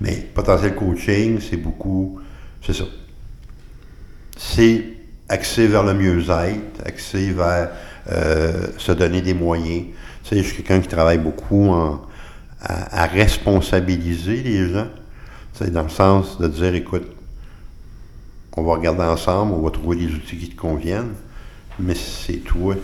Mais 0.00 0.16
potentiel 0.34 0.74
coaching, 0.74 1.40
c'est 1.40 1.56
beaucoup, 1.56 2.20
c'est 2.64 2.74
ça. 2.74 2.84
C'est 4.36 4.84
axé 5.28 5.66
vers 5.66 5.82
le 5.82 5.94
mieux-être, 5.94 6.84
axé 6.84 7.30
vers 7.30 7.70
euh, 8.10 8.66
se 8.78 8.92
donner 8.92 9.22
des 9.22 9.34
moyens. 9.34 9.86
Tu 10.22 10.28
sais, 10.28 10.36
je 10.42 10.42
suis 10.42 10.56
quelqu'un 10.62 10.80
qui 10.80 10.88
travaille 10.88 11.18
beaucoup 11.18 11.74
à, 11.74 13.06
responsabiliser 13.06 14.42
les 14.42 14.72
gens. 14.72 14.88
Tu 15.56 15.70
dans 15.70 15.84
le 15.84 15.88
sens 15.88 16.38
de 16.38 16.48
dire, 16.48 16.74
écoute, 16.74 17.06
on 18.56 18.62
va 18.62 18.72
regarder 18.74 19.02
ensemble, 19.02 19.52
on 19.52 19.62
va 19.62 19.70
trouver 19.70 19.96
les 19.96 20.12
outils 20.12 20.36
qui 20.36 20.50
te 20.50 20.60
conviennent, 20.60 21.14
mais 21.78 21.94
c'est 21.94 22.38
toi 22.44 22.74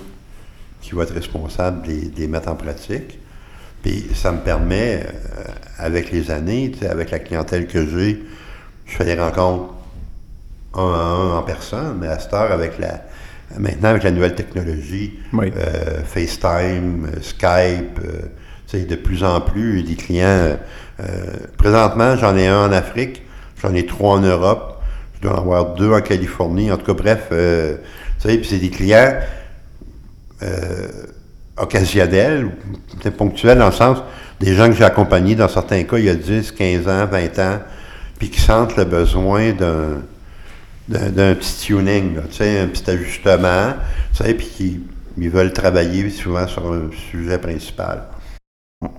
qui 0.81 0.95
vas 0.95 1.05
être 1.05 1.15
responsable 1.15 1.87
de 1.87 2.11
les, 2.17 2.29
mettre 2.29 2.49
en 2.49 2.57
pratique. 2.57 3.19
Puis 3.83 4.07
ça 4.15 4.33
me 4.33 4.39
permet, 4.39 5.05
euh, 5.05 5.45
avec 5.79 6.13
les 6.13 6.31
années, 6.31 6.73
avec 6.89 7.11
la 7.11 7.19
clientèle 7.19 7.67
que 7.67 7.87
j'ai, 7.87 8.23
je 8.87 8.97
fais 8.97 9.05
des 9.05 9.15
rencontres 9.15 9.75
un 10.75 10.81
à 10.95 10.97
un 10.97 11.31
en 11.39 11.43
personne, 11.43 11.99
mais 12.01 12.09
à 12.09 12.19
cette 12.19 12.33
heure, 12.33 12.51
avec 12.53 12.79
la, 12.79 13.03
maintenant 13.59 13.91
avec 13.91 14.03
la 14.05 14.11
nouvelle 14.11 14.35
technologie, 14.35 15.19
Oui. 15.33 15.53
euh, 15.57 16.03
FaceTime, 16.05 17.07
euh, 17.07 17.21
Skype, 17.21 17.99
euh, 18.05 18.23
tu 18.69 18.79
sais, 18.79 18.85
de 18.85 18.97
plus 18.97 19.23
en 19.25 19.41
plus, 19.41 19.83
des 19.83 19.95
clients. 19.97 20.27
euh, 20.27 20.57
euh, 21.01 21.05
présentement, 21.59 22.17
j'en 22.17 22.37
ai 22.37 22.47
un 22.47 22.67
en 22.67 22.73
Afrique, 22.73 23.23
j'en 23.63 23.75
ai 23.75 23.85
trois 23.87 24.17
en 24.17 24.21
Europe, 24.21 24.81
je 25.17 25.29
dois 25.29 25.37
en 25.37 25.41
avoir 25.43 25.75
deux 25.75 25.93
en 25.93 26.01
Californie. 26.01 26.71
En 26.73 26.77
tout 26.77 26.87
cas, 26.87 26.95
bref, 26.95 27.29
euh, 27.33 27.77
tu 28.21 28.29
sais, 28.29 28.37
puis 28.39 28.47
c'est 28.49 28.59
des 28.59 28.71
clients 28.71 29.15
euh, 30.43 30.89
occasionnels, 31.57 32.51
ponctuels, 33.17 33.59
dans 33.59 33.67
le 33.67 33.73
sens 33.73 33.99
des 34.41 34.55
gens 34.55 34.67
que 34.69 34.75
j'ai 34.75 34.85
accompagnés 34.85 35.35
dans 35.37 35.49
certains 35.49 35.85
cas 35.85 35.99
il 35.99 36.05
y 36.07 36.11
a 36.11 36.15
10, 36.15 36.51
15 36.53 36.89
ans, 36.89 37.07
20 37.07 37.39
ans, 37.39 37.59
puis 38.19 38.29
qui 38.31 38.41
sentent 38.41 38.77
le 38.77 38.85
besoin 38.85 39.53
d'un 39.53 40.03
d'un 40.93 41.35
petit 41.35 41.67
tuning, 41.67 42.17
là, 42.17 42.23
un 42.23 42.67
petit 42.69 42.91
ajustement, 42.91 43.75
puis 44.39 44.81
ils 45.19 45.31
veulent 45.31 45.53
travailler 45.53 46.09
souvent 46.11 46.47
sur 46.47 46.73
un 46.73 46.91
sujet 47.11 47.39
principal. 47.39 48.05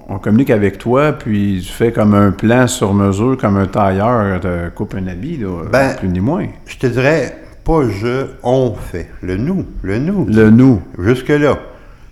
On 0.08 0.18
communique 0.18 0.50
avec 0.50 0.78
toi, 0.78 1.12
puis 1.14 1.62
tu 1.66 1.72
fais 1.72 1.92
comme 1.92 2.14
un 2.14 2.32
plan 2.32 2.68
sur 2.68 2.94
mesure, 2.94 3.38
comme 3.38 3.58
un 3.58 3.68
tailleur 3.68 4.40
te 4.40 4.70
coupe 4.70 4.96
un 4.96 5.08
habit, 5.08 5.38
là, 5.38 5.64
Ben, 5.72 5.96
plus 5.96 6.08
ni 6.08 6.22
moins. 6.22 6.48
Je 6.66 6.78
te 6.78 6.88
dirais, 6.88 7.38
pas 7.64 7.88
je, 7.90 8.28
on 8.44 8.74
fait. 8.76 9.10
Le 9.22 9.38
nous, 9.38 9.66
le 9.82 10.00
nous. 10.00 10.26
Le 10.26 10.50
nous, 10.50 10.82
Jusque-là. 10.98 11.58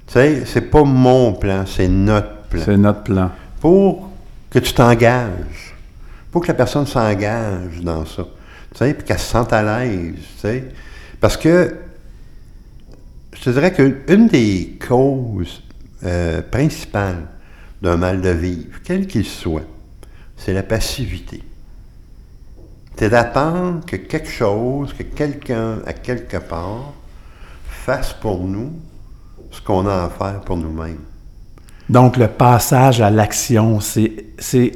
Tu 0.07 0.13
sais, 0.13 0.43
c'est 0.45 0.69
pas 0.69 0.83
mon 0.83 1.33
plan, 1.33 1.63
c'est 1.65 1.87
notre 1.87 2.47
plan. 2.49 2.61
c'est 2.63 2.77
notre 2.77 3.03
plan. 3.03 3.31
Pour 3.61 4.09
que 4.49 4.59
tu 4.59 4.73
t'engages. 4.73 5.75
Pour 6.31 6.41
que 6.41 6.47
la 6.47 6.53
personne 6.53 6.85
s'engage 6.85 7.81
dans 7.81 8.05
ça. 8.05 8.25
Tu 8.71 8.77
sais, 8.77 8.93
puis 8.93 9.05
qu'elle 9.05 9.19
se 9.19 9.25
sente 9.25 9.51
à 9.53 9.61
l'aise. 9.63 10.13
Tu 10.15 10.39
sais. 10.39 10.63
Parce 11.19 11.37
que, 11.37 11.75
je 13.33 13.41
te 13.43 13.49
dirais 13.49 13.73
qu'une 13.73 14.27
des 14.27 14.77
causes 14.87 15.61
euh, 16.03 16.41
principales 16.41 17.27
d'un 17.81 17.97
mal 17.97 18.21
de 18.21 18.29
vivre, 18.29 18.79
quel 18.83 19.07
qu'il 19.07 19.25
soit, 19.25 19.65
c'est 20.37 20.53
la 20.53 20.63
passivité. 20.63 21.43
C'est 22.97 23.09
d'attendre 23.09 23.83
que 23.85 23.95
quelque 23.95 24.29
chose, 24.29 24.93
que 24.93 25.01
quelqu'un, 25.03 25.79
à 25.87 25.93
quelque 25.93 26.37
part, 26.37 26.93
fasse 27.67 28.13
pour 28.13 28.43
nous 28.43 28.73
ce 29.49 29.59
qu'on 29.61 29.87
a 29.87 30.03
à 30.03 30.09
faire 30.09 30.41
pour 30.41 30.57
nous-mêmes. 30.57 30.99
Donc, 31.89 32.15
le 32.17 32.27
passage 32.27 33.01
à 33.01 33.09
l'action, 33.09 33.79
c'est 33.79 34.13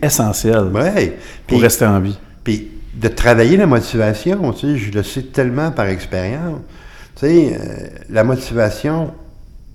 essentiel 0.02 0.64
Ouais. 0.74 1.18
pour 1.48 1.62
rester 1.62 1.86
en 1.86 2.00
vie. 2.00 2.18
Puis 2.44 2.72
de 2.96 3.08
travailler 3.10 3.58
la 3.58 3.68
motivation, 3.68 4.54
tu 4.54 4.60
sais, 4.68 4.78
je 4.78 4.92
le 4.92 5.04
sais 5.04 5.22
tellement 5.24 5.72
par 5.72 5.88
expérience. 5.88 6.60
Tu 7.16 7.22
sais, 7.28 7.58
euh, 7.60 7.88
la 8.10 8.24
motivation, 8.24 9.14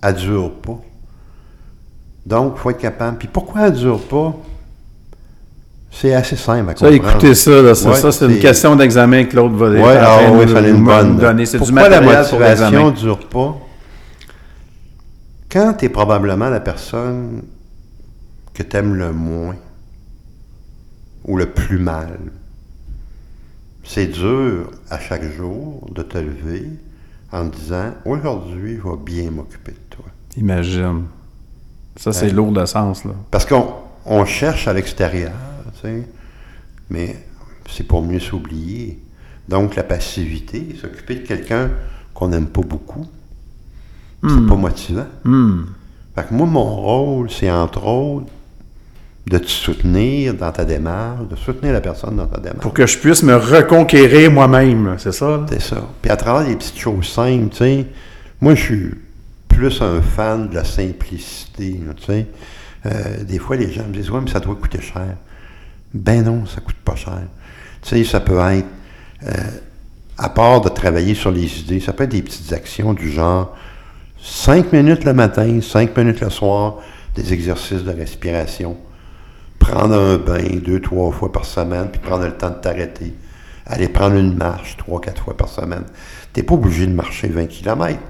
elle 0.03 0.15
dure 0.15 0.53
pas. 0.61 0.79
Donc, 2.27 2.55
il 2.57 2.61
faut 2.61 2.71
être 2.71 2.79
capable. 2.79 3.19
Puis 3.19 3.29
pourquoi 3.29 3.67
elle 3.69 3.73
dure 3.75 4.01
pas? 4.01 4.35
C'est 5.91 6.15
assez 6.15 6.37
simple 6.37 6.71
à 6.71 6.77
Ça, 6.77 6.89
comprendre. 6.89 7.09
écoutez 7.11 7.35
ça, 7.35 7.63
là, 7.63 7.75
ça, 7.75 7.91
Ouais, 7.91 7.97
ça, 7.97 8.13
c'est 8.13 8.27
une 8.27 8.39
question 8.39 8.77
d'examen 8.77 9.25
que 9.25 9.35
l'autre 9.37 9.55
va 9.57 9.71
Ouais, 9.71 9.81
train 9.81 9.99
ah 10.03 10.19
oui, 10.33 10.47
nous- 10.47 10.53
fallait 10.53 10.71
une 10.71 10.85
bonne. 10.85 11.17
donner. 11.19 11.45
Du 11.45 11.59
Pourquoi 11.59 11.89
la 11.89 12.01
motivation 12.01 12.91
ne 12.91 12.97
dure 12.97 13.29
pas? 13.29 13.57
Quand 15.51 15.73
tu 15.75 15.87
es 15.87 15.89
probablement 15.89 16.49
la 16.49 16.61
personne 16.61 17.43
que 18.55 18.63
tu 18.63 18.77
aimes 18.77 18.95
le 18.95 19.13
moins 19.13 19.57
ou 21.25 21.37
le 21.37 21.47
plus 21.47 21.79
mal, 21.79 22.19
c'est 23.93 24.07
dur 24.07 24.71
à 24.89 25.01
chaque 25.01 25.25
jour 25.33 25.85
de 25.93 26.03
te 26.03 26.17
lever 26.17 26.65
en 27.33 27.49
te 27.49 27.57
disant 27.57 27.93
aujourd'hui, 28.05 28.77
je 28.81 28.89
vais 28.89 28.97
bien 29.05 29.33
m'occuper 29.33 29.73
de 29.73 29.79
toi. 29.97 30.05
Imagine. 30.37 31.07
Ça, 31.97 32.13
c'est 32.13 32.27
Ouais. 32.27 32.33
lourd 32.33 32.53
de 32.53 32.65
sens, 32.67 33.05
là. 33.05 33.15
Parce 33.33 33.45
qu'on 33.45 33.67
on 34.07 34.25
cherche 34.25 34.69
à 34.69 34.73
l'extérieur, 34.75 35.33
tu 35.75 35.81
sais, 35.81 36.09
mais 36.89 37.17
c'est 37.69 37.83
pour 37.83 38.03
mieux 38.03 38.21
s'oublier. 38.21 39.03
Donc, 39.49 39.75
la 39.75 39.83
passivité, 39.83 40.77
s'occuper 40.81 41.17
de 41.17 41.27
quelqu'un 41.27 41.71
qu'on 42.15 42.29
n'aime 42.29 42.47
pas 42.47 42.63
beaucoup, 42.63 43.07
c'est 44.23 44.47
pas 44.47 44.55
motivant. 44.57 45.07
Hmm. 45.25 45.63
Fait 46.15 46.29
que 46.29 46.35
moi, 46.35 46.47
mon 46.47 46.77
rôle, 46.77 47.29
c'est 47.29 47.51
entre 47.51 47.85
autres 47.87 48.31
de 49.27 49.39
te 49.39 49.49
soutenir 49.49 50.35
dans 50.35 50.51
ta 50.51 50.65
démarche, 50.65 51.29
de 51.29 51.37
soutenir 51.37 51.73
la 51.73 51.81
personne 51.81 52.17
dans 52.17 52.27
ta 52.27 52.39
démarche. 52.39 52.61
Pour 52.61 52.73
que 52.73 52.87
je 52.87 52.99
puisse 52.99 53.23
me 53.23 53.37
reconquérir 53.37 54.31
moi-même, 54.31 54.97
c'est 54.99 55.13
ça? 55.13 55.45
C'est 55.49 55.61
ça. 55.61 55.89
Puis 56.01 56.11
à 56.11 56.17
travers 56.17 56.49
des 56.49 56.57
petites 56.57 56.79
choses 56.79 57.07
simples, 57.07 57.51
tu 57.51 57.57
sais, 57.59 57.87
moi, 58.41 58.55
je 58.55 58.63
suis 58.63 58.91
plus 59.47 59.83
un 59.83 60.01
fan 60.01 60.49
de 60.49 60.55
la 60.55 60.65
simplicité, 60.65 61.79
tu 61.97 62.05
sais. 62.05 62.27
Euh, 62.87 63.25
des 63.25 63.39
fois, 63.39 63.57
les 63.57 63.71
gens 63.71 63.85
me 63.87 63.93
disent, 63.93 64.11
ouais, 64.11 64.21
mais 64.25 64.31
ça 64.31 64.41
doit 64.41 64.55
coûter 64.55 64.81
cher. 64.81 65.17
Ben 65.93 66.25
non, 66.25 66.47
ça 66.47 66.61
coûte 66.63 66.77
pas 66.83 66.97
cher. 66.97 67.21
Tu 67.83 67.89
sais, 67.91 68.05
ça 68.05 68.21
peut 68.21 68.39
être, 68.39 68.67
euh, 69.27 69.33
à 70.17 70.31
part 70.31 70.63
de 70.63 70.71
travailler 70.71 71.15
sur 71.15 71.31
les 71.31 71.61
idées, 71.61 71.81
ça 71.81 71.93
peut 71.93 72.05
être 72.05 72.11
des 72.11 72.23
petites 72.23 72.53
actions 72.55 72.95
du 72.95 73.11
genre, 73.11 73.55
cinq 74.23 74.73
minutes 74.73 75.05
le 75.05 75.13
matin, 75.13 75.61
cinq 75.61 75.95
minutes 75.97 76.21
le 76.21 76.31
soir, 76.31 76.77
des 77.15 77.35
exercices 77.35 77.85
de 77.85 77.91
respiration. 77.91 78.79
Prendre 79.61 79.95
un 79.95 80.17
bain 80.17 80.43
deux, 80.65 80.81
trois 80.81 81.13
fois 81.13 81.31
par 81.31 81.45
semaine, 81.45 81.89
puis 81.93 82.01
prendre 82.01 82.25
le 82.25 82.33
temps 82.33 82.51
de 82.51 82.57
t'arrêter. 82.57 83.15
Aller 83.67 83.89
prendre 83.89 84.17
une 84.17 84.35
marche 84.37 84.77
trois, 84.77 85.01
quatre 85.01 85.23
fois 85.23 85.37
par 85.37 85.49
semaine. 85.49 85.85
T'es 86.33 86.43
pas 86.43 86.55
obligé 86.55 86.87
de 86.87 86.93
marcher 86.93 87.29
20 87.29 87.47
km. 87.47 88.01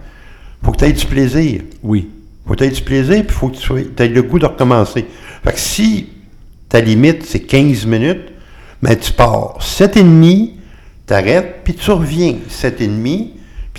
Faut 0.62 0.72
que 0.72 0.78
tu 0.78 0.84
aies 0.86 0.92
du 0.92 1.04
plaisir. 1.04 1.60
Oui. 1.82 2.08
Faut 2.46 2.54
que 2.54 2.58
tu 2.60 2.64
aies 2.64 2.70
du 2.70 2.80
plaisir, 2.80 3.22
puis 3.26 3.36
faut 3.36 3.48
que 3.48 3.56
tu 3.56 4.02
aies 4.02 4.08
le 4.08 4.22
goût 4.22 4.38
de 4.38 4.46
recommencer. 4.46 5.04
Fait 5.44 5.52
que 5.52 5.58
si 5.58 6.08
ta 6.70 6.80
limite, 6.80 7.26
c'est 7.26 7.40
15 7.40 7.84
minutes, 7.84 8.32
mais 8.80 8.96
tu 8.96 9.12
pars 9.12 9.58
7,5, 9.60 10.52
t'arrêtes, 11.04 11.60
puis 11.64 11.74
tu 11.74 11.90
reviens 11.90 12.36
7,5, 12.48 13.30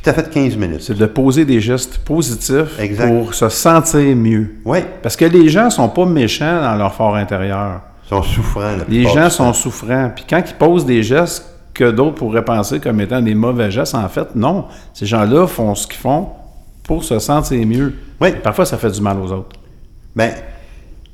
puis 0.01 0.03
tu 0.03 0.09
as 0.09 0.13
fait 0.23 0.29
15 0.29 0.57
minutes. 0.57 0.81
C'est 0.81 0.97
de 0.97 1.05
poser 1.05 1.45
des 1.45 1.61
gestes 1.61 1.99
positifs 1.99 2.79
Exact. 2.79 3.07
pour 3.07 3.33
se 3.33 3.49
sentir 3.49 4.15
mieux. 4.15 4.55
Oui, 4.65 4.79
Parce 5.03 5.15
que 5.15 5.25
les 5.25 5.47
gens 5.49 5.69
sont 5.69 5.89
pas 5.89 6.05
méchants 6.05 6.61
dans 6.61 6.75
leur 6.75 6.93
fort 6.93 7.15
intérieur. 7.15 7.81
ils 8.05 8.09
sont 8.09 8.23
souffrants. 8.23 8.61
la 8.77 8.83
Les 8.89 9.03
gens 9.05 9.29
sont 9.29 9.53
souffrants. 9.53 10.11
Puis 10.15 10.25
quand 10.27 10.41
ils 10.45 10.55
posent 10.55 10.85
des 10.85 11.03
gestes 11.03 11.45
que 11.73 11.91
d'autres 11.91 12.15
pourraient 12.15 12.43
penser 12.43 12.79
comme 12.79 12.99
étant 12.99 13.21
des 13.21 13.35
mauvais 13.35 13.69
gestes, 13.71 13.95
en 13.95 14.09
fait, 14.09 14.35
non. 14.35 14.65
Ces 14.93 15.05
gens-là 15.05 15.45
font 15.47 15.75
ce 15.75 15.85
qu'ils 15.87 15.99
font 15.99 16.29
pour 16.83 17.03
se 17.03 17.19
sentir 17.19 17.65
mieux. 17.65 17.93
Oui. 18.19 18.29
Et 18.29 18.31
Parfois, 18.33 18.65
ça 18.65 18.77
fait 18.77 18.91
du 18.91 19.01
mal 19.01 19.17
aux 19.19 19.31
autres. 19.31 19.55
Ben, 20.15 20.31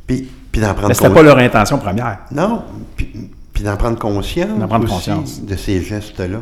puis, 0.08 0.28
puis 0.52 0.62
d'en 0.62 0.74
prendre 0.74 0.88
Mais 0.88 0.94
c'était 0.94 1.10
pas 1.14 1.22
leur 1.24 1.38
intention 1.38 1.78
première. 1.78 2.20
Non, 2.32 2.64
puis, 2.96 3.10
puis 3.54 3.64
d'en 3.64 3.76
prendre 3.76 4.00
conscience. 4.00 4.58
D'en 4.58 4.68
prendre 4.68 4.86
aussi 4.86 4.94
conscience. 4.94 5.42
De 5.44 5.56
ces 5.56 5.82
gestes-là. 5.82 6.40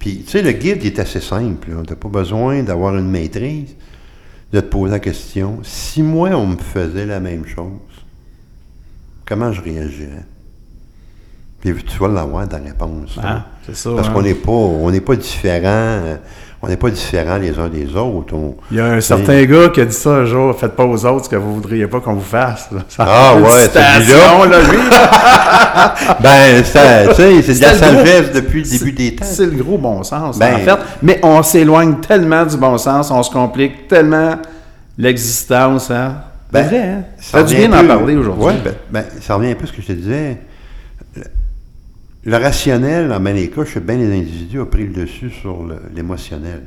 Puis, 0.00 0.22
tu 0.24 0.30
sais, 0.30 0.42
le 0.42 0.52
guide 0.52 0.78
il 0.82 0.86
est 0.86 0.98
assez 0.98 1.20
simple. 1.20 1.68
Tu 1.68 1.90
n'as 1.90 1.96
pas 1.96 2.08
besoin 2.08 2.62
d'avoir 2.62 2.96
une 2.96 3.08
maîtrise, 3.08 3.76
de 4.52 4.60
te 4.60 4.66
poser 4.66 4.90
la 4.90 4.98
question 4.98 5.60
si 5.62 6.02
moi, 6.02 6.30
on 6.30 6.46
me 6.46 6.56
faisait 6.56 7.06
la 7.06 7.20
même 7.20 7.46
chose, 7.46 7.68
comment 9.26 9.52
je 9.52 9.60
réagirais? 9.60 10.24
Puis 11.60 11.74
tu 11.84 11.98
vas 11.98 12.08
l'avoir 12.08 12.48
ta 12.48 12.56
réponse. 12.56 13.18
Ah, 13.22 13.28
hein. 13.30 13.44
c'est 13.66 13.76
ça. 13.76 13.90
Parce 13.94 14.08
hein? 14.08 14.12
qu'on 14.12 14.22
n'est 14.22 14.34
pas, 14.34 14.50
on 14.50 14.90
n'est 14.90 15.02
pas 15.02 15.14
différents. 15.14 16.18
On 16.62 16.68
n'est 16.68 16.76
pas 16.76 16.90
différents 16.90 17.38
les 17.38 17.58
uns 17.58 17.68
des 17.68 17.96
autres. 17.96 18.34
On- 18.34 18.54
Il 18.70 18.76
y 18.76 18.80
a 18.80 18.84
un 18.84 19.00
certain 19.00 19.42
gars 19.44 19.70
qui 19.70 19.80
a 19.80 19.86
dit 19.86 19.94
ça 19.94 20.10
un 20.10 20.24
jour, 20.26 20.54
faites 20.58 20.76
pas 20.76 20.84
aux 20.84 21.06
autres 21.06 21.24
ce 21.24 21.30
que 21.30 21.36
vous 21.36 21.54
voudriez 21.54 21.86
pas 21.86 22.00
qu'on 22.00 22.12
vous 22.14 22.20
fasse. 22.20 22.68
Ça 22.88 23.06
Ah, 23.08 23.34
ouais, 23.36 23.62
citation, 23.62 24.44
là, 24.44 24.58
lui. 24.70 24.78
Ben, 26.20 26.62
c'est 26.64 27.54
de 27.54 27.60
la 27.62 27.74
sagesse 27.74 28.32
depuis 28.32 28.62
le 28.64 28.68
début 28.78 28.92
des 28.92 29.14
temps. 29.16 29.24
C'est 29.26 29.46
le 29.46 29.62
gros 29.62 29.78
bon 29.78 30.02
sens, 30.02 30.38
Ben- 30.38 30.56
en 30.56 30.58
fait. 30.58 30.76
Mais 31.02 31.18
on 31.22 31.42
s'éloigne 31.42 31.94
tellement 32.06 32.44
du 32.44 32.56
bon 32.58 32.76
sens, 32.76 33.10
on 33.10 33.22
se 33.22 33.30
complique 33.30 33.88
tellement 33.88 34.34
l'existence. 34.98 35.90
Hein? 35.90 36.16
Ben, 36.52 36.64
C'est 36.68 36.68
vrai, 36.76 36.88
hein? 36.88 37.02
Ça 37.18 37.42
du 37.42 37.54
bien 37.54 37.68
d'en 37.68 37.86
parler 37.86 38.16
aujourd'hui. 38.16 38.60
Ben, 38.62 38.74
ben, 38.90 39.04
ça 39.20 39.36
revient 39.36 39.52
un 39.52 39.54
peu 39.54 39.64
à 39.64 39.66
ce 39.66 39.72
que 39.72 39.80
je 39.82 39.86
te 39.86 39.92
disais. 39.92 40.38
Le, 42.24 42.36
rationnel, 42.36 43.16
bien 43.20 43.32
les 43.32 43.48
cas, 43.48 43.64
je 43.64 43.72
sais 43.72 43.80
bien 43.80 43.96
les 43.96 44.12
individus 44.14 44.60
ont 44.60 44.66
pris 44.66 44.86
le 44.86 44.92
dessus 44.92 45.30
sur 45.30 45.64
l'émotionnel. 45.94 46.62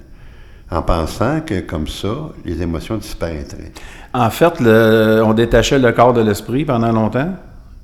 En 0.72 0.82
pensant 0.82 1.41
que, 1.41 1.60
comme 1.60 1.88
ça, 1.88 2.32
les 2.45 2.62
émotions 2.62 2.97
disparaîtraient. 2.97 3.72
En 4.14 4.30
fait, 4.32 4.60
le- 4.60 5.22
on 5.24 5.34
détachait 5.34 5.78
le 5.78 5.91
corps 5.91 6.14
de 6.14 6.22
l'esprit 6.22 6.66
pendant 6.66 6.91
longtemps. 6.91 7.30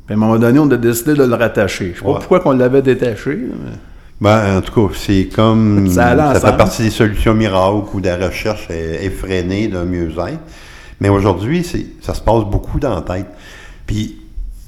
Puis 0.07 0.13
à 0.13 0.17
un 0.17 0.19
moment 0.19 0.39
donné, 0.39 0.57
on 0.57 0.69
a 0.71 0.77
décidé 0.77 1.13
de 1.13 1.23
le 1.23 1.35
rattacher. 1.35 1.91
Je 1.93 1.99
sais 1.99 2.05
pas 2.05 2.13
pourquoi 2.19 2.39
qu'on 2.39 2.53
l'avait 2.53 2.81
détaché. 2.81 3.35
mais- 3.35 3.77
Ben, 4.21 4.57
en 4.57 4.61
tout 4.61 4.87
cas, 4.89 4.93
c'est 4.97 5.29
comme. 5.33 5.85
Ça 6.33 6.39
fait 6.51 6.57
partie 6.57 6.81
des 6.83 6.89
solutions 6.89 7.33
miracles 7.35 7.87
ou 7.93 8.01
de 8.01 8.07
la 8.07 8.17
recherche 8.27 8.67
est- 8.71 9.05
effrénée 9.05 9.67
d'un 9.67 9.85
mieux-être. 9.85 10.39
Mais 10.99 11.09
aujourd'hui, 11.09 11.63
ça 12.01 12.13
se 12.15 12.21
passe 12.21 12.43
beaucoup 12.43 12.79
dans 12.79 12.95
la 12.95 13.01
tête. 13.01 13.27
Puis, 13.85 14.17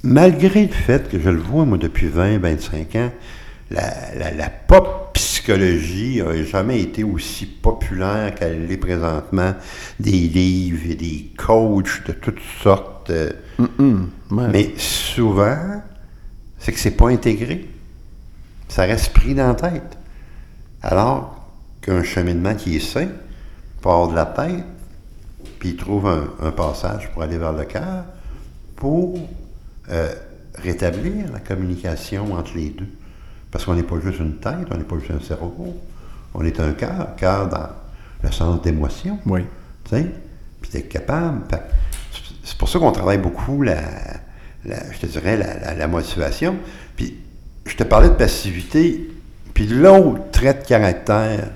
malgré 0.04 0.64
le 0.66 0.72
fait 0.74 1.10
que 1.10 1.20
je 1.20 1.30
le 1.30 1.40
vois, 1.40 1.66
moi, 1.66 1.78
depuis 1.78 2.08
20, 2.08 2.40
25 2.40 2.96
ans, 2.96 3.12
la, 3.70 4.16
la- 4.16 4.32
la 4.32 4.50
pop 4.50 5.12
psychologie 5.14 6.22
n'a 6.24 6.44
jamais 6.44 6.82
été 6.82 7.04
aussi 7.04 7.46
populaire 7.46 8.34
qu'elle 8.36 8.68
l'est 8.68 8.78
présentement. 8.78 9.54
Des 10.00 10.12
livres 10.12 10.90
et 10.92 10.96
des 10.96 11.32
coachs 11.38 12.06
de 12.08 12.14
toutes 12.14 12.42
sortes. 12.64 13.10
euh, 13.10 13.32
Ouais. 13.60 14.48
mais 14.52 14.74
souvent, 14.78 15.82
c'est 16.58 16.72
que 16.72 16.80
c'est 16.80 16.92
pas 16.98 17.10
intégré. 17.10 17.68
Ça 18.68 18.84
reste 18.84 19.14
pris 19.14 19.34
dans 19.36 19.48
la 19.50 19.56
tête. 19.56 19.98
Alors 20.82 21.48
qu'un 21.82 22.04
cheminement 22.04 22.56
qui 22.56 22.76
est 22.78 22.80
sain 22.80 23.08
part 23.82 24.08
de 24.10 24.16
la 24.16 24.26
tête, 24.26 24.64
puis 25.60 25.70
il 25.70 25.76
trouve 25.76 26.08
un, 26.08 26.24
un 26.42 26.52
passage 26.52 27.10
pour 27.12 27.24
aller 27.24 27.38
vers 27.38 27.54
le 27.54 27.66
cœur, 27.66 28.06
pour 28.76 29.28
euh, 29.92 30.14
rétablir 30.56 31.32
la 31.32 31.40
communication 31.40 32.34
entre 32.34 32.56
les 32.56 32.70
deux. 32.70 32.88
Parce 33.52 33.66
qu'on 33.66 33.76
n'est 33.76 33.84
pas 33.84 34.00
juste 34.04 34.20
une 34.20 34.38
tête, 34.38 34.68
on 34.72 34.78
n'est 34.78 34.84
pas 34.84 34.98
juste 35.00 35.12
un 35.12 35.20
cerveau, 35.26 35.76
on 36.34 36.44
est 36.46 36.60
un 36.60 36.72
cœur, 36.72 37.16
cœur 37.18 37.50
dans 37.50 37.68
le 38.24 38.32
sens 38.32 38.62
d'émotion. 38.62 39.20
Oui. 39.26 39.42
Tu 39.86 39.90
sais? 39.98 40.06
Puis 40.62 40.72
d'être 40.72 40.90
capable. 40.90 41.42
C'est- 42.44 42.58
pour 42.58 42.70
ça 42.70 42.78
qu'on 42.80 42.92
travaille 42.92 43.18
beaucoup 43.18 43.62
la, 43.64 43.82
la- 44.66 44.92
je 44.92 45.00
te 45.00 45.06
dirais, 45.08 45.36
la, 45.36 45.58
la- 45.60 45.74
la 45.74 45.88
motivation. 45.88 46.56
Puis 46.96 47.18
je 47.66 47.76
te 47.76 47.84
parlais 47.84 48.10
de 48.10 48.14
passivité. 48.14 49.10
Puis 49.54 49.66
l'autre 49.68 50.30
trait 50.32 50.54
de 50.54 50.64
caractère, 50.66 51.50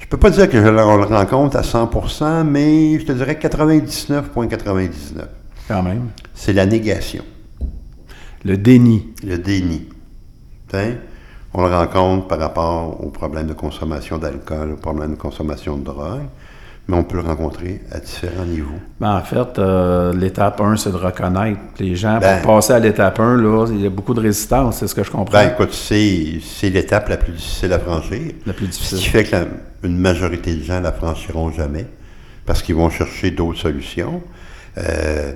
je 0.00 0.06
peux 0.06 0.16
pas 0.16 0.30
dire 0.30 0.50
que 0.50 0.60
je 0.60 0.68
le, 0.68 0.80
on 0.80 0.96
le 0.96 1.04
rencontre 1.04 1.56
à 1.56 1.62
100%, 1.62 2.44
mais 2.44 2.98
je 2.98 3.04
te 3.06 3.12
dirais 3.12 3.34
99,99. 3.40 5.26
Quand 5.68 5.82
même. 5.82 6.08
C'est 6.34 6.52
la 6.54 6.66
négation, 6.66 7.24
Le 8.44 8.56
déni. 8.56 9.06
le 9.24 9.38
déni. 9.38 9.86
On 11.54 11.66
le 11.66 11.74
rencontre 11.74 12.26
par 12.28 12.38
rapport 12.38 13.02
aux 13.04 13.10
problèmes 13.10 13.46
de 13.46 13.52
consommation 13.54 14.18
d'alcool, 14.18 14.72
aux 14.72 14.76
problèmes 14.76 15.12
de 15.12 15.18
consommation 15.18 15.76
de 15.76 15.84
drogue. 15.84 16.22
mais 16.90 16.96
on 16.96 17.04
peut 17.04 17.16
le 17.18 17.22
rencontrer 17.22 17.82
à 17.92 17.98
différents 18.00 18.46
niveaux. 18.46 18.78
Ben, 18.98 19.16
en 19.16 19.20
fait, 19.22 19.58
euh, 19.58 20.14
l'étape 20.14 20.58
1, 20.58 20.76
c'est 20.78 20.90
de 20.90 20.96
reconnaître. 20.96 21.60
Les 21.78 21.94
gens, 21.94 22.18
Ben- 22.18 22.40
pour 22.40 22.54
passer 22.54 22.72
à 22.72 22.78
l'étape 22.78 23.20
1, 23.20 23.36
là, 23.36 23.66
il 23.68 23.82
y 23.82 23.86
a 23.86 23.90
beaucoup 23.90 24.14
de 24.14 24.20
résistance, 24.20 24.78
c'est 24.78 24.86
ce 24.88 24.94
que 24.94 25.02
je 25.04 25.10
comprends. 25.10 25.30
Ben, 25.38 25.50
écoute, 25.52 25.74
c'est 25.74 26.70
l'étape 26.70 27.10
la 27.10 27.18
plus 27.18 27.32
difficile 27.34 27.74
à 27.74 27.78
franchir. 27.78 28.32
la 28.46 28.54
plus 28.54 28.68
Ce 28.72 28.78
qui 28.78 28.94
difficile. 28.94 29.10
fait 29.10 29.24
que 29.24 29.32
la- 29.32 29.44
une 29.82 29.98
majorité 29.98 30.54
de 30.54 30.62
gens 30.62 30.80
la 30.80 30.92
franchiront 30.92 31.52
jamais 31.52 31.84
parce 32.46 32.62
qu'ils 32.62 32.76
vont 32.76 32.88
chercher 32.88 33.32
d'autres 33.32 33.58
solutions. 33.58 34.22
Euh, 34.78 35.34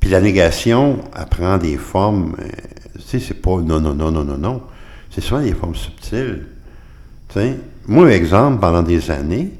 puis 0.00 0.10
la 0.10 0.20
négation, 0.20 0.98
elle 1.16 1.26
prend 1.26 1.58
des 1.58 1.76
formes, 1.76 2.34
euh, 2.40 2.48
tu 2.94 3.02
sais, 3.02 3.20
c'est 3.20 3.34
pas 3.34 3.58
non, 3.58 3.80
non, 3.80 3.94
non, 3.94 4.10
non, 4.10 4.24
non, 4.24 4.38
non. 4.38 4.62
C'est 5.10 5.20
souvent 5.20 5.42
des 5.42 5.52
formes 5.52 5.74
subtiles. 5.74 6.46
Tu 7.28 7.34
sais, 7.34 7.56
moi, 7.86 8.10
exemple, 8.12 8.60
pendant 8.60 8.82
des 8.82 9.10
années, 9.10 9.52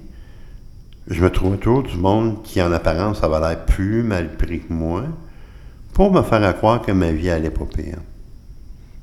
je 1.07 1.23
me 1.23 1.31
trouvais 1.31 1.57
toujours 1.59 1.83
du 1.83 1.97
monde 1.97 2.43
qui, 2.43 2.63
en 2.63 2.73
apparence, 2.73 3.23
avait 3.23 3.41
l'air 3.41 3.65
plus 3.67 4.03
mal 4.03 4.37
pris 4.37 4.61
que 4.61 4.73
moi 4.73 5.05
pour 5.93 6.13
me 6.13 6.23
faire 6.23 6.57
croire 6.57 6.81
que 6.81 6.93
ma 6.93 7.11
vie 7.11 7.31
allait 7.31 7.51
pas 7.51 7.67
pire. 7.67 7.99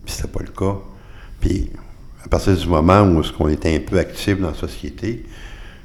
Puis 0.05 0.15
c'était 0.15 0.29
pas 0.29 0.41
le 0.41 0.51
cas. 0.51 0.77
Puis 1.39 1.69
à 2.23 2.29
partir 2.29 2.55
du 2.55 2.67
moment 2.67 3.03
où 3.03 3.21
est-ce 3.21 3.31
qu'on 3.31 3.49
était 3.49 3.75
un 3.75 3.79
peu 3.79 3.99
actif 3.99 4.39
dans 4.39 4.49
la 4.49 4.53
société, 4.53 5.25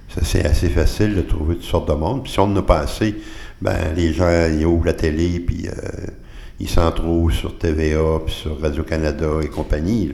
ça 0.08 0.20
c'est 0.24 0.44
assez 0.44 0.68
facile 0.68 1.14
de 1.14 1.22
trouver 1.22 1.56
toutes 1.56 1.64
sortes 1.64 1.88
de 1.88 1.94
monde. 1.94 2.22
Puis 2.22 2.32
si 2.32 2.40
on 2.40 2.44
en 2.44 2.56
a 2.56 2.62
pas 2.62 2.78
assez, 2.78 3.16
ben 3.62 3.94
les 3.94 4.12
gens 4.12 4.48
ils 4.52 4.66
ouvrent 4.66 4.86
la 4.86 4.92
télé 4.92 5.38
puis 5.38 5.68
euh, 5.68 5.72
ils 6.58 6.68
s'en 6.68 6.90
trouvent 6.90 7.32
sur 7.32 7.56
TVA 7.58 8.20
puis 8.26 8.34
sur 8.34 8.60
Radio 8.60 8.82
Canada 8.82 9.28
et 9.42 9.48
compagnie. 9.48 10.12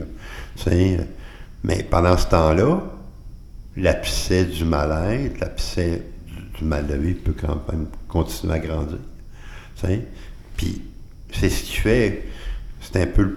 Mais 1.64 1.82
pendant 1.82 2.16
ce 2.16 2.26
temps-là, 2.26 2.82
l'abcès 3.76 4.44
du 4.44 4.64
mal-être, 4.64 5.40
l'abcès 5.40 6.02
du, 6.58 6.64
mal 6.64 6.86
de 6.86 6.94
vivre 6.94 7.20
peut 7.24 7.34
quand 7.38 7.62
même 7.72 7.86
continuer 8.06 8.54
à 8.54 8.58
grandir. 8.58 8.98
Puis 10.56 10.82
c'est 11.32 11.48
ce 11.48 11.62
qui 11.62 11.76
fait, 11.76 12.24
c'est 12.80 13.00
un 13.00 13.06
peu 13.06 13.36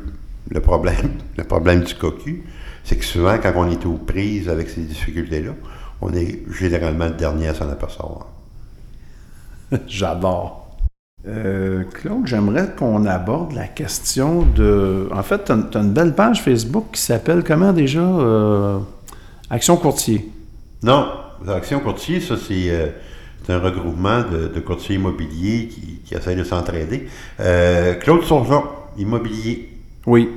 le 0.50 0.60
problème, 0.60 1.12
le 1.38 1.44
problème 1.46 1.84
du 1.84 1.96
cocu, 1.96 2.44
c'est 2.84 2.98
que 2.98 3.06
souvent 3.06 3.38
quand 3.38 3.54
on 3.56 3.72
est 3.72 3.86
aux 3.86 3.98
prises 3.98 4.50
avec 4.50 4.70
ces 4.70 4.82
difficultés-là, 4.82 5.52
on 6.02 6.14
est 6.14 6.42
généralement 6.52 7.06
le 7.06 7.14
dernier 7.14 7.48
à 7.48 7.54
s'en 7.54 7.70
apercevoir. 7.70 8.31
J'adore. 9.88 10.58
Euh, 11.28 11.84
Claude, 11.94 12.26
j'aimerais 12.26 12.74
qu'on 12.76 13.06
aborde 13.06 13.54
la 13.54 13.68
question 13.68 14.42
de. 14.56 15.08
En 15.14 15.22
fait, 15.22 15.46
tu 15.46 15.52
as, 15.52 15.82
une 15.82 15.94
belle 15.94 16.16
page 16.16 16.42
Facebook 16.42 16.86
qui 16.94 17.02
s'appelle 17.02 17.44
comment 17.44 17.74
déjà 17.74 18.02
euh, 18.02 18.80
Action 19.50 19.78
Courtier? 19.78 20.32
Non, 20.82 21.08
Action 21.48 21.80
Courtier, 21.80 22.22
ça 22.22 22.36
c'est 22.38 22.72
euh, 22.72 22.88
un 23.50 23.60
regroupement 23.60 24.24
de, 24.24 24.48
de 24.48 24.60
courtiers 24.62 24.96
immobiliers 24.96 25.68
qui, 25.68 26.02
qui 26.04 26.16
essayent 26.16 26.36
de 26.36 26.44
s'entraider. 26.44 27.08
Claude 27.38 28.24
Surgeon, 28.24 28.64
immobilier, 28.98 29.70
Oui. 30.08 30.30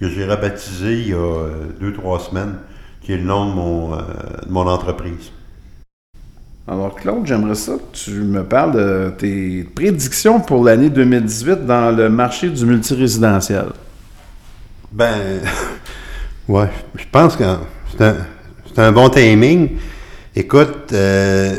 que 0.00 0.08
j'ai 0.08 0.24
rebaptisé 0.24 1.00
il 1.00 1.08
y 1.08 1.14
a 1.14 1.48
deux, 1.80 1.92
trois 1.92 2.20
semaines, 2.20 2.58
qui 3.00 3.12
est 3.12 3.16
le 3.16 3.24
nom 3.24 3.48
de 3.48 3.54
mon, 3.54 3.96
de 3.96 4.50
mon 4.50 4.68
entreprise. 4.68 5.32
Alors, 6.70 6.94
Claude, 6.94 7.24
j'aimerais 7.24 7.54
ça 7.54 7.72
que 7.76 7.96
tu 7.96 8.10
me 8.10 8.44
parles 8.44 8.72
de 8.72 9.10
tes 9.16 9.62
prédictions 9.74 10.38
pour 10.38 10.62
l'année 10.62 10.90
2018 10.90 11.64
dans 11.64 11.96
le 11.96 12.10
marché 12.10 12.50
du 12.50 12.66
multirésidentiel. 12.66 13.68
Ben, 14.92 15.40
ouais, 16.48 16.68
je 16.94 17.04
pense 17.10 17.36
que 17.36 17.44
c'est 17.96 18.78
un, 18.82 18.92
bon 18.92 19.08
timing. 19.08 19.78
Écoute, 20.36 20.92
euh, 20.92 21.56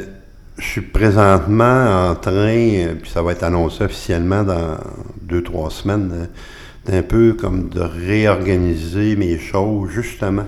je 0.60 0.64
suis 0.64 0.82
présentement 0.82 2.12
en 2.12 2.16
train, 2.16 2.34
euh, 2.36 2.94
puis 3.02 3.10
ça 3.10 3.24
va 3.24 3.32
être 3.32 3.42
annoncé 3.42 3.86
officiellement 3.86 4.44
dans 4.44 4.78
deux, 5.24 5.42
trois 5.42 5.72
semaines, 5.72 6.12
euh, 6.14 6.92
d'un 6.92 7.02
peu 7.02 7.34
comme 7.34 7.70
de 7.70 7.82
réorganiser 7.82 9.16
mes 9.16 9.40
choses, 9.40 9.90
justement, 9.90 10.46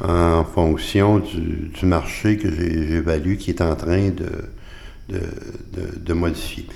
en 0.00 0.44
fonction 0.44 1.18
du, 1.18 1.70
marché 1.84 2.36
que 2.36 2.50
j'évalue 2.50 3.36
qui 3.36 3.50
est 3.50 3.62
en 3.62 3.74
train 3.74 4.10
de, 4.10 5.18
de, 5.98 6.12
modifier. 6.12 6.66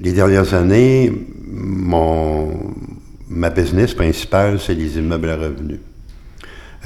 Les 0.00 0.12
dernières 0.12 0.54
années, 0.54 1.12
mon, 1.46 2.74
ma 3.28 3.50
business 3.50 3.94
principale, 3.94 4.60
c'est 4.60 4.74
les 4.74 4.98
immeubles 4.98 5.30
à 5.30 5.36
revenus. 5.36 5.80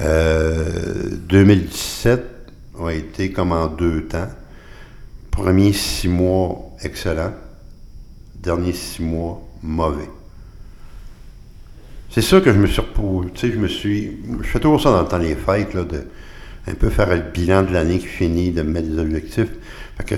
Euh, 0.01 1.11
2017 1.29 2.23
a 2.83 2.91
été 2.91 3.31
comme 3.31 3.53
en 3.53 3.67
deux 3.67 4.05
temps. 4.05 4.31
Premier 5.31 5.73
six 5.73 6.09
mois, 6.09 6.73
excellent. 6.83 7.33
Dernier 8.35 8.73
six 8.73 9.03
mois, 9.03 9.43
mauvais. 9.63 10.09
C'est 12.13 12.21
sûr 12.21 12.43
que 12.45 12.53
je 12.53 12.59
me 12.59 12.67
suis 12.67 12.83
reposé, 12.83 13.53
je 13.53 13.59
me 13.59 13.69
suis, 13.69 14.19
je 14.43 14.47
fais 14.47 14.61
toujours 14.61 14.83
ça 14.83 14.91
dans 14.91 15.01
le 15.01 15.09
temps 15.09 15.19
des 15.19 15.35
fêtes, 15.35 15.73
là, 15.73 15.85
de 15.85 16.05
un 16.67 16.75
peu 16.75 16.91
faire 16.91 17.09
le 17.09 17.23
bilan 17.23 17.63
de 17.63 17.73
l'année 17.73 17.99
qui 17.99 18.07
finit, 18.07 18.51
de 18.51 18.63
me 18.63 18.71
mettre 18.71 18.89
des 18.89 18.99
objectifs. 18.99 19.49
Fait 19.97 20.05
que, 20.05 20.15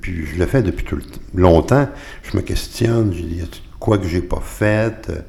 puis 0.00 0.26
je 0.26 0.38
le 0.38 0.46
fais 0.46 0.62
depuis 0.62 0.84
tout 0.84 1.00
longtemps. 1.34 1.88
Je 2.22 2.36
me 2.36 2.42
questionne, 2.42 3.12
je 3.14 3.22
dis, 3.22 3.42
quoi 3.80 3.96
que 3.98 4.06
j'ai 4.06 4.20
pas 4.20 4.42
fait? 4.44 5.08
Euh, 5.08 5.20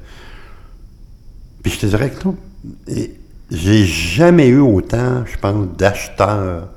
Puis 1.62 1.72
je 1.72 1.80
te 1.80 1.86
dirais 1.86 2.10
que 2.10 2.24
non, 2.24 2.36
et 2.86 3.14
j'ai 3.50 3.84
jamais 3.84 4.48
eu 4.48 4.60
autant, 4.60 5.24
je 5.26 5.38
pense, 5.38 5.66
d'acheteurs 5.76 6.68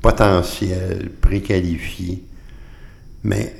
potentiels, 0.00 1.10
préqualifiés, 1.20 2.22
mais 3.24 3.54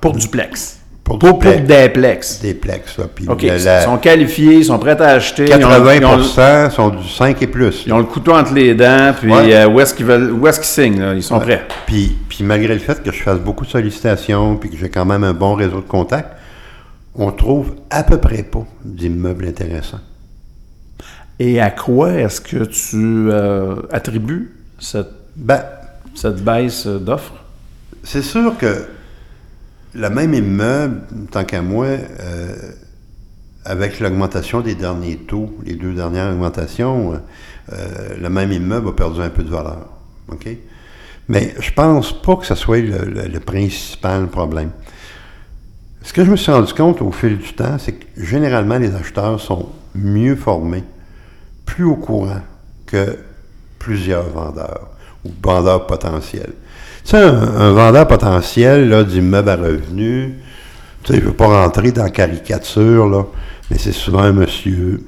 Pour 0.00 0.12
duplex. 0.12 0.80
Pour, 1.06 1.20
Pour, 1.20 1.38
pour 1.38 1.52
duplex, 1.52 1.68
déplex. 1.68 2.40
des 2.40 2.54
plex, 2.54 2.98
là, 2.98 3.04
puis 3.14 3.28
OK. 3.28 3.42
la- 3.42 3.54
Ils 3.80 3.84
sont 3.84 3.96
qualifiés, 3.98 4.54
ils 4.56 4.64
sont 4.64 4.78
prêts 4.80 5.00
à 5.00 5.10
acheter. 5.10 5.44
ils 5.46 5.54
ont- 5.54 5.58
80 5.60 5.94
ils 5.94 6.04
ont, 6.04 6.16
le- 6.16 6.70
sont 6.70 6.88
du 6.88 7.08
5 7.08 7.40
et 7.42 7.46
plus. 7.46 7.84
ils 7.86 7.92
ont 7.92 7.98
le 7.98 8.04
couteau 8.04 8.32
entre 8.34 8.52
les 8.52 8.74
dents, 8.74 9.14
puis 9.16 9.30
Ouais. 9.32 9.54
euh, 9.54 9.68
où 9.68 9.78
est-ce 9.80 9.94
qu'ils 9.94 10.04
veulent, 10.04 10.32
où 10.32 10.44
est-ce 10.48 10.58
qu'ils 10.58 10.66
signent, 10.84 11.00
là? 11.00 11.14
Ils 11.14 11.22
sont 11.22 11.36
Ouais. 11.38 11.44
prêts. 11.44 11.66
Puis, 11.86 12.16
puis 12.28 12.42
malgré 12.42 12.74
le 12.74 12.80
fait 12.80 13.00
que 13.04 13.12
je 13.12 13.22
fasse 13.22 13.38
beaucoup 13.38 13.64
de 13.64 13.70
sollicitations, 13.70 14.56
puis 14.56 14.68
que 14.68 14.76
j'ai 14.76 14.88
quand 14.88 15.04
même 15.04 15.22
un 15.22 15.32
bon 15.32 15.54
réseau 15.54 15.76
de 15.76 15.86
contacts, 15.86 16.32
on 17.14 17.30
trouve 17.30 17.76
à 17.88 18.02
peu 18.02 18.18
près 18.18 18.42
pas 18.42 18.66
d'immeubles 18.84 19.46
intéressants. 19.46 20.00
Et 21.38 21.60
à 21.60 21.70
quoi 21.70 22.14
est-ce 22.14 22.40
que 22.40 22.64
tu 22.64 23.28
euh, 23.30 23.76
attribues 23.92 24.50
cette, 24.80 25.10
Ben, 25.36 25.62
cette 26.16 26.42
baisse 26.42 26.86
d'offres? 26.88 27.34
c'est 28.02 28.22
sûr 28.22 28.56
que 28.58 28.86
le 29.94 30.10
même 30.10 30.34
immeuble, 30.34 31.02
tant 31.30 31.44
qu'à 31.44 31.62
moi, 31.62 31.86
euh, 31.86 32.54
avec 33.64 34.00
l'augmentation 34.00 34.60
des 34.60 34.74
derniers 34.74 35.16
taux, 35.16 35.56
les 35.64 35.74
deux 35.74 35.94
dernières 35.94 36.32
augmentations, 36.32 37.20
euh, 37.72 38.16
le 38.20 38.28
même 38.28 38.52
immeuble 38.52 38.88
a 38.88 38.92
perdu 38.92 39.20
un 39.20 39.30
peu 39.30 39.42
de 39.42 39.50
valeur. 39.50 39.88
Mais 41.28 41.54
je 41.58 41.72
pense 41.72 42.20
pas 42.22 42.36
que 42.36 42.46
ce 42.46 42.54
soit 42.54 42.80
le 42.80 43.38
principal 43.40 44.28
problème. 44.28 44.70
Ce 46.06 46.12
que 46.12 46.24
je 46.24 46.30
me 46.30 46.36
suis 46.36 46.52
rendu 46.52 46.72
compte 46.72 47.02
au 47.02 47.10
fil 47.10 47.36
du 47.36 47.52
temps, 47.52 47.78
c'est 47.80 47.90
que 47.90 48.04
généralement, 48.16 48.78
les 48.78 48.94
acheteurs 48.94 49.40
sont 49.40 49.70
mieux 49.96 50.36
formés, 50.36 50.84
plus 51.64 51.82
au 51.82 51.96
courant 51.96 52.42
que 52.86 53.18
plusieurs 53.80 54.28
vendeurs 54.28 54.88
ou 55.24 55.30
vendeurs 55.42 55.84
potentiels. 55.88 56.52
Tu 57.06 57.12
sais, 57.12 57.18
un, 57.18 57.34
un 57.58 57.72
vendeur 57.72 58.08
potentiel 58.08 58.88
là, 58.88 59.04
d'immeuble 59.04 59.48
à 59.48 59.54
revenus, 59.56 60.30
tu 61.04 61.12
sais, 61.12 61.18
je 61.20 61.24
ne 61.24 61.30
veux 61.30 61.36
pas 61.36 61.46
rentrer 61.46 61.92
dans 61.92 62.02
la 62.02 62.10
caricature, 62.10 63.08
là, 63.08 63.22
mais 63.70 63.78
c'est 63.78 63.92
souvent 63.92 64.22
un 64.22 64.32
monsieur 64.32 65.00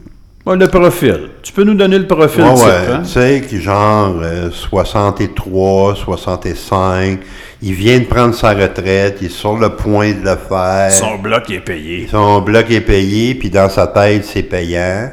Ouais, 0.47 0.57
le 0.57 0.69
profil. 0.69 1.29
Tu 1.43 1.53
peux 1.53 1.65
nous 1.65 1.75
donner 1.75 1.99
le 1.99 2.07
profil 2.07 2.43
Ouais, 2.43 2.53
ouais, 2.53 2.71
hein? 2.93 3.03
tu 3.03 3.11
sais, 3.11 3.43
qui 3.47 3.61
genre 3.61 4.15
euh, 4.23 4.49
63, 4.51 5.95
65, 5.97 7.19
il 7.61 7.75
vient 7.75 7.99
de 7.99 8.05
prendre 8.05 8.35
sa 8.35 8.55
retraite, 8.55 9.19
il 9.21 9.27
est 9.27 9.31
sur 9.31 9.59
le 9.59 9.71
point 9.71 10.13
de 10.13 10.23
le 10.25 10.37
faire. 10.37 10.91
Son 10.93 11.19
bloc 11.19 11.51
est 11.51 11.61
payé. 11.61 12.07
Son 12.11 12.41
bloc 12.41 12.71
est 12.71 12.81
payé, 12.81 13.35
puis 13.35 13.51
dans 13.51 13.69
sa 13.69 13.89
tête, 13.89 14.25
c'est 14.25 14.45
payant. 14.45 15.11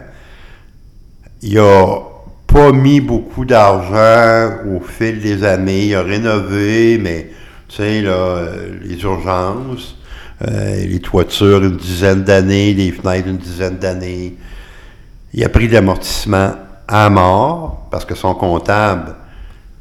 Il 1.41 1.57
a 1.59 1.97
pas 2.55 2.71
mis 2.71 3.01
beaucoup 3.01 3.43
d'argent 3.43 4.59
au 4.73 4.79
fil 4.79 5.19
des 5.19 5.43
années. 5.43 5.87
Il 5.87 5.95
a 5.95 6.03
rénové, 6.03 6.97
mais, 6.97 7.29
tu 7.67 7.75
sais, 7.75 8.01
là, 8.01 8.11
euh, 8.11 8.67
les 8.81 9.01
urgences, 9.03 9.97
euh, 10.47 10.85
les 10.87 10.99
toitures, 10.99 11.61
une 11.63 11.75
dizaine 11.75 12.23
d'années, 12.23 12.73
les 12.73 12.93
fenêtres, 12.93 13.27
une 13.27 13.37
dizaine 13.37 13.75
d'années. 13.75 14.35
Il 15.33 15.43
a 15.43 15.49
pris 15.49 15.67
l'amortissement 15.67 16.51
à 16.87 17.09
mort, 17.09 17.89
parce 17.91 18.05
que 18.05 18.15
son 18.15 18.33
comptable, 18.33 19.15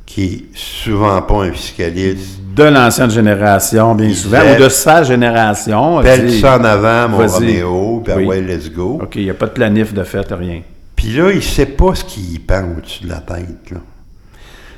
qui 0.05 0.25
est 0.25 0.45
souvent 0.59 1.22
pas 1.22 1.45
un 1.45 1.53
fiscaliste, 1.53 2.41
De 2.57 2.64
l'ancienne 2.64 3.11
génération, 3.11 3.95
bien 3.95 4.12
souvent, 4.14 4.39
ou 4.39 4.61
de 4.61 4.68
sa 4.68 5.05
génération. 5.05 6.01
dit, 6.03 6.41
ça 6.41 6.59
en 6.59 6.64
avant, 6.64 7.09
mon. 7.09 7.27
Roméo, 7.27 8.03
puis 8.05 8.14
Oui. 8.16 8.25
ouais, 8.27 8.41
let's 8.41 8.68
go. 8.70 8.99
OK, 9.01 9.14
il 9.14 9.25
n'y 9.25 9.31
a 9.31 9.35
pas 9.35 9.47
de 9.47 9.53
planif 9.53 9.95
de 9.95 10.03
fait, 10.03 10.27
rien. 10.33 10.61
Puis 11.05 11.12
là, 11.12 11.30
il 11.32 11.42
sait 11.42 11.66
pas 11.66 11.94
ce 11.94 12.02
qu'il 12.02 12.40
pend 12.40 12.62
au-dessus 12.78 13.05
de 13.05 13.11
la 13.11 13.18
tête. 13.18 13.70
Là. 13.70 13.78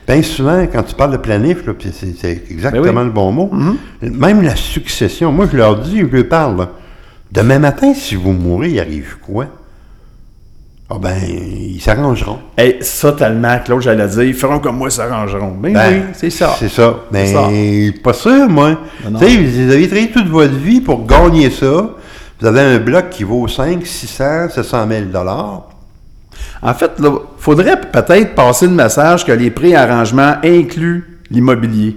bien 0.09 0.23
souvent, 0.25 0.67
quand 0.73 0.83
tu 0.83 0.95
parles 0.97 1.13
de 1.13 1.17
planif, 1.19 1.59
c'est 1.93 2.43
exactement 2.51 2.83
Ben 2.83 2.99
oui. 2.99 3.05
le 3.05 3.11
bon 3.13 3.31
mot, 3.31 3.49
Mhm. 3.53 3.77
même 4.03 4.43
la 4.43 4.57
succession, 4.57 5.31
moi 5.31 5.47
je 5.51 5.57
leur 5.57 5.79
dis, 5.79 6.01
je 6.01 6.05
leur 6.07 6.29
parle, 6.29 6.59
là, 6.59 6.71
demain 7.31 7.61
matin, 7.61 7.95
si 7.95 8.17
vous 8.17 8.33
mourrez, 8.33 8.71
il 8.71 8.81
arrive 8.81 9.19
quoi? 9.25 9.47
Ah 10.91 10.97
ben, 11.01 11.15
ils 11.29 11.81
s'arrangeront. 11.81 12.39
Hey, 12.59 12.79
ça 12.81 13.13
tellement, 13.13 13.57
Claude, 13.65 13.83
j'allais 13.83 14.09
dire, 14.09 14.23
ils 14.25 14.35
feront 14.35 14.59
comme 14.59 14.79
moi, 14.79 14.89
ils 14.89 14.93
s'arrangeront. 14.93 15.53
Ben, 15.61 15.73
Ben, 15.73 15.93
oui, 15.95 16.03
c'est 16.13 16.31
ça. 16.31 16.57
C'est 16.59 16.69
ça. 16.69 17.05
C'est 17.13 17.35
Mais 17.37 17.93
pas 18.03 18.13
sûr, 18.15 18.49
moi. 18.49 18.79
Ben 19.05 19.17
tu 19.19 19.27
sais, 19.29 19.37
vous 19.37 19.73
avez 19.73 19.87
travaillé 19.87 20.11
toute 20.11 20.27
votre 20.29 20.55
vie 20.55 20.81
pour 20.81 21.07
gagner 21.07 21.51
ça. 21.51 21.91
Vous 22.41 22.47
avez 22.49 22.61
un 22.61 22.79
bloc 22.79 23.11
qui 23.11 23.23
vaut 23.23 23.47
5, 23.47 23.87
600, 23.87 24.49
700 24.51 24.89
000 24.89 25.05
dollars. 25.07 25.69
En 26.63 26.75
fait, 26.75 26.93
il 26.99 27.05
faudrait 27.39 27.81
peut-être 27.81 28.35
passer 28.35 28.67
le 28.67 28.73
message 28.73 29.25
que 29.25 29.33
les 29.33 29.51
préarrangements 29.51 30.37
incluent 30.43 31.19
l'immobilier. 31.31 31.97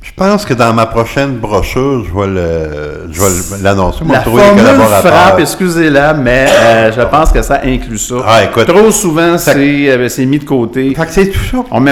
Je 0.00 0.12
pense 0.16 0.44
que 0.46 0.54
dans 0.54 0.72
ma 0.72 0.86
prochaine 0.86 1.36
brochure, 1.36 2.04
je 2.04 2.12
vais 2.18 2.26
le, 2.26 3.12
je 3.12 3.20
vais 3.20 3.62
l'annoncer. 3.62 4.04
La 4.08 4.20
formule 4.22 4.64
frappe, 5.02 5.38
excusez-la, 5.40 6.14
mais 6.14 6.46
euh, 6.48 6.92
je 6.92 7.02
pense 7.02 7.30
que 7.30 7.42
ça 7.42 7.60
inclut 7.64 7.98
ça. 7.98 8.14
Ah, 8.26 8.44
écoute. 8.44 8.66
Trop 8.66 8.90
souvent, 8.90 9.36
c'est 9.38 9.90
euh, 9.90 10.08
c'est 10.08 10.24
mis 10.26 10.38
de 10.38 10.44
côté. 10.44 10.94
Fait 10.94 11.04
que 11.06 11.12
c'est 11.12 11.28
tout 11.28 11.38
ça. 11.38 11.58
On 11.70 11.84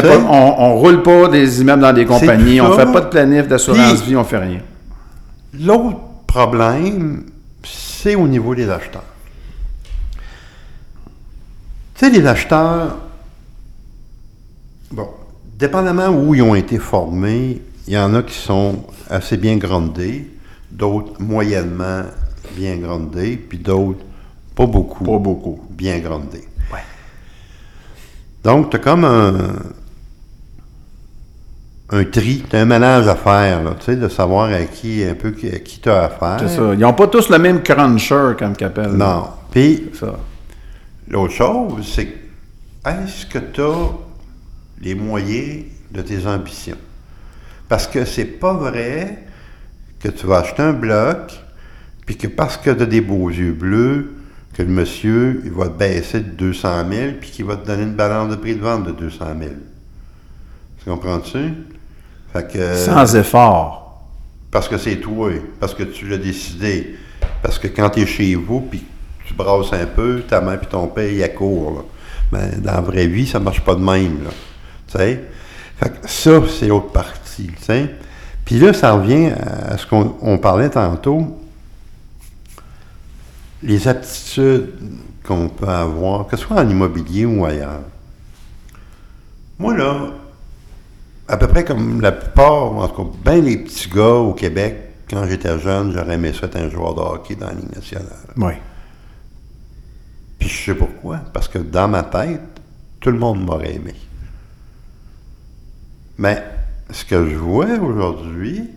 on 0.58 0.74
roule 0.76 1.02
pas 1.02 1.28
des 1.28 1.60
immeubles 1.60 1.82
dans 1.82 1.92
des 1.92 2.06
compagnies, 2.06 2.60
on 2.60 2.74
ça. 2.74 2.86
fait 2.86 2.92
pas 2.92 3.00
de 3.02 3.06
planif 3.08 3.48
d'assurance 3.48 4.00
Puis- 4.00 4.10
vie, 4.10 4.16
on 4.16 4.24
fait 4.24 4.38
rien. 4.38 4.60
L'autre 5.60 5.96
problème, 6.26 7.24
c'est 7.64 8.14
au 8.14 8.26
niveau 8.26 8.54
des 8.54 8.68
acheteurs. 8.70 9.02
Tu 11.98 12.04
sais, 12.04 12.10
les 12.10 12.26
acheteurs, 12.26 12.96
bon, 14.90 15.08
dépendamment 15.58 16.08
où 16.08 16.34
ils 16.34 16.42
ont 16.42 16.54
été 16.54 16.78
formés, 16.78 17.62
il 17.86 17.94
y 17.94 17.98
en 17.98 18.14
a 18.14 18.22
qui 18.22 18.34
sont 18.34 18.84
assez 19.08 19.38
bien 19.38 19.56
grondés, 19.56 20.30
d'autres 20.70 21.20
moyennement 21.20 22.02
bien 22.54 22.76
grondés, 22.76 23.36
puis 23.36 23.58
d'autres 23.58 24.04
pas 24.54 24.66
beaucoup. 24.66 25.04
Pas 25.04 25.18
beaucoup. 25.18 25.60
Bien 25.70 25.98
grondés. 26.00 26.46
Ouais. 26.72 26.80
Donc, 28.44 28.70
tu 28.70 28.76
as 28.76 28.80
comme 28.80 29.04
un, 29.04 29.34
un 31.90 32.04
tri, 32.04 32.42
tu 32.48 32.56
as 32.56 32.60
un 32.60 32.64
ménage 32.64 33.06
à 33.08 33.14
faire, 33.14 33.62
là, 33.62 33.72
tu 33.78 33.86
sais, 33.86 33.96
de 33.96 34.08
savoir 34.08 34.50
à 34.52 34.64
qui, 34.64 35.02
un 35.04 35.14
peu, 35.14 35.28
à 35.52 35.58
qui 35.58 35.80
tu 35.80 35.88
as 35.88 36.04
affaire. 36.04 36.36
C'est 36.40 36.56
ça. 36.56 36.74
Ils 36.74 36.80
n'ont 36.80 36.92
pas 36.92 37.06
tous 37.06 37.30
le 37.30 37.38
même 37.38 37.62
cruncher, 37.62 38.34
comme 38.38 38.54
qu'ils 38.54 38.66
appellent. 38.66 38.92
Non. 38.92 39.28
Puis, 39.50 39.90
C'est 39.92 40.00
ça. 40.00 40.14
L'autre 41.08 41.34
chose, 41.34 41.92
c'est 41.94 42.08
est-ce 42.86 43.26
que 43.26 43.38
tu 43.38 43.60
as 43.60 43.90
les 44.80 44.94
moyens 44.94 45.64
de 45.90 46.02
tes 46.02 46.26
ambitions? 46.26 46.76
Parce 47.68 47.86
que 47.86 48.04
c'est 48.04 48.24
pas 48.24 48.52
vrai 48.52 49.24
que 49.98 50.08
tu 50.08 50.26
vas 50.26 50.38
acheter 50.38 50.62
un 50.62 50.72
bloc, 50.72 51.32
puis 52.04 52.16
que 52.16 52.28
parce 52.28 52.56
que 52.56 52.70
tu 52.70 52.82
as 52.82 52.86
des 52.86 53.00
beaux 53.00 53.30
yeux 53.30 53.52
bleus, 53.52 54.14
que 54.54 54.62
le 54.62 54.68
monsieur, 54.68 55.42
il 55.44 55.50
va 55.50 55.66
te 55.66 55.78
baisser 55.78 56.20
de 56.20 56.30
200 56.30 56.88
000, 56.90 57.12
puis 57.20 57.30
qu'il 57.30 57.44
va 57.44 57.56
te 57.56 57.66
donner 57.66 57.82
une 57.82 57.94
balance 57.94 58.30
de 58.30 58.36
prix 58.36 58.54
de 58.54 58.60
vente 58.60 58.86
de 58.86 58.92
200 58.92 59.24
000. 59.38 59.50
Tu 60.78 60.90
comprends-tu? 60.90 61.52
Fait 62.32 62.50
que... 62.50 62.74
Sans 62.76 63.16
effort. 63.16 64.08
Parce 64.50 64.68
que 64.68 64.78
c'est 64.78 64.96
toi, 64.96 65.30
parce 65.60 65.74
que 65.74 65.82
tu 65.82 66.06
l'as 66.08 66.18
décidé. 66.18 66.96
Parce 67.42 67.58
que 67.58 67.66
quand 67.66 67.90
tu 67.90 68.00
es 68.00 68.06
chez 68.06 68.34
vous, 68.34 68.60
puis 68.60 68.84
tu 69.26 69.34
brasses 69.34 69.72
un 69.72 69.86
peu, 69.86 70.22
ta 70.26 70.40
mère 70.40 70.58
puis 70.58 70.68
ton 70.68 70.86
père, 70.86 71.10
ils 71.10 71.22
accourent. 71.22 71.72
Là. 71.72 71.82
Mais 72.32 72.56
dans 72.58 72.72
la 72.72 72.80
vraie 72.80 73.06
vie, 73.06 73.26
ça 73.26 73.38
marche 73.38 73.60
pas 73.60 73.74
de 73.74 73.82
même. 73.82 74.24
Là. 74.24 74.30
Tu 74.86 74.98
sais? 74.98 75.24
Fait 75.76 75.90
que 75.90 76.08
ça, 76.08 76.40
c'est 76.48 76.68
l'autre 76.68 76.92
partie. 76.92 77.50
Puis 78.44 78.58
là, 78.58 78.72
ça 78.72 78.92
revient 78.92 79.32
à 79.32 79.76
ce 79.76 79.86
qu'on 79.86 80.16
on 80.22 80.38
parlait 80.38 80.70
tantôt. 80.70 81.38
Les 83.62 83.88
aptitudes 83.88 84.72
qu'on 85.24 85.48
peut 85.48 85.68
avoir, 85.68 86.26
que 86.26 86.36
ce 86.36 86.44
soit 86.44 86.56
en 86.56 86.68
immobilier 86.68 87.26
ou 87.26 87.44
ailleurs. 87.44 87.82
Moi, 89.58 89.76
là, 89.76 90.12
à 91.28 91.36
peu 91.36 91.48
près 91.48 91.64
comme 91.64 92.00
la 92.00 92.12
plupart, 92.12 92.72
en 92.76 92.88
tout 92.88 93.04
cas, 93.04 93.10
bien 93.32 93.42
les 93.42 93.58
petits 93.58 93.88
gars 93.88 94.14
au 94.14 94.32
Québec, 94.32 94.76
quand 95.10 95.26
j'étais 95.26 95.58
jeune, 95.58 95.92
j'aurais 95.92 96.14
aimé 96.14 96.32
ça 96.32 96.46
être 96.46 96.56
un 96.56 96.70
joueur 96.70 96.94
de 96.94 97.00
hockey 97.00 97.34
dans 97.34 97.46
la 97.46 97.54
Ligue 97.54 97.74
nationale. 97.74 98.06
Oui. 98.36 98.52
Je 100.46 100.64
sais 100.64 100.74
pourquoi. 100.74 101.18
Parce 101.32 101.48
que 101.48 101.58
dans 101.58 101.88
ma 101.88 102.02
tête, 102.02 102.40
tout 103.00 103.10
le 103.10 103.18
monde 103.18 103.44
m'aurait 103.44 103.74
aimé. 103.74 103.94
Mais 106.18 106.42
ce 106.90 107.04
que 107.04 107.28
je 107.28 107.36
vois 107.36 107.78
aujourd'hui, 107.78 108.70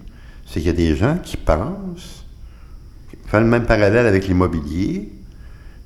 c'est 0.46 0.60
qu'il 0.60 0.68
y 0.68 0.70
a 0.70 0.74
des 0.74 0.96
gens 0.96 1.18
qui 1.18 1.38
pensent, 1.38 2.26
qui 3.10 3.18
font 3.28 3.40
le 3.40 3.46
même 3.46 3.66
parallèle 3.66 4.08
avec 4.08 4.28
l'immobilier, 4.28 5.12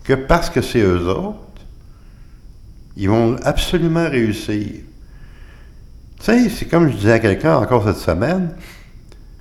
que 0.04 0.14
parce 0.14 0.50
que 0.50 0.62
c'est 0.62 0.82
eux 0.82 1.08
autres, 1.08 1.40
ils 2.96 3.10
vont 3.10 3.36
absolument 3.44 4.10
réussir. 4.10 4.68
Tu 6.20 6.26
sais, 6.26 6.50
c'est 6.50 6.66
comme 6.66 6.90
je 6.90 6.96
disais 6.96 7.12
à 7.12 7.20
quelqu'un 7.20 7.58
encore 7.58 7.84
cette 7.84 7.98
semaine, 7.98 8.56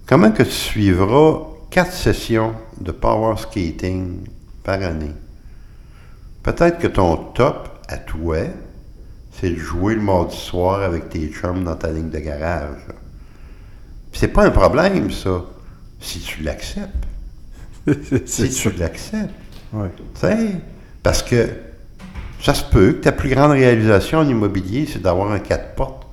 comment 0.07 0.33
que 0.33 0.43
tu 0.43 0.51
suivras 0.51 1.41
quatre 1.71 1.93
sessions 1.93 2.55
de 2.81 2.91
power 2.91 3.37
skating 3.37 4.27
par 4.65 4.83
année? 4.83 5.15
Peut-être 6.43 6.79
que 6.79 6.89
ton 6.89 7.17
top 7.17 7.69
à 7.89 7.99
toi, 7.99 8.39
c'est 9.33 9.51
de 9.51 9.57
jouer 9.57 9.95
le 9.95 10.01
mardi 10.01 10.37
soir 10.37 10.83
avec 10.83 11.09
tes 11.09 11.29
chums 11.29 11.65
dans 11.65 11.77
ta 11.77 11.91
ligne 11.93 12.11
de 12.11 12.19
garage. 12.19 12.79
C'est 14.13 14.29
pas 14.29 14.45
un 14.45 14.51
problème, 14.51 15.11
ça, 15.11 15.45
si 16.01 16.21
tu 16.21 16.43
l'acceptes. 16.43 17.07
Si 18.27 18.51
tu 18.51 18.71
l'acceptes. 18.73 19.35
Oui. 19.73 19.89
Tu 19.97 20.21
sais, 20.21 20.51
parce 21.03 21.23
que 21.23 21.49
ça 22.41 22.55
se 22.55 22.65
peut 22.65 22.93
que 22.93 23.05
ta 23.05 23.13
plus 23.13 23.31
grande 23.31 23.53
réalisation 23.53 24.19
en 24.19 24.29
immobilier, 24.29 24.87
c'est 24.87 25.01
d'avoir 25.01 25.33
un 25.33 25.39
4 25.39 25.75
portes. 25.75 26.07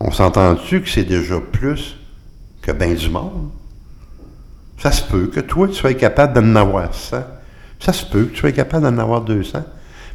On 0.00 0.10
s'entend-tu 0.10 0.82
que 0.82 0.88
c'est 0.88 1.04
déjà 1.04 1.40
plus 1.40 1.96
que 2.62 2.72
bien 2.72 2.92
du 2.94 3.10
monde? 3.10 3.50
Ça 4.78 4.92
se 4.92 5.02
peut 5.02 5.26
que 5.26 5.40
toi, 5.40 5.68
tu 5.68 5.74
sois 5.74 5.94
capable 5.94 6.34
d'en 6.34 6.56
avoir 6.56 6.94
100. 6.94 7.18
Ça 7.84 7.92
se 7.92 8.04
peut 8.06 8.24
que 8.24 8.32
tu 8.34 8.40
sois 8.40 8.52
capable 8.52 8.84
d'en 8.84 8.96
avoir 8.98 9.20
200. 9.22 9.62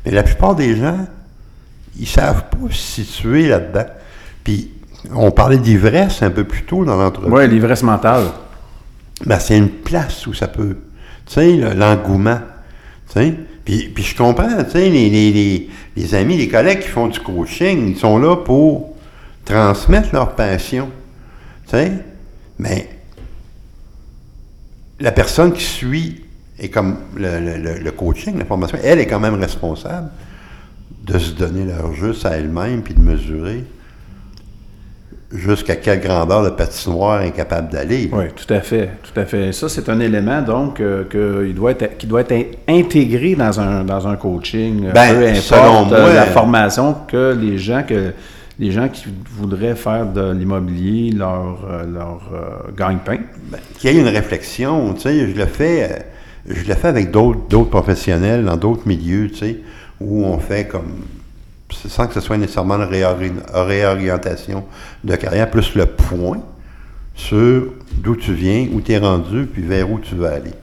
Mais 0.06 0.12
la 0.12 0.24
plupart 0.24 0.56
des 0.56 0.76
gens, 0.76 0.98
ils 2.00 2.08
savent 2.08 2.46
pas 2.50 2.72
se 2.72 2.76
situer 3.04 3.48
là-dedans. 3.48 3.86
Puis, 4.44 4.72
on 5.14 5.30
parlait 5.32 5.58
d'ivresse 5.60 6.22
un 6.24 6.32
peu 6.32 6.46
plus 6.46 6.64
tôt 6.64 6.84
dans 6.84 6.96
l'entreprise. 6.98 7.32
Oui, 7.32 7.48
l'ivresse 7.48 7.84
mentale. 7.84 8.26
Ben, 9.26 9.40
c'est 9.40 9.58
une 9.58 9.70
place 9.70 10.26
où 10.26 10.34
ça 10.34 10.48
peut. 10.48 10.78
Tu 11.28 11.34
sais, 11.34 11.52
le- 11.58 11.74
l'engouement. 11.74 12.40
Tu 13.08 13.20
sais. 13.20 13.34
Puis, 13.66 13.90
puis 13.94 14.04
je 14.04 14.16
comprends, 14.18 14.64
tu 14.64 14.72
sais, 14.72 14.90
les, 14.90 15.10
les, 15.10 15.32
les, 15.32 15.70
les 15.96 16.16
amis, 16.16 16.38
les 16.38 16.48
collègues 16.48 16.80
qui 16.80 16.88
font 16.88 17.08
du 17.08 17.20
coaching, 17.20 17.90
ils 17.90 17.98
sont 18.00 18.18
là 18.18 18.36
pour 18.38 18.96
transmettre 19.46 20.10
leur 20.14 20.34
passion. 20.36 20.90
Tu 21.66 21.72
sais. 21.72 21.92
Mais 22.58 22.90
la 25.00 25.12
personne 25.12 25.54
qui 25.54 25.64
suit 25.64 26.24
et 26.60 26.70
comme 26.70 26.98
le, 27.16 27.84
le- 27.84 27.92
coaching, 27.92 28.38
la 28.38 28.46
formation, 28.46 28.78
elle 28.84 29.00
est 29.00 29.08
quand 29.08 29.20
même 29.20 29.36
responsable 29.36 30.10
de 31.06 31.18
se 31.18 31.32
donner 31.34 31.66
leur 31.66 31.94
juste 31.94 32.26
à 32.26 32.32
elle-même 32.38 32.82
puis 32.82 32.94
de 32.94 33.02
mesurer 33.02 33.64
jusqu'à 35.32 35.76
quelle 35.76 36.00
grandeur 36.02 36.42
le 36.42 36.52
patinoire 36.56 37.22
est 37.22 37.28
incapable 37.28 37.72
d'aller. 37.72 38.10
Oui, 38.12 38.26
tout 38.36 38.52
à 38.52 38.62
fait, 38.62 38.90
tout 39.04 39.18
à 39.20 39.26
fait. 39.26 39.52
Ça, 39.54 39.70
c'est 39.70 39.88
un 39.90 40.00
élément, 40.00 40.42
donc, 40.42 40.80
euh, 40.80 41.04
que 41.08 41.46
il 41.48 41.54
doit 41.54 41.72
être, 41.72 41.98
qui 41.98 42.08
doit 42.08 42.22
être 42.22 42.32
in- 42.32 42.46
intégré 42.68 43.36
dans 43.36 43.60
un, 43.60 43.84
dans 43.84 44.08
un 44.08 44.16
coaching. 44.16 44.86
euh, 44.88 44.92
Ben, 44.92 45.14
peu 45.14 45.28
importe 45.28 45.42
selon 45.44 45.94
euh, 45.94 46.02
moi- 46.02 46.14
la 46.14 46.26
formation 46.26 46.96
que 47.08 47.38
les 47.40 47.58
gens 47.60 47.84
que 47.84 48.12
les 48.58 48.72
gens 48.72 48.90
qui 48.90 49.06
voudraient 49.38 49.76
faire 49.76 50.06
de 50.08 50.34
l'immobilier 50.34 51.12
leur, 51.12 51.60
leur 51.88 52.22
euh, 52.34 52.72
gagne-pain. 52.78 53.18
Ben, 53.52 53.60
qu'il 53.78 53.92
y 53.94 53.98
ait 53.98 54.02
une 54.02 54.08
réflexion, 54.08 54.94
tu 54.96 55.02
sais, 55.02 55.30
je 55.32 55.38
le 55.38 55.46
fais, 55.46 56.06
je 56.48 56.66
le 56.66 56.76
fais 56.76 56.88
avec 56.88 57.12
d'autres, 57.12 57.70
professionnels 57.70 58.46
dans 58.46 58.58
d'autres 58.58 58.88
milieux, 58.88 59.30
tu 59.30 59.38
sais, 59.38 59.58
où 60.00 60.26
on 60.26 60.40
fait 60.40 60.68
comme, 60.68 61.04
sans 61.70 62.08
que 62.08 62.14
ce 62.14 62.22
soit 62.22 62.38
nécessairement 62.38 62.76
une 62.76 62.90
réori- 62.90 63.32
réorientation 63.54 64.66
de 65.04 65.16
carrière, 65.16 65.50
plus 65.50 65.76
le 65.76 65.86
point 65.86 66.42
sur 67.16 67.74
d'où 67.92 68.16
tu 68.16 68.34
viens, 68.34 68.68
où 68.74 68.82
tu 68.82 68.94
es 68.94 68.98
rendu, 68.98 69.46
puis 69.46 69.62
vers 69.62 69.92
où 69.92 70.00
tu 70.00 70.16
veux 70.16 70.28
aller. 70.28 70.54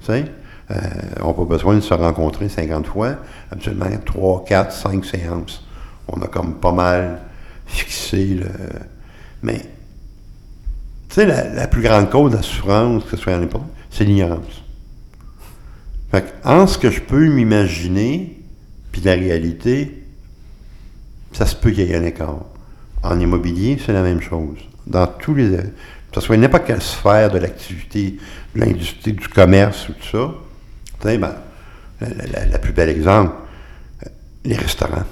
Tu 0.00 0.06
sais, 0.06 0.24
euh, 0.70 0.76
on 1.22 1.28
n'a 1.28 1.34
pas 1.34 1.44
besoin 1.44 1.74
de 1.74 1.80
se 1.80 1.94
rencontrer 1.94 2.48
50 2.48 2.86
fois, 2.86 3.16
absolument 3.50 3.86
3, 4.04 4.44
4, 4.46 4.72
5 4.72 5.04
séances. 5.04 5.64
On 6.08 6.20
a 6.22 6.26
comme 6.26 6.54
pas 6.54 6.72
mal 6.72 7.20
fixé 7.66 8.24
le... 8.34 8.48
Mais 9.42 9.60
tu 11.08 11.14
sais, 11.14 11.26
la, 11.26 11.66
plus 11.68 11.82
grande 11.82 12.10
cause 12.10 12.32
de 12.32 12.36
la 12.36 12.42
souffrance, 12.42 13.04
que 13.04 13.10
ce 13.10 13.16
soit 13.16 13.34
en 13.34 13.46
c'est 13.90 14.04
l'ignorance. 14.04 14.62
Fait 16.10 16.22
que, 16.22 16.48
en 16.48 16.66
ce 16.66 16.78
que 16.78 16.90
je 16.90 17.00
peux 17.00 17.26
m'imaginer, 17.28 18.40
puis 18.92 19.02
la 19.02 19.12
réalité, 19.14 20.02
ça 21.32 21.46
se 21.46 21.54
peut 21.54 21.70
qu'il 21.70 21.86
y 21.86 21.92
ait 21.92 21.96
un 21.96 22.04
écart. 22.04 22.44
En 23.02 23.20
immobilier, 23.20 23.78
c'est 23.84 23.92
la 23.92 24.02
même 24.02 24.20
chose. 24.20 24.58
Dans 24.86 25.06
tous 25.06 25.34
les. 25.34 25.48
Que 25.50 26.14
ce 26.14 26.20
soit 26.22 26.36
n'importe 26.38 26.66
quelle 26.66 26.80
sphère 26.80 27.30
de 27.30 27.38
l'activité, 27.38 28.16
de 28.54 28.60
l'industrie, 28.60 29.12
du 29.12 29.28
commerce 29.28 29.90
ou 29.90 29.92
tout 29.92 30.08
ça, 30.10 30.34
sais, 31.02 31.18
ben, 31.18 31.34
la, 32.00 32.58
plus 32.58 32.72
belle 32.72 32.88
exemple, 32.88 33.32
euh, 34.04 34.08
les 34.44 34.56
restaurants. 34.56 35.04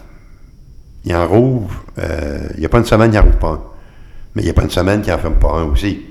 Ils 1.05 1.15
en 1.15 1.27
rouvrent, 1.27 1.85
euh, 1.99 2.49
il 2.55 2.61
n'y 2.61 2.67
a 2.67 2.69
pas 2.69 2.79
une 2.79 2.85
semaine, 2.85 3.13
ils 3.13 3.17
n'en 3.17 3.23
rouvrent 3.23 3.39
pas 3.39 3.49
un. 3.51 3.63
Mais 4.35 4.43
il 4.43 4.45
n'y 4.47 4.51
a 4.51 4.55
pas 4.55 4.63
une 4.63 4.71
semaine 4.71 5.03
qui 5.03 5.11
n'en 5.11 5.19
ferme 5.19 5.39
pas 5.39 5.53
un 5.53 5.65
aussi. 5.65 6.03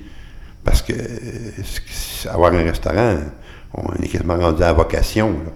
Parce 0.64 0.82
que 0.82 0.94
euh, 0.94 2.30
avoir 2.32 2.54
un 2.54 2.64
restaurant, 2.64 3.18
on 3.78 4.04
est 4.04 4.08
quasiment 4.08 4.38
rendu 4.38 4.64
à 4.64 4.68
la 4.68 4.74
vocation. 4.74 5.30
là. 5.30 5.52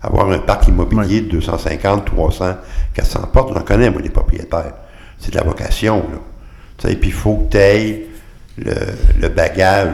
Avoir 0.00 0.30
un 0.30 0.38
parc 0.38 0.68
immobilier 0.68 1.22
de 1.22 1.30
250, 1.30 2.04
300, 2.04 2.54
400 2.94 3.20
portes, 3.32 3.52
j'en 3.54 3.62
connais, 3.62 3.90
moi, 3.90 4.00
les 4.00 4.10
propriétaires. 4.10 4.74
C'est 5.18 5.32
de 5.32 5.36
la 5.36 5.44
vocation. 5.44 5.98
Là. 5.98 6.18
Sais, 6.78 6.94
puis 6.94 7.08
il 7.08 7.14
faut 7.14 7.36
que 7.36 7.50
tu 7.50 7.56
aies 7.56 8.06
le, 8.56 8.74
le 9.20 9.28
bagage, 9.28 9.90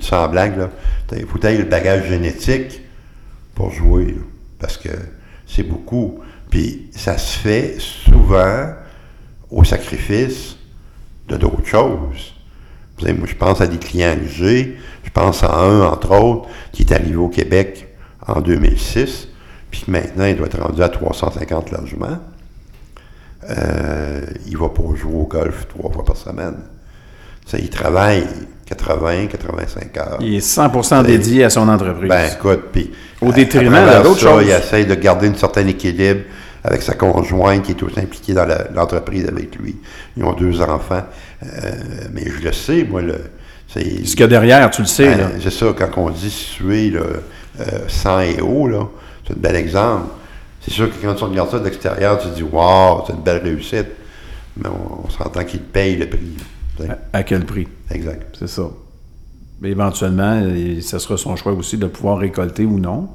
sans 0.00 0.28
blague, 0.28 0.58
là, 0.58 0.70
il 1.12 1.26
faut 1.26 1.36
que 1.36 1.42
tu 1.42 1.46
aies 1.46 1.58
le 1.58 1.64
bagage 1.64 2.08
génétique 2.08 2.80
pour 3.54 3.70
jouer. 3.70 4.06
là. 4.06 4.22
parce 4.58 4.76
que 4.76 4.88
c'est 5.46 5.62
beaucoup. 5.62 6.20
Puis 6.50 6.88
ça 6.92 7.18
se 7.18 7.38
fait 7.38 7.76
souvent 7.78 8.72
au 9.50 9.64
sacrifice 9.64 10.56
de 11.28 11.36
d'autres 11.36 11.66
choses. 11.66 12.34
Vous 12.96 13.04
savez, 13.04 13.18
moi, 13.18 13.26
je 13.28 13.34
pense 13.34 13.60
à 13.60 13.66
des 13.66 13.78
clients 13.78 14.16
que 14.16 14.28
j'ai. 14.28 14.76
Je 15.04 15.10
pense 15.10 15.44
à 15.44 15.54
un, 15.54 15.82
entre 15.82 16.10
autres, 16.12 16.48
qui 16.72 16.82
est 16.82 16.92
arrivé 16.92 17.16
au 17.16 17.28
Québec 17.28 17.88
en 18.26 18.40
2006, 18.40 19.28
puis 19.70 19.84
maintenant, 19.88 20.24
il 20.24 20.36
doit 20.36 20.46
être 20.46 20.60
rendu 20.60 20.82
à 20.82 20.88
350 20.88 21.70
logements. 21.70 22.18
Euh, 23.50 24.22
il 24.46 24.56
va 24.56 24.68
pas 24.68 24.82
jouer 24.96 25.14
au 25.14 25.26
golf 25.26 25.68
trois 25.68 25.90
fois 25.90 26.04
par 26.04 26.16
semaine. 26.16 26.56
Ça, 27.44 27.58
il 27.58 27.68
travaille 27.68 28.26
80, 28.66 29.26
85 29.26 29.96
heures. 29.98 30.18
Il 30.20 30.34
est 30.34 30.46
100% 30.46 31.04
dédié 31.04 31.44
à 31.44 31.50
son 31.50 31.68
entreprise. 31.68 32.08
Ben, 32.08 32.30
écoute, 32.32 32.64
puis. 32.72 32.90
Au 33.20 33.32
détriment 33.32 33.84
d'autres 34.02 34.20
choses. 34.20 34.44
Il 34.44 34.50
essaie 34.50 34.84
de 34.84 34.94
garder 34.94 35.28
un 35.28 35.34
certain 35.34 35.66
équilibre 35.66 36.22
avec 36.62 36.80
sa 36.80 36.94
conjointe 36.94 37.62
qui 37.62 37.72
est 37.72 37.82
aussi 37.82 38.00
impliquée 38.00 38.32
dans 38.32 38.46
l'entreprise 38.74 39.26
avec 39.28 39.54
lui. 39.56 39.76
Ils 40.16 40.24
ont 40.24 40.32
deux 40.32 40.62
enfants. 40.62 41.02
Euh, 41.42 41.72
mais 42.12 42.24
je 42.26 42.42
le 42.42 42.52
sais, 42.52 42.86
moi, 42.88 43.02
le. 43.02 43.20
Ce 43.68 43.80
qu'il 43.80 44.20
y 44.20 44.22
a 44.22 44.26
derrière, 44.26 44.70
tu 44.70 44.82
le 44.82 44.86
sais. 44.86 45.16
ben, 45.16 45.30
c'est 45.42 45.50
ça, 45.50 45.66
quand 45.76 45.88
on 45.96 46.10
dit 46.10 46.30
situé 46.30 46.90
là, 46.90 47.00
euh, 47.60 47.64
100 47.88 48.20
et 48.20 48.40
haut, 48.40 48.68
là, 48.68 48.86
c'est 49.26 49.34
un 49.34 49.36
bel 49.40 49.56
exemple. 49.56 50.08
C'est 50.60 50.70
sûr 50.72 50.88
que 50.88 51.04
quand 51.04 51.14
tu 51.14 51.24
regardes 51.24 51.50
ça 51.50 51.58
de 51.58 51.64
l'extérieur, 51.64 52.18
tu 52.18 52.28
te 52.28 52.34
dis 52.34 52.42
Waouh, 52.42 53.02
c'est 53.06 53.12
une 53.12 53.20
belle 53.22 53.42
réussite. 53.42 53.88
Mais 54.56 54.68
on, 54.68 55.06
on 55.06 55.10
s'entend 55.10 55.44
qu'il 55.44 55.60
paye 55.60 55.96
le 55.96 56.08
prix. 56.08 56.36
À, 56.88 57.18
à 57.18 57.22
quel 57.22 57.44
prix? 57.44 57.66
Exact. 57.90 58.36
C'est 58.38 58.48
ça. 58.48 58.62
Mais 59.60 59.70
éventuellement, 59.70 60.40
ce 60.80 60.98
sera 60.98 61.16
son 61.16 61.36
choix 61.36 61.52
aussi 61.52 61.76
de 61.76 61.86
pouvoir 61.86 62.18
récolter 62.18 62.64
ou 62.64 62.78
non. 62.78 63.08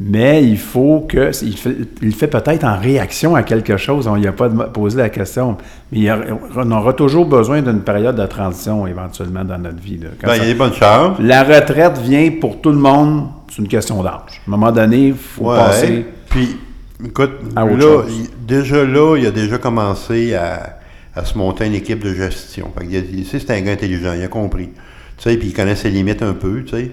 Mais 0.00 0.42
il 0.44 0.58
faut 0.58 1.06
que. 1.08 1.30
Il 1.44 1.56
fait, 1.56 1.76
il 2.02 2.08
le 2.08 2.14
fait 2.14 2.26
peut-être 2.26 2.64
en 2.64 2.78
réaction 2.78 3.36
à 3.36 3.42
quelque 3.44 3.76
chose. 3.76 4.08
On 4.08 4.16
n'y 4.16 4.26
a 4.26 4.32
pas 4.32 4.48
posé 4.48 4.98
la 4.98 5.08
question. 5.08 5.56
Mais 5.92 5.98
il 6.00 6.08
a- 6.08 6.18
on 6.56 6.70
aura 6.72 6.92
toujours 6.94 7.26
besoin 7.26 7.62
d'une 7.62 7.80
période 7.82 8.16
de 8.16 8.26
transition 8.26 8.86
éventuellement 8.88 9.44
dans 9.44 9.58
notre 9.58 9.80
vie. 9.80 9.98
là. 9.98 10.08
Ben, 10.22 10.34
il 10.34 10.38
y 10.38 10.42
a 10.42 10.46
des 10.46 10.54
bonnes 10.54 10.72
chances. 10.74 11.18
la 11.20 11.44
retraite 11.44 11.98
vient 11.98 12.28
pour 12.40 12.60
tout 12.60 12.70
le 12.70 12.78
monde. 12.78 13.28
C'est 13.50 13.58
une 13.62 13.68
question 13.68 14.02
d'âge. 14.02 14.12
À 14.46 14.48
un 14.48 14.50
moment 14.50 14.72
donné, 14.72 15.08
il 15.08 15.14
faut 15.14 15.50
Ouais. 15.50 15.56
passer. 15.58 16.04
Puis, 16.28 16.56
écoute, 17.04 17.30
à 17.54 17.64
autre 17.64 17.76
là, 17.76 17.80
chose. 18.02 18.12
il- 18.18 18.46
déjà 18.46 18.84
là, 18.84 19.16
il 19.16 19.26
a 19.26 19.30
déjà 19.30 19.58
commencé 19.58 20.34
à, 20.34 20.78
à 21.14 21.24
se 21.24 21.38
monter 21.38 21.66
une 21.66 21.74
équipe 21.74 22.02
de 22.02 22.12
gestion. 22.12 22.72
Fait 22.76 22.84
sais, 23.24 23.38
c'est 23.38 23.50
un 23.52 23.60
gars 23.60 23.72
intelligent, 23.72 24.12
il 24.18 24.24
a 24.24 24.28
compris. 24.28 24.70
Tu 25.18 25.30
sais, 25.30 25.36
puis 25.36 25.48
il 25.48 25.54
connaît 25.54 25.76
ses 25.76 25.90
limites 25.90 26.22
un 26.22 26.32
peu, 26.34 26.64
tu 26.64 26.70
sais. 26.76 26.90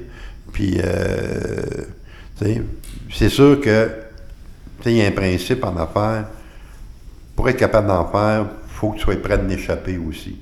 Puis, 0.54 0.78
euh, 0.84 1.62
tu 2.40 2.46
sais, 2.46 2.62
c'est 3.14 3.30
sûr 3.30 3.60
que, 3.62 3.90
il 4.86 4.94
y 4.94 5.02
a 5.02 5.08
un 5.08 5.12
principe 5.12 5.64
en 5.64 5.76
affaires. 5.78 6.26
Pour 7.36 7.50
être 7.50 7.58
capable 7.58 7.88
d'en 7.88 8.08
faire, 8.10 8.46
il 8.66 8.72
faut 8.72 8.92
que 8.92 8.98
tu 8.98 9.04
sois 9.04 9.16
prêt 9.16 9.38
d'en 9.38 9.50
échapper 9.50 9.98
aussi. 9.98 10.38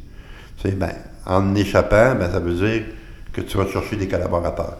Tu 0.58 0.70
sais, 0.70 0.76
ben, 0.76 0.92
en 1.26 1.56
échappant, 1.56 2.16
ben, 2.16 2.32
ça 2.32 2.40
veut 2.40 2.54
dire 2.54 2.84
que 3.32 3.42
tu 3.42 3.58
vas 3.58 3.68
chercher 3.68 3.96
des 3.96 4.08
collaborateurs. 4.08 4.78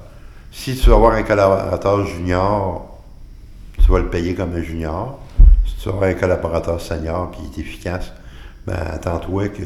Si 0.52 0.76
tu 0.76 0.90
vas 0.90 0.96
avoir 0.96 1.14
un 1.14 1.24
collaborateur 1.24 2.06
junior, 2.06 3.00
tu 3.84 3.92
vas 3.92 4.00
le 4.00 4.10
payer 4.10 4.34
comme 4.34 4.56
un 4.56 4.62
junior. 4.62 5.20
Si 5.66 5.84
tu 5.84 5.90
avoir 5.90 6.04
un 6.04 6.14
collaborateur 6.14 6.82
senior 6.82 7.32
qui 7.32 7.42
est 7.44 7.64
efficace, 7.64 8.12
ben 8.66 8.78
attends-toi 8.92 9.50
que 9.50 9.64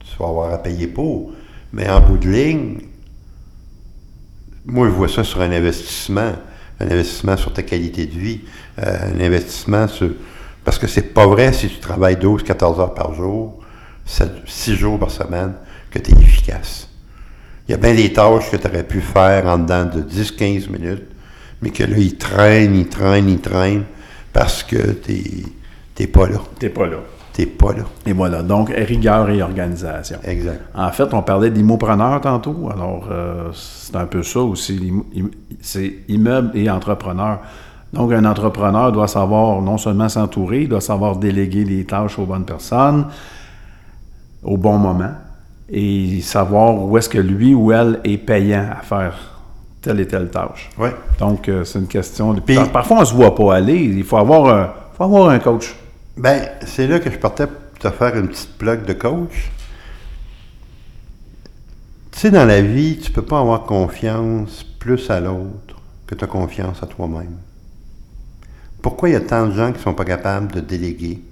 tu 0.00 0.16
vas 0.18 0.28
avoir 0.28 0.52
à 0.52 0.58
payer 0.58 0.86
pour. 0.86 1.32
Mais 1.72 1.88
en 1.88 2.00
bout 2.00 2.16
de 2.16 2.28
ligne, 2.28 2.80
moi 4.64 4.86
je 4.88 4.92
vois 4.92 5.08
ça 5.08 5.22
sur 5.22 5.40
un 5.40 5.52
investissement. 5.52 6.32
Un 6.80 6.86
investissement 6.86 7.36
sur 7.36 7.52
ta 7.52 7.62
qualité 7.62 8.06
de 8.06 8.18
vie. 8.18 8.40
euh, 8.78 8.96
un 9.14 9.20
investissement 9.20 9.88
sur. 9.88 10.10
Parce 10.64 10.78
que 10.78 10.86
c'est 10.86 11.14
pas 11.14 11.26
vrai 11.26 11.52
si 11.52 11.68
tu 11.68 11.78
travailles 11.78 12.16
12, 12.16 12.42
14 12.42 12.80
heures 12.80 12.94
par 12.94 13.14
jour, 13.14 13.58
6 14.04 14.74
jours 14.76 14.98
par 14.98 15.10
semaine, 15.10 15.54
que 15.90 15.98
tu 15.98 16.10
es 16.12 16.20
efficace. 16.20 16.88
Il 17.66 17.72
y 17.72 17.74
a 17.74 17.78
bien 17.78 17.94
des 17.94 18.12
tâches 18.12 18.50
que 18.50 18.56
tu 18.56 18.66
aurais 18.66 18.84
pu 18.84 19.00
faire 19.00 19.46
en 19.46 19.58
dedans 19.58 19.84
de 19.84 20.02
10-15 20.02 20.70
minutes, 20.70 21.04
mais 21.62 21.70
que 21.70 21.84
là, 21.84 21.96
ils 21.98 22.16
traînent, 22.16 22.74
ils 22.74 22.88
traînent, 22.88 23.28
ils 23.28 23.40
traînent, 23.40 23.84
parce 24.32 24.62
que 24.62 24.92
tu 24.92 25.44
n'es 25.98 26.06
pas 26.06 26.28
là. 26.28 26.40
T'es 26.58 26.68
pas 26.68 26.86
là. 26.86 26.98
Pas 27.46 27.72
là. 27.72 27.82
Et 28.06 28.12
voilà. 28.12 28.42
Donc, 28.42 28.70
rigueur 28.70 29.28
et 29.30 29.42
organisation. 29.42 30.18
Exact. 30.24 30.60
En 30.74 30.90
fait, 30.90 31.12
on 31.14 31.22
parlait 31.22 31.50
d'immopreneur 31.50 32.20
tantôt. 32.20 32.68
Alors, 32.72 33.04
euh, 33.10 33.48
c'est 33.52 33.94
un 33.96 34.06
peu 34.06 34.22
ça 34.22 34.40
aussi. 34.40 34.92
C'est 35.60 35.94
immeuble 36.08 36.50
et 36.54 36.68
entrepreneur. 36.70 37.38
Donc, 37.92 38.12
un 38.12 38.24
entrepreneur 38.24 38.92
doit 38.92 39.08
savoir 39.08 39.62
non 39.62 39.78
seulement 39.78 40.08
s'entourer, 40.08 40.62
il 40.62 40.68
doit 40.68 40.80
savoir 40.80 41.16
déléguer 41.16 41.64
les 41.64 41.84
tâches 41.84 42.18
aux 42.18 42.26
bonnes 42.26 42.44
personnes 42.44 43.06
au 44.44 44.56
bon 44.56 44.78
moment 44.78 45.10
et 45.70 46.20
savoir 46.20 46.74
où 46.74 46.96
est-ce 46.96 47.08
que 47.08 47.18
lui 47.18 47.54
ou 47.54 47.72
elle 47.72 48.00
est 48.04 48.18
payant 48.18 48.66
à 48.78 48.82
faire 48.82 49.14
telle 49.80 50.00
et 50.00 50.06
telle 50.06 50.28
tâche. 50.28 50.70
Ouais. 50.78 50.94
Donc, 51.18 51.48
euh, 51.48 51.64
c'est 51.64 51.78
une 51.78 51.86
question 51.86 52.34
de... 52.34 52.40
Puis- 52.40 52.56
Par- 52.56 52.68
Parfois, 52.70 52.96
on 52.98 53.00
ne 53.00 53.04
se 53.06 53.14
voit 53.14 53.34
pas 53.34 53.54
aller. 53.56 53.76
Il 53.76 54.04
faut 54.04 54.16
avoir 54.16 54.54
un, 54.54 54.70
faut 54.96 55.04
avoir 55.04 55.30
un 55.30 55.38
coach. 55.38 55.74
Ben, 56.18 56.48
c'est 56.66 56.86
là 56.88 56.98
que 56.98 57.10
je 57.10 57.16
partais 57.16 57.46
pour 57.46 57.78
te 57.78 57.90
faire 57.96 58.16
une 58.16 58.28
petite 58.28 58.58
plug 58.58 58.84
de 58.84 58.92
coach. 58.92 59.50
Tu 62.10 62.18
sais, 62.18 62.30
dans 62.32 62.44
la 62.44 62.60
vie, 62.60 62.98
tu 62.98 63.12
peux 63.12 63.22
pas 63.22 63.38
avoir 63.38 63.62
confiance 63.62 64.64
plus 64.80 65.08
à 65.10 65.20
l'autre 65.20 65.76
que 66.06 66.16
tu 66.16 66.24
as 66.24 66.26
confiance 66.26 66.82
à 66.82 66.86
toi-même. 66.86 67.36
Pourquoi 68.82 69.08
il 69.08 69.12
y 69.12 69.16
a 69.16 69.20
tant 69.20 69.46
de 69.46 69.52
gens 69.52 69.72
qui 69.72 69.80
sont 69.80 69.94
pas 69.94 70.04
capables 70.04 70.50
de 70.52 70.60
déléguer? 70.60 71.22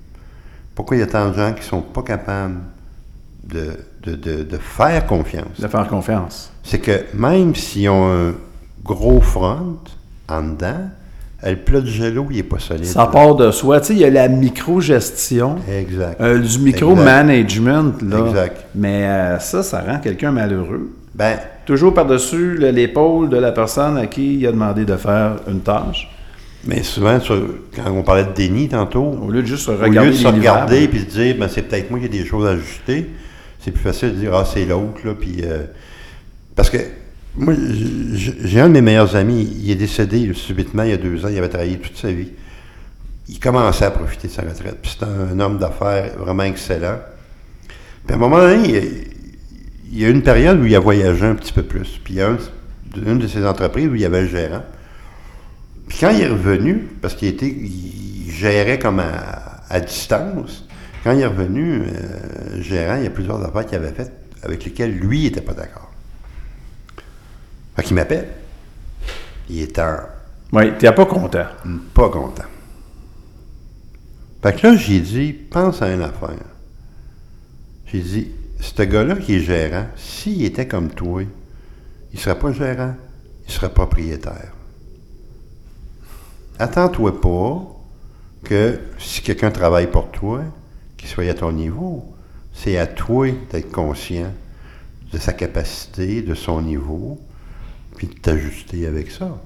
Pourquoi 0.75 0.97
il 0.97 1.01
y 1.01 1.03
a 1.03 1.07
tant 1.09 1.31
de 1.31 1.35
gens 1.35 1.53
qui 1.53 1.65
sont 1.65 1.83
pas 1.83 2.03
capables 2.03 2.61
de, 3.43 3.77
de, 4.05 4.15
de- 4.15 4.43
de 4.45 4.59
faire 4.59 5.05
confiance? 5.07 5.59
De 5.59 5.67
faire 5.67 5.89
confiance. 5.89 6.53
C'est 6.63 6.81
que 6.81 7.07
même 7.15 7.57
s'ils 7.57 7.89
ont 7.89 8.29
un 8.29 8.35
gros 8.85 9.21
front 9.21 9.79
en 10.29 10.43
dedans, 10.43 10.91
le 11.45 11.57
plat 11.57 11.81
de 11.81 11.87
gelo, 11.87 12.27
il 12.31 12.37
n'est 12.37 12.43
pas 12.43 12.59
solide. 12.59 12.85
Ça 12.87 13.07
part 13.07 13.35
de 13.37 13.51
soi. 13.51 13.81
Tu 13.81 13.89
sais, 13.89 13.93
il 13.95 13.99
y 14.01 14.05
a 14.05 14.11
la 14.11 14.29
micro-gestion. 14.29 15.57
Exact. 15.71 16.21
Euh, 16.21 16.39
du 16.39 16.59
micro-management, 16.59 18.03
là. 18.03 18.27
Exact. 18.29 18.65
Mais 18.75 19.05
euh, 19.07 19.39
ça, 19.39 19.63
ça 19.63 19.81
rend 19.81 19.99
quelqu'un 19.99 20.31
malheureux. 20.33 20.91
Ben, 21.15 21.39
Toujours 21.65 21.93
par-dessus 21.95 22.55
le- 22.55 22.71
l'épaule 22.71 23.29
de 23.29 23.37
la 23.37 23.51
personne 23.53 23.97
à 23.99 24.07
qui 24.07 24.37
il 24.37 24.47
a 24.47 24.53
demandé 24.53 24.85
de 24.85 24.97
faire 24.97 25.37
une 25.49 25.61
tâche. 25.61 26.09
Mais 26.65 26.83
souvent, 26.83 27.19
sur- 27.21 27.43
quand 27.75 27.91
on 27.91 28.03
parlait 28.03 28.25
de 28.25 28.33
déni 28.35 28.69
tantôt, 28.69 29.05
Au 29.23 29.31
lieu 29.31 29.43
de 29.43 29.47
juste 29.47 29.69
au 29.69 29.73
regarder 29.77 30.11
lieu 30.11 30.17
de 30.17 30.19
se 30.19 30.27
regarder 30.29 30.83
et 30.85 30.87
de 30.89 30.99
se 30.99 31.05
dire, 31.05 31.37
ben, 31.39 31.49
c'est 31.49 31.63
peut-être 31.63 31.91
moi 31.91 31.99
qui 32.01 32.07
ai 32.07 32.09
des 32.09 32.25
choses 32.25 32.47
à 32.47 32.51
ajuster, 32.51 33.11
c'est 33.61 33.71
plus 33.73 33.83
facile 33.83 34.11
de 34.15 34.15
dire, 34.21 34.35
ah, 34.35 34.45
c'est 34.45 34.65
l'autre, 34.65 35.01
là, 35.05 35.13
puis... 35.19 35.39
euh, 35.45 35.65
parce 36.55 36.71
que, 36.71 36.79
moi, 37.37 37.55
j'ai 38.15 38.61
un 38.61 38.69
de 38.69 38.75
mes 38.75 38.81
meilleurs 38.81 39.15
amis, 39.15 39.57
il 39.63 39.71
est 39.71 39.77
décédé 39.77 40.33
subitement 40.33 40.85
il 40.85 40.91
y 40.91 40.93
a 40.93 40.97
deux 40.97 41.25
ans, 41.25 41.29
il 41.29 41.37
avait 41.37 41.49
travaillé 41.49 41.79
toute 41.79 41.97
sa 41.97 42.11
vie. 42.11 42.33
Il 43.29 43.39
commençait 43.41 43.85
à 43.85 43.91
profiter 43.91 44.29
de 44.29 44.33
sa 44.33 44.43
retraite, 44.43 44.79
puis 44.81 44.97
c'est 44.99 45.05
un, 45.05 45.39
homme 45.41 45.59
d'affaires 45.59 46.17
vraiment 46.19 46.45
excellent. 46.45 46.99
Puis 48.07 48.15
à 48.15 48.17
un 48.17 48.19
moment 48.19 48.39
donné, 48.39 48.91
il, 49.93 49.99
y 49.99 50.05
a 50.05 50.09
une 50.09 50.23
période 50.23 50.61
où 50.61 50.65
il 50.65 50.75
a 50.75 50.81
voyagé 50.81 51.27
un 51.27 51.35
petit 51.35 51.53
peu 51.53 51.63
plus, 51.63 52.01
puis 52.03 52.15
il 52.15 52.17
y 52.19 52.23
a 52.23 52.31
un- 52.31 52.39
une 53.05 53.19
de 53.19 53.27
ses 53.27 53.45
entreprises 53.45 53.89
où 53.89 53.95
il 53.95 54.01
y 54.01 54.05
avait 54.05 54.23
le 54.23 54.29
gérant. 54.29 54.63
Puis 55.89 55.99
quand 56.01 56.11
il 56.11 56.23
est 56.23 56.29
revenu, 56.29 56.89
parce 57.03 57.15
qu'il 57.15 57.29
était, 57.29 57.49
il 57.49 58.31
gérait 58.31 58.79
comme 58.79 59.01
à, 59.01 59.63
à 59.69 59.81
distance, 59.81 60.67
quand 61.05 61.13
il 61.13 61.21
est 61.21 61.27
revenu, 61.27 61.83
euh, 61.83 62.63
gérant, 62.63 62.97
il 62.97 63.05
y 63.05 63.07
a 63.07 63.11
plusieurs 63.11 63.45
affaires 63.45 63.67
qu'il 63.67 63.77
avait 63.77 63.93
faites 63.93 64.13
avec 64.43 64.65
lesquelles 64.65 64.97
lui 64.97 65.25
n'était 65.25 65.41
pas 65.41 65.53
d'accord. 65.53 65.86
Fait 67.77 67.83
qu'il 67.83 67.95
m'appelle. 67.95 68.29
Il 69.49 69.61
est 69.61 69.79
en 69.79 69.99
Oui, 70.53 70.73
tu 70.79 70.87
n'es 70.87 70.93
pas 70.93 71.07
content. 71.07 71.47
pas 71.95 72.09
content. 72.09 72.45
Fait 74.43 74.55
que 74.55 74.67
là, 74.67 74.77
j'ai 74.77 75.01
dit, 75.01 75.33
pense 75.33 75.83
à 75.83 75.93
une 75.93 76.03
affaire. 76.03 76.31
J'ai 77.87 78.01
dit, 78.01 78.31
ce 78.61 78.83
gars-là 78.83 79.17
qui 79.17 79.37
est 79.37 79.41
gérant, 79.41 79.87
s'il 79.97 80.45
était 80.45 80.67
comme 80.67 80.89
toi, 80.91 81.23
il 81.23 82.17
ne 82.17 82.19
serait 82.19 82.39
pas 82.39 82.53
gérant, 82.53 82.95
il 83.47 83.53
serait 83.53 83.73
propriétaire. 83.73 84.53
Attends-toi 86.59 87.21
pas 87.21 87.63
que 88.45 88.81
si 88.99 89.21
quelqu'un 89.21 89.51
travaille 89.51 89.91
pour 89.91 90.11
toi, 90.11 90.43
qu'il 90.97 91.09
soit 91.09 91.29
à 91.29 91.35
ton 91.35 91.53
niveau. 91.53 92.05
C'est 92.53 92.79
à 92.79 92.87
toi 92.87 93.29
d'être 93.51 93.71
conscient 93.71 94.33
de 95.13 95.19
sa 95.19 95.33
capacité, 95.33 96.23
de 96.23 96.35
son 96.35 96.63
niveau, 96.63 97.21
puis 97.97 98.07
de 98.07 98.15
t'ajuster 98.15 98.87
avec 98.87 99.11
ça. 99.11 99.37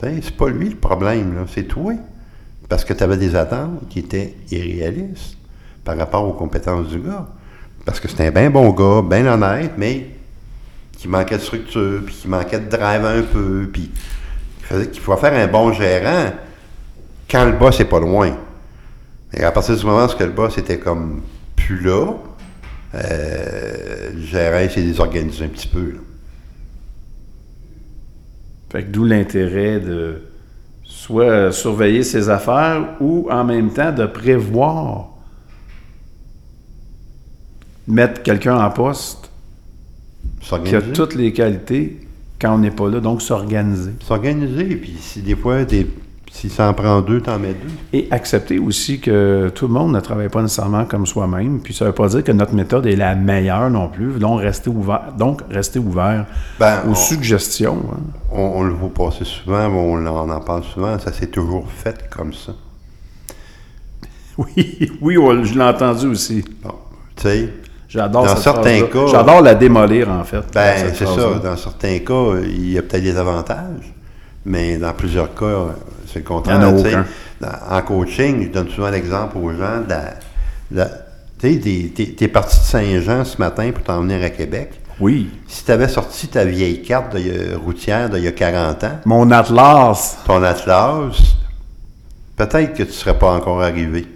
C'est 0.00 0.36
pas 0.36 0.48
lui 0.48 0.70
le 0.70 0.76
problème, 0.76 1.44
c'est 1.52 1.64
toi. 1.64 1.92
Parce 2.68 2.84
que 2.84 2.92
tu 2.92 3.02
avais 3.02 3.16
des 3.16 3.34
attentes 3.34 3.88
qui 3.88 4.00
étaient 4.00 4.34
irréalistes 4.50 5.36
par 5.84 5.96
rapport 5.96 6.26
aux 6.28 6.32
compétences 6.32 6.88
du 6.88 7.00
gars. 7.00 7.26
Parce 7.84 7.98
que 7.98 8.08
c'était 8.08 8.26
un 8.26 8.30
bien 8.30 8.50
bon 8.50 8.70
gars, 8.70 9.02
bien 9.02 9.26
honnête, 9.26 9.72
mais 9.78 10.10
qui 10.92 11.08
manquait 11.08 11.38
de 11.38 11.42
structure, 11.42 12.02
puis 12.04 12.14
qui 12.14 12.28
manquait 12.28 12.60
de 12.60 12.68
drive 12.68 13.04
un 13.04 13.22
peu, 13.22 13.68
puis 13.72 13.90
qu'il 14.68 15.00
faut 15.00 15.16
faire 15.16 15.32
un 15.32 15.46
bon 15.46 15.72
gérant 15.72 16.32
quand 17.30 17.44
le 17.44 17.52
boss 17.52 17.78
n'est 17.78 17.86
pas 17.86 18.00
loin. 18.00 18.36
Et 19.32 19.42
à 19.42 19.52
partir 19.52 19.76
du 19.76 19.84
moment 19.84 20.06
où 20.06 20.18
le 20.18 20.30
boss 20.30 20.58
était 20.58 20.78
comme 20.78 21.22
plus 21.56 21.80
là, 21.80 22.12
euh, 22.94 24.10
le 24.14 24.22
gérant 24.22 24.68
s'est 24.68 24.82
désorganisé 24.82 25.44
un 25.44 25.48
petit 25.48 25.68
peu. 25.68 25.96
Fait 28.70 28.84
que 28.84 28.90
d'où 28.90 29.04
l'intérêt 29.04 29.80
de 29.80 30.22
soit 30.82 31.52
surveiller 31.52 32.02
ses 32.02 32.28
affaires 32.28 32.96
ou 33.00 33.28
en 33.30 33.44
même 33.44 33.70
temps 33.72 33.92
de 33.92 34.06
prévoir 34.06 35.10
mettre 37.86 38.22
quelqu'un 38.22 38.58
en 38.58 38.70
poste 38.70 39.30
qui 40.64 40.74
a 40.74 40.82
toutes 40.82 41.14
les 41.14 41.32
qualités 41.32 42.00
quand 42.40 42.54
on 42.54 42.58
n'est 42.58 42.70
pas 42.70 42.88
là, 42.88 43.00
donc 43.00 43.20
s'organiser. 43.20 43.92
S'organiser, 44.00 44.76
puis 44.76 44.96
si 44.98 45.22
des 45.22 45.34
fois, 45.34 45.64
si 46.30 46.48
ça 46.50 46.68
en 46.68 46.74
prend 46.74 47.00
deux, 47.00 47.20
t'en 47.20 47.38
mets 47.38 47.54
deux. 47.54 47.70
Et 47.92 48.06
accepter 48.10 48.58
aussi 48.58 49.00
que 49.00 49.50
tout 49.54 49.66
le 49.66 49.72
monde 49.72 49.92
ne 49.92 50.00
travaille 50.00 50.28
pas 50.28 50.42
nécessairement 50.42 50.84
comme 50.84 51.06
soi-même, 51.06 51.60
puis 51.60 51.74
ça 51.74 51.84
ne 51.84 51.90
veut 51.90 51.94
pas 51.94 52.08
dire 52.08 52.22
que 52.22 52.32
notre 52.32 52.54
méthode 52.54 52.86
est 52.86 52.96
la 52.96 53.14
meilleure 53.14 53.70
non 53.70 53.88
plus, 53.88 54.18
donc 54.18 54.40
rester 54.40 54.70
ouvert, 54.70 55.12
donc 55.18 55.42
rester 55.50 55.78
ouvert 55.78 56.26
Ben, 56.60 56.80
aux 56.86 56.90
on- 56.90 56.94
suggestions. 56.94 57.82
hein. 57.92 57.98
On, 58.30 58.40
on 58.56 58.62
le 58.62 58.72
voit 58.74 58.90
passer 58.92 59.24
souvent, 59.24 59.66
on 59.68 60.06
en, 60.06 60.30
en 60.30 60.40
parle 60.40 60.62
souvent, 60.64 60.98
ça 60.98 61.12
s'est 61.12 61.26
toujours 61.28 61.66
fait 61.70 62.08
comme 62.10 62.32
ça. 62.32 62.52
Oui, 64.38 64.88
oui, 65.00 65.16
je 65.44 65.54
l'ai 65.54 65.64
entendu 65.64 66.06
aussi. 66.06 66.44
Bon, 66.62 66.70
tu 67.16 67.22
sais, 67.24 67.48
J'adore 67.88 68.26
Dans 68.26 68.36
certains 68.36 68.82
cas- 68.82 69.06
J'adore 69.10 69.40
la 69.40 69.54
démolir, 69.54 70.10
en 70.10 70.22
fait. 70.22 70.44
ben, 70.54 70.92
c'est 70.94 71.06
ça. 71.06 71.34
Dans 71.42 71.56
certains 71.56 71.98
cas, 72.00 72.34
il 72.44 72.70
y 72.72 72.78
a 72.78 72.82
peut-être 72.82 73.02
des 73.02 73.16
avantages, 73.16 73.92
mais 74.44 74.76
dans 74.76 74.92
plusieurs 74.92 75.34
cas, 75.34 75.74
c'est 76.12 76.20
le 76.20 76.24
contraire. 76.24 76.58
En 76.58 76.62
a 76.62 76.72
tu 76.72 76.78
sais. 76.82 76.88
aucun. 76.88 77.04
Dans- 77.40 77.76
en 77.76 77.82
coaching, 77.82 78.42
je 78.44 78.48
donne 78.48 78.68
souvent 78.68 78.90
l'exemple 78.90 79.36
aux 79.38 79.50
gens 79.52 79.80
de 79.88 80.76
de 80.76 80.84
tu 81.40 81.62
sais, 81.62 82.14
t'es 82.16 82.28
parti 82.28 82.58
de 82.58 82.64
Saint-Jean 82.64 83.24
ce 83.24 83.38
matin 83.38 83.70
pour 83.72 83.84
t'en 83.84 84.00
venir 84.02 84.22
à 84.24 84.30
Québec. 84.30 84.80
Oui. 85.00 85.30
Si 85.46 85.64
tu 85.64 85.70
avais 85.70 85.86
sorti 85.86 86.26
ta 86.26 86.44
vieille 86.44 86.82
carte 86.82 87.14
de, 87.14 87.20
euh, 87.20 87.56
routière 87.64 88.10
d'il 88.10 88.24
y 88.24 88.26
a 88.26 88.32
40 88.32 88.82
ans, 88.82 88.98
Mon 89.04 89.30
Atlas. 89.30 90.18
ton 90.26 90.42
Atlas, 90.42 91.12
peut-être 92.36 92.72
que 92.72 92.82
tu 92.82 92.88
ne 92.88 92.92
serais 92.92 93.16
pas 93.16 93.30
encore 93.32 93.62
arrivé. 93.62 94.06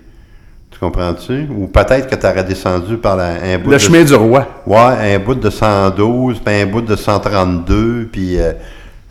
Tu 0.73 0.79
comprends-tu? 0.81 1.47
Ou 1.57 1.69
peut-être 1.69 2.09
que 2.09 2.17
tu 2.17 2.27
aurais 2.27 2.43
descendu 2.43 2.97
par 2.97 3.15
la- 3.17 3.41
un 3.41 3.59
bout 3.59 3.71
Le 3.71 3.77
de... 3.77 3.79
chemin 3.81 4.03
du 4.03 4.15
roi. 4.15 4.49
Ouais, 4.67 5.15
un 5.15 5.19
bout 5.21 5.37
de 5.37 5.51
112, 5.51 6.41
puis 6.45 6.55
un 6.55 6.67
bout 6.67 6.81
de 6.83 6.97
132, 6.97 8.09
puis... 8.11 8.41
euh, 8.41 8.53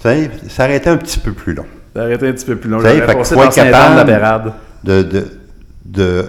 tu 0.02 0.10
sais, 0.10 0.32
ça 0.50 0.66
aurait 0.66 0.78
été 0.78 0.90
un 0.90 0.98
petit 0.98 1.20
peu 1.20 1.32
plus 1.32 1.54
long. 1.54 1.66
Arrêtez 1.96 2.28
un 2.30 2.32
petit 2.34 2.46
peu 2.46 2.56
plus 2.56 2.70
long. 2.70 2.80
J'aurais 2.80 2.98
être 2.98 3.26
Saint-Anne 3.26 3.50
capable- 3.52 4.06
de 4.08 4.12
la 4.12 4.56
de, 4.84 5.04
de, 5.04 5.28
de 5.86 6.26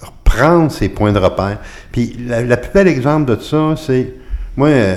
reprendre 0.00 0.70
ses 0.72 0.88
points 0.88 1.12
de 1.12 1.18
repère. 1.18 1.58
Puis 1.92 2.16
la, 2.26 2.42
la 2.42 2.56
plus 2.56 2.70
belle 2.72 2.88
exemple 2.88 3.34
de 3.36 3.40
ça, 3.40 3.74
c'est 3.76 4.14
moi, 4.56 4.68
euh, 4.68 4.96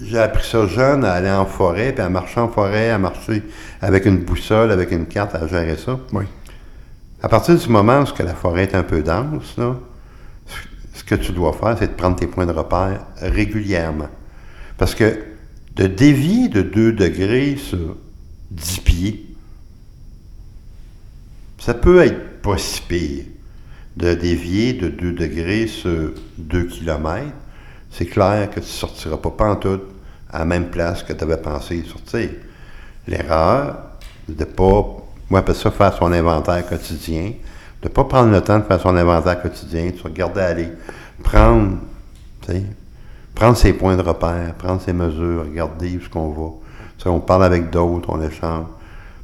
j'ai 0.00 0.18
appris 0.18 0.44
ça 0.48 0.66
jeune 0.66 1.04
à 1.04 1.12
aller 1.12 1.30
en 1.30 1.44
forêt, 1.46 1.92
puis 1.92 2.02
à 2.02 2.08
marcher 2.08 2.40
en 2.40 2.48
forêt, 2.48 2.90
à 2.90 2.98
marcher 2.98 3.42
avec 3.80 4.06
une 4.06 4.18
boussole, 4.18 4.70
avec 4.70 4.90
une 4.92 5.06
carte, 5.06 5.34
à 5.34 5.46
gérer 5.46 5.76
ça. 5.76 5.98
Oui. 6.12 6.24
À 7.22 7.28
partir 7.28 7.56
du 7.56 7.68
moment 7.68 8.00
où 8.00 8.04
que 8.04 8.22
la 8.22 8.34
forêt 8.34 8.62
est 8.64 8.74
un 8.74 8.82
peu 8.82 9.02
dense, 9.02 9.54
là, 9.58 9.76
ce 10.94 11.04
que 11.04 11.14
tu 11.14 11.32
dois 11.32 11.52
faire, 11.52 11.76
c'est 11.78 11.88
de 11.88 11.92
prendre 11.92 12.16
tes 12.16 12.26
points 12.26 12.46
de 12.46 12.52
repère 12.52 13.00
régulièrement. 13.20 14.08
Parce 14.78 14.94
que 14.94 15.18
de 15.76 15.86
dévier 15.86 16.48
de 16.48 16.62
2 16.62 16.92
degrés 16.92 17.56
sur 17.56 17.96
10 18.52 18.80
pieds, 18.80 19.26
ça 21.58 21.74
peut 21.74 22.02
être 22.02 22.42
pas 22.42 22.58
si 22.58 22.80
pire. 22.82 23.24
De 23.96 24.14
dévier 24.14 24.72
de 24.72 24.88
2 24.88 25.12
degrés 25.12 25.66
sur 25.66 26.12
2 26.38 26.64
km, 26.64 27.26
c'est 27.90 28.06
clair 28.06 28.48
que 28.48 28.54
tu 28.54 28.60
ne 28.60 28.64
sortiras 28.64 29.18
pas 29.18 29.30
pantoute 29.30 29.82
à 30.30 30.38
la 30.38 30.44
même 30.46 30.70
place 30.70 31.02
que 31.02 31.12
tu 31.12 31.22
avais 31.22 31.36
pensé 31.36 31.84
sortir. 31.84 32.30
L'erreur, 33.06 33.76
de 34.28 34.44
pas, 34.44 34.96
moi 35.28 35.40
j'appelle 35.40 35.54
ça 35.54 35.70
faire 35.70 35.94
son 35.94 36.10
inventaire 36.10 36.66
quotidien, 36.66 37.32
de 37.82 37.88
ne 37.88 37.92
pas 37.92 38.04
prendre 38.04 38.30
le 38.30 38.40
temps 38.40 38.58
de 38.58 38.64
faire 38.64 38.80
son 38.80 38.96
inventaire 38.96 39.42
quotidien, 39.42 39.90
de 39.90 39.96
se 39.96 40.04
regarder 40.04 40.40
aller, 40.40 40.68
prendre, 41.22 41.78
prendre 43.34 43.56
ses 43.56 43.74
points 43.74 43.96
de 43.96 44.02
repère, 44.02 44.54
prendre 44.54 44.80
ses 44.80 44.94
mesures, 44.94 45.44
regarder 45.44 45.96
où 45.96 46.00
ce 46.00 46.08
qu'on 46.08 46.30
va. 46.30 46.61
On 47.06 47.20
parle 47.20 47.44
avec 47.44 47.70
d'autres, 47.70 48.10
on 48.10 48.22
échange. 48.22 48.66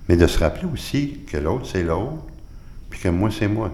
Mais 0.08 0.16
de 0.16 0.26
se 0.26 0.38
rappeler 0.38 0.66
aussi 0.72 1.20
que 1.30 1.36
l'autre, 1.36 1.66
c'est 1.70 1.82
l'autre, 1.82 2.24
puis 2.88 3.00
que 3.00 3.08
moi, 3.08 3.28
c'est 3.30 3.48
moi. 3.48 3.70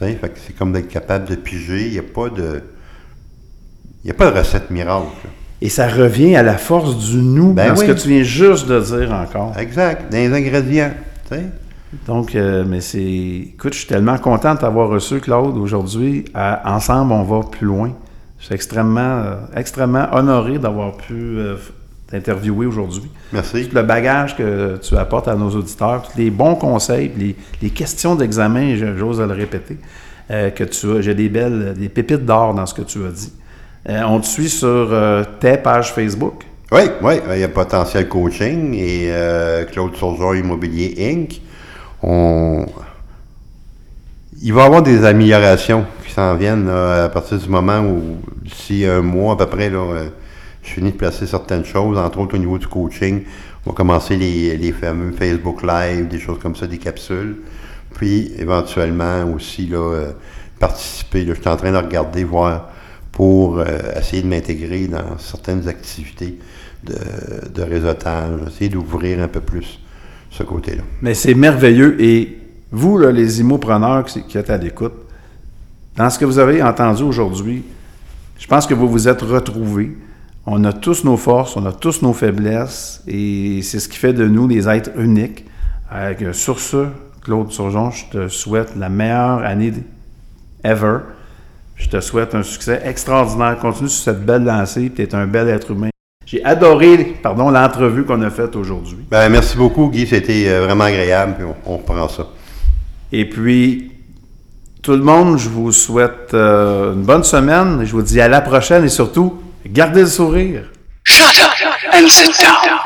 Fait 0.00 0.14
que 0.14 0.38
c'est 0.38 0.56
comme 0.56 0.72
d'être 0.72 0.88
capable 0.88 1.28
de 1.28 1.34
piger. 1.34 1.86
Il 1.86 1.92
n'y 1.92 1.98
a 1.98 2.02
pas 2.02 2.30
de. 2.30 2.62
Il 4.02 4.06
n'y 4.06 4.10
a 4.10 4.14
pas 4.14 4.30
de 4.30 4.38
recette 4.38 4.70
miracle. 4.70 5.28
Et 5.60 5.68
ça 5.68 5.88
revient 5.88 6.36
à 6.36 6.42
la 6.42 6.56
force 6.56 6.96
du 6.96 7.18
nous 7.18 7.52
Ben 7.52 7.68
dans 7.68 7.76
ce 7.76 7.84
que 7.84 7.92
tu 7.92 8.08
viens 8.08 8.22
juste 8.22 8.66
de 8.66 8.80
dire 8.80 9.12
encore. 9.12 9.56
Exact. 9.58 10.10
Dans 10.10 10.16
les 10.16 10.32
ingrédients. 10.32 10.92
Donc, 12.06 12.34
euh, 12.34 12.64
mais 12.66 12.80
c'est. 12.80 13.02
Écoute, 13.02 13.74
je 13.74 13.80
suis 13.80 13.88
tellement 13.88 14.16
content 14.16 14.54
de 14.54 14.60
t'avoir 14.60 14.88
reçu, 14.88 15.20
Claude, 15.20 15.58
aujourd'hui. 15.58 16.24
Ensemble, 16.34 17.12
on 17.12 17.24
va 17.24 17.40
plus 17.46 17.66
loin. 17.66 17.92
Je 18.38 18.46
suis 18.46 18.54
extrêmement, 18.54 19.00
euh, 19.00 19.34
extrêmement 19.54 20.06
honoré 20.12 20.58
d'avoir 20.58 20.96
pu 20.96 21.36
t'interviewer 22.10 22.66
aujourd'hui. 22.66 23.10
Merci. 23.32 23.68
Tout 23.68 23.76
le 23.76 23.82
bagage 23.82 24.36
que 24.36 24.78
tu 24.82 24.96
apportes 24.96 25.28
à 25.28 25.34
nos 25.34 25.50
auditeurs, 25.50 26.02
tous 26.02 26.18
les 26.18 26.30
bons 26.30 26.56
conseils, 26.56 27.12
les, 27.16 27.36
les 27.62 27.70
questions 27.70 28.16
d'examen, 28.16 28.74
j'ose 28.96 29.20
le 29.20 29.32
répéter, 29.32 29.78
euh, 30.30 30.50
que 30.50 30.64
tu 30.64 30.90
as. 30.90 31.00
J'ai 31.00 31.14
des 31.14 31.28
belles, 31.28 31.74
des 31.78 31.88
pépites 31.88 32.24
d'or 32.24 32.54
dans 32.54 32.66
ce 32.66 32.74
que 32.74 32.82
tu 32.82 33.04
as 33.04 33.10
dit. 33.10 33.32
Euh, 33.88 34.02
on 34.06 34.20
te 34.20 34.26
suit 34.26 34.50
sur 34.50 34.68
euh, 34.68 35.24
tes 35.38 35.56
pages 35.56 35.92
Facebook. 35.92 36.44
Oui, 36.72 36.82
oui, 37.02 37.14
il 37.32 37.40
y 37.40 37.44
a 37.44 37.48
Potentiel 37.48 38.08
Coaching 38.08 38.74
et 38.74 39.10
Claude 39.72 39.96
Surgeon 39.96 40.34
Immobilier 40.34 40.94
Inc. 41.12 41.40
On... 42.00 42.64
Il 44.40 44.52
va 44.52 44.62
y 44.62 44.66
avoir 44.66 44.82
des 44.82 45.04
améliorations 45.04 45.84
qui 46.06 46.12
s'en 46.12 46.36
viennent 46.36 46.66
là, 46.66 47.04
à 47.04 47.08
partir 47.08 47.38
du 47.38 47.48
moment 47.48 47.80
où, 47.80 48.20
d'ici 48.42 48.84
un 48.86 49.02
mois 49.02 49.34
à 49.34 49.36
peu 49.36 49.46
près, 49.46 49.68
là, 49.68 49.80
je 50.62 50.70
finis 50.70 50.92
de 50.92 50.96
placer 50.96 51.26
certaines 51.26 51.64
choses, 51.64 51.98
entre 51.98 52.18
autres 52.18 52.34
au 52.36 52.38
niveau 52.38 52.58
du 52.58 52.66
coaching. 52.66 53.22
On 53.66 53.70
va 53.70 53.76
commencer 53.76 54.16
les, 54.16 54.72
fameux 54.72 55.12
Facebook 55.12 55.62
Live, 55.62 56.08
des 56.08 56.18
choses 56.18 56.38
comme 56.38 56.56
ça, 56.56 56.66
des 56.66 56.78
capsules. 56.78 57.36
Puis, 57.94 58.32
éventuellement 58.38 59.24
aussi, 59.34 59.66
là, 59.66 59.78
euh, 59.78 60.12
participer. 60.58 61.26
Je 61.26 61.34
suis 61.34 61.48
en 61.48 61.56
train 61.56 61.72
de 61.72 61.76
regarder, 61.76 62.24
voir 62.24 62.70
pour 63.12 63.58
euh, 63.58 63.66
essayer 63.98 64.22
de 64.22 64.28
m'intégrer 64.28 64.86
dans 64.86 65.18
certaines 65.18 65.68
activités 65.68 66.38
de, 66.84 67.62
réseautage, 67.62 68.40
essayer 68.46 68.70
d'ouvrir 68.70 69.20
un 69.20 69.28
peu 69.28 69.40
plus 69.40 69.80
ce 70.30 70.42
côté-là. 70.42 70.82
Mais 71.02 71.12
c'est 71.14 71.34
merveilleux. 71.34 72.00
Et 72.02 72.38
vous, 72.72 72.98
les 72.98 73.40
immopreneurs 73.40 74.04
qui, 74.04 74.22
qui 74.22 74.38
êtes 74.38 74.48
à 74.48 74.56
l'écoute, 74.56 74.94
dans 75.96 76.08
ce 76.08 76.18
que 76.18 76.24
vous 76.24 76.38
avez 76.38 76.62
entendu 76.62 77.02
aujourd'hui, 77.02 77.64
je 78.38 78.46
pense 78.46 78.66
que 78.66 78.72
vous 78.72 78.88
vous 78.88 79.08
êtes 79.08 79.20
retrouvés. 79.20 79.92
On 80.46 80.64
a 80.64 80.72
tous 80.72 81.04
nos 81.04 81.16
forces, 81.16 81.56
on 81.56 81.66
a 81.66 81.72
tous 81.72 82.02
nos 82.02 82.12
faiblesses, 82.12 83.02
et 83.06 83.60
c'est 83.62 83.78
ce 83.78 83.88
qui 83.88 83.98
fait 83.98 84.12
de 84.12 84.26
nous 84.26 84.46
des 84.46 84.68
êtres 84.68 84.90
uniques. 84.98 85.44
Euh, 85.92 86.32
sur 86.32 86.60
ce, 86.60 86.86
Claude 87.22 87.50
Surgeon, 87.52 87.90
je 87.90 88.04
te 88.06 88.28
souhaite 88.28 88.74
la 88.76 88.88
meilleure 88.88 89.44
année 89.44 89.72
ever. 90.64 90.98
Je 91.76 91.88
te 91.88 92.00
souhaite 92.00 92.34
un 92.34 92.42
succès 92.42 92.80
extraordinaire. 92.84 93.58
Continue 93.58 93.88
sur 93.88 94.04
cette 94.04 94.24
belle 94.24 94.44
lancée, 94.44 94.90
tu 94.94 95.02
es 95.02 95.14
un 95.14 95.26
bel 95.26 95.48
être 95.48 95.70
humain. 95.70 95.90
J'ai 96.24 96.44
adoré 96.44 97.16
pardon, 97.22 97.50
l'entrevue 97.50 98.04
qu'on 98.04 98.22
a 98.22 98.30
faite 98.30 98.54
aujourd'hui. 98.54 98.98
Ben, 99.10 99.28
merci 99.28 99.56
beaucoup, 99.56 99.88
Guy. 99.88 100.06
C'était 100.06 100.48
euh, 100.48 100.64
vraiment 100.64 100.84
agréable. 100.84 101.34
Puis 101.36 101.44
on, 101.44 101.72
on 101.72 101.76
reprend 101.78 102.08
ça. 102.08 102.28
Et 103.12 103.28
puis, 103.28 103.90
tout 104.82 104.92
le 104.92 105.02
monde, 105.02 105.38
je 105.38 105.48
vous 105.48 105.72
souhaite 105.72 106.32
euh, 106.32 106.94
une 106.94 107.02
bonne 107.02 107.24
semaine. 107.24 107.84
Je 107.84 107.92
vous 107.92 108.02
dis 108.02 108.20
à 108.20 108.28
la 108.28 108.40
prochaine 108.40 108.84
et 108.84 108.88
surtout, 108.88 109.40
Gardez 109.66 110.02
le 110.02 110.06
sourire. 110.06 110.64
Shut 111.04 111.40
up 111.42 111.52
and 111.92 112.08
sit 112.08 112.36
down. 112.38 112.80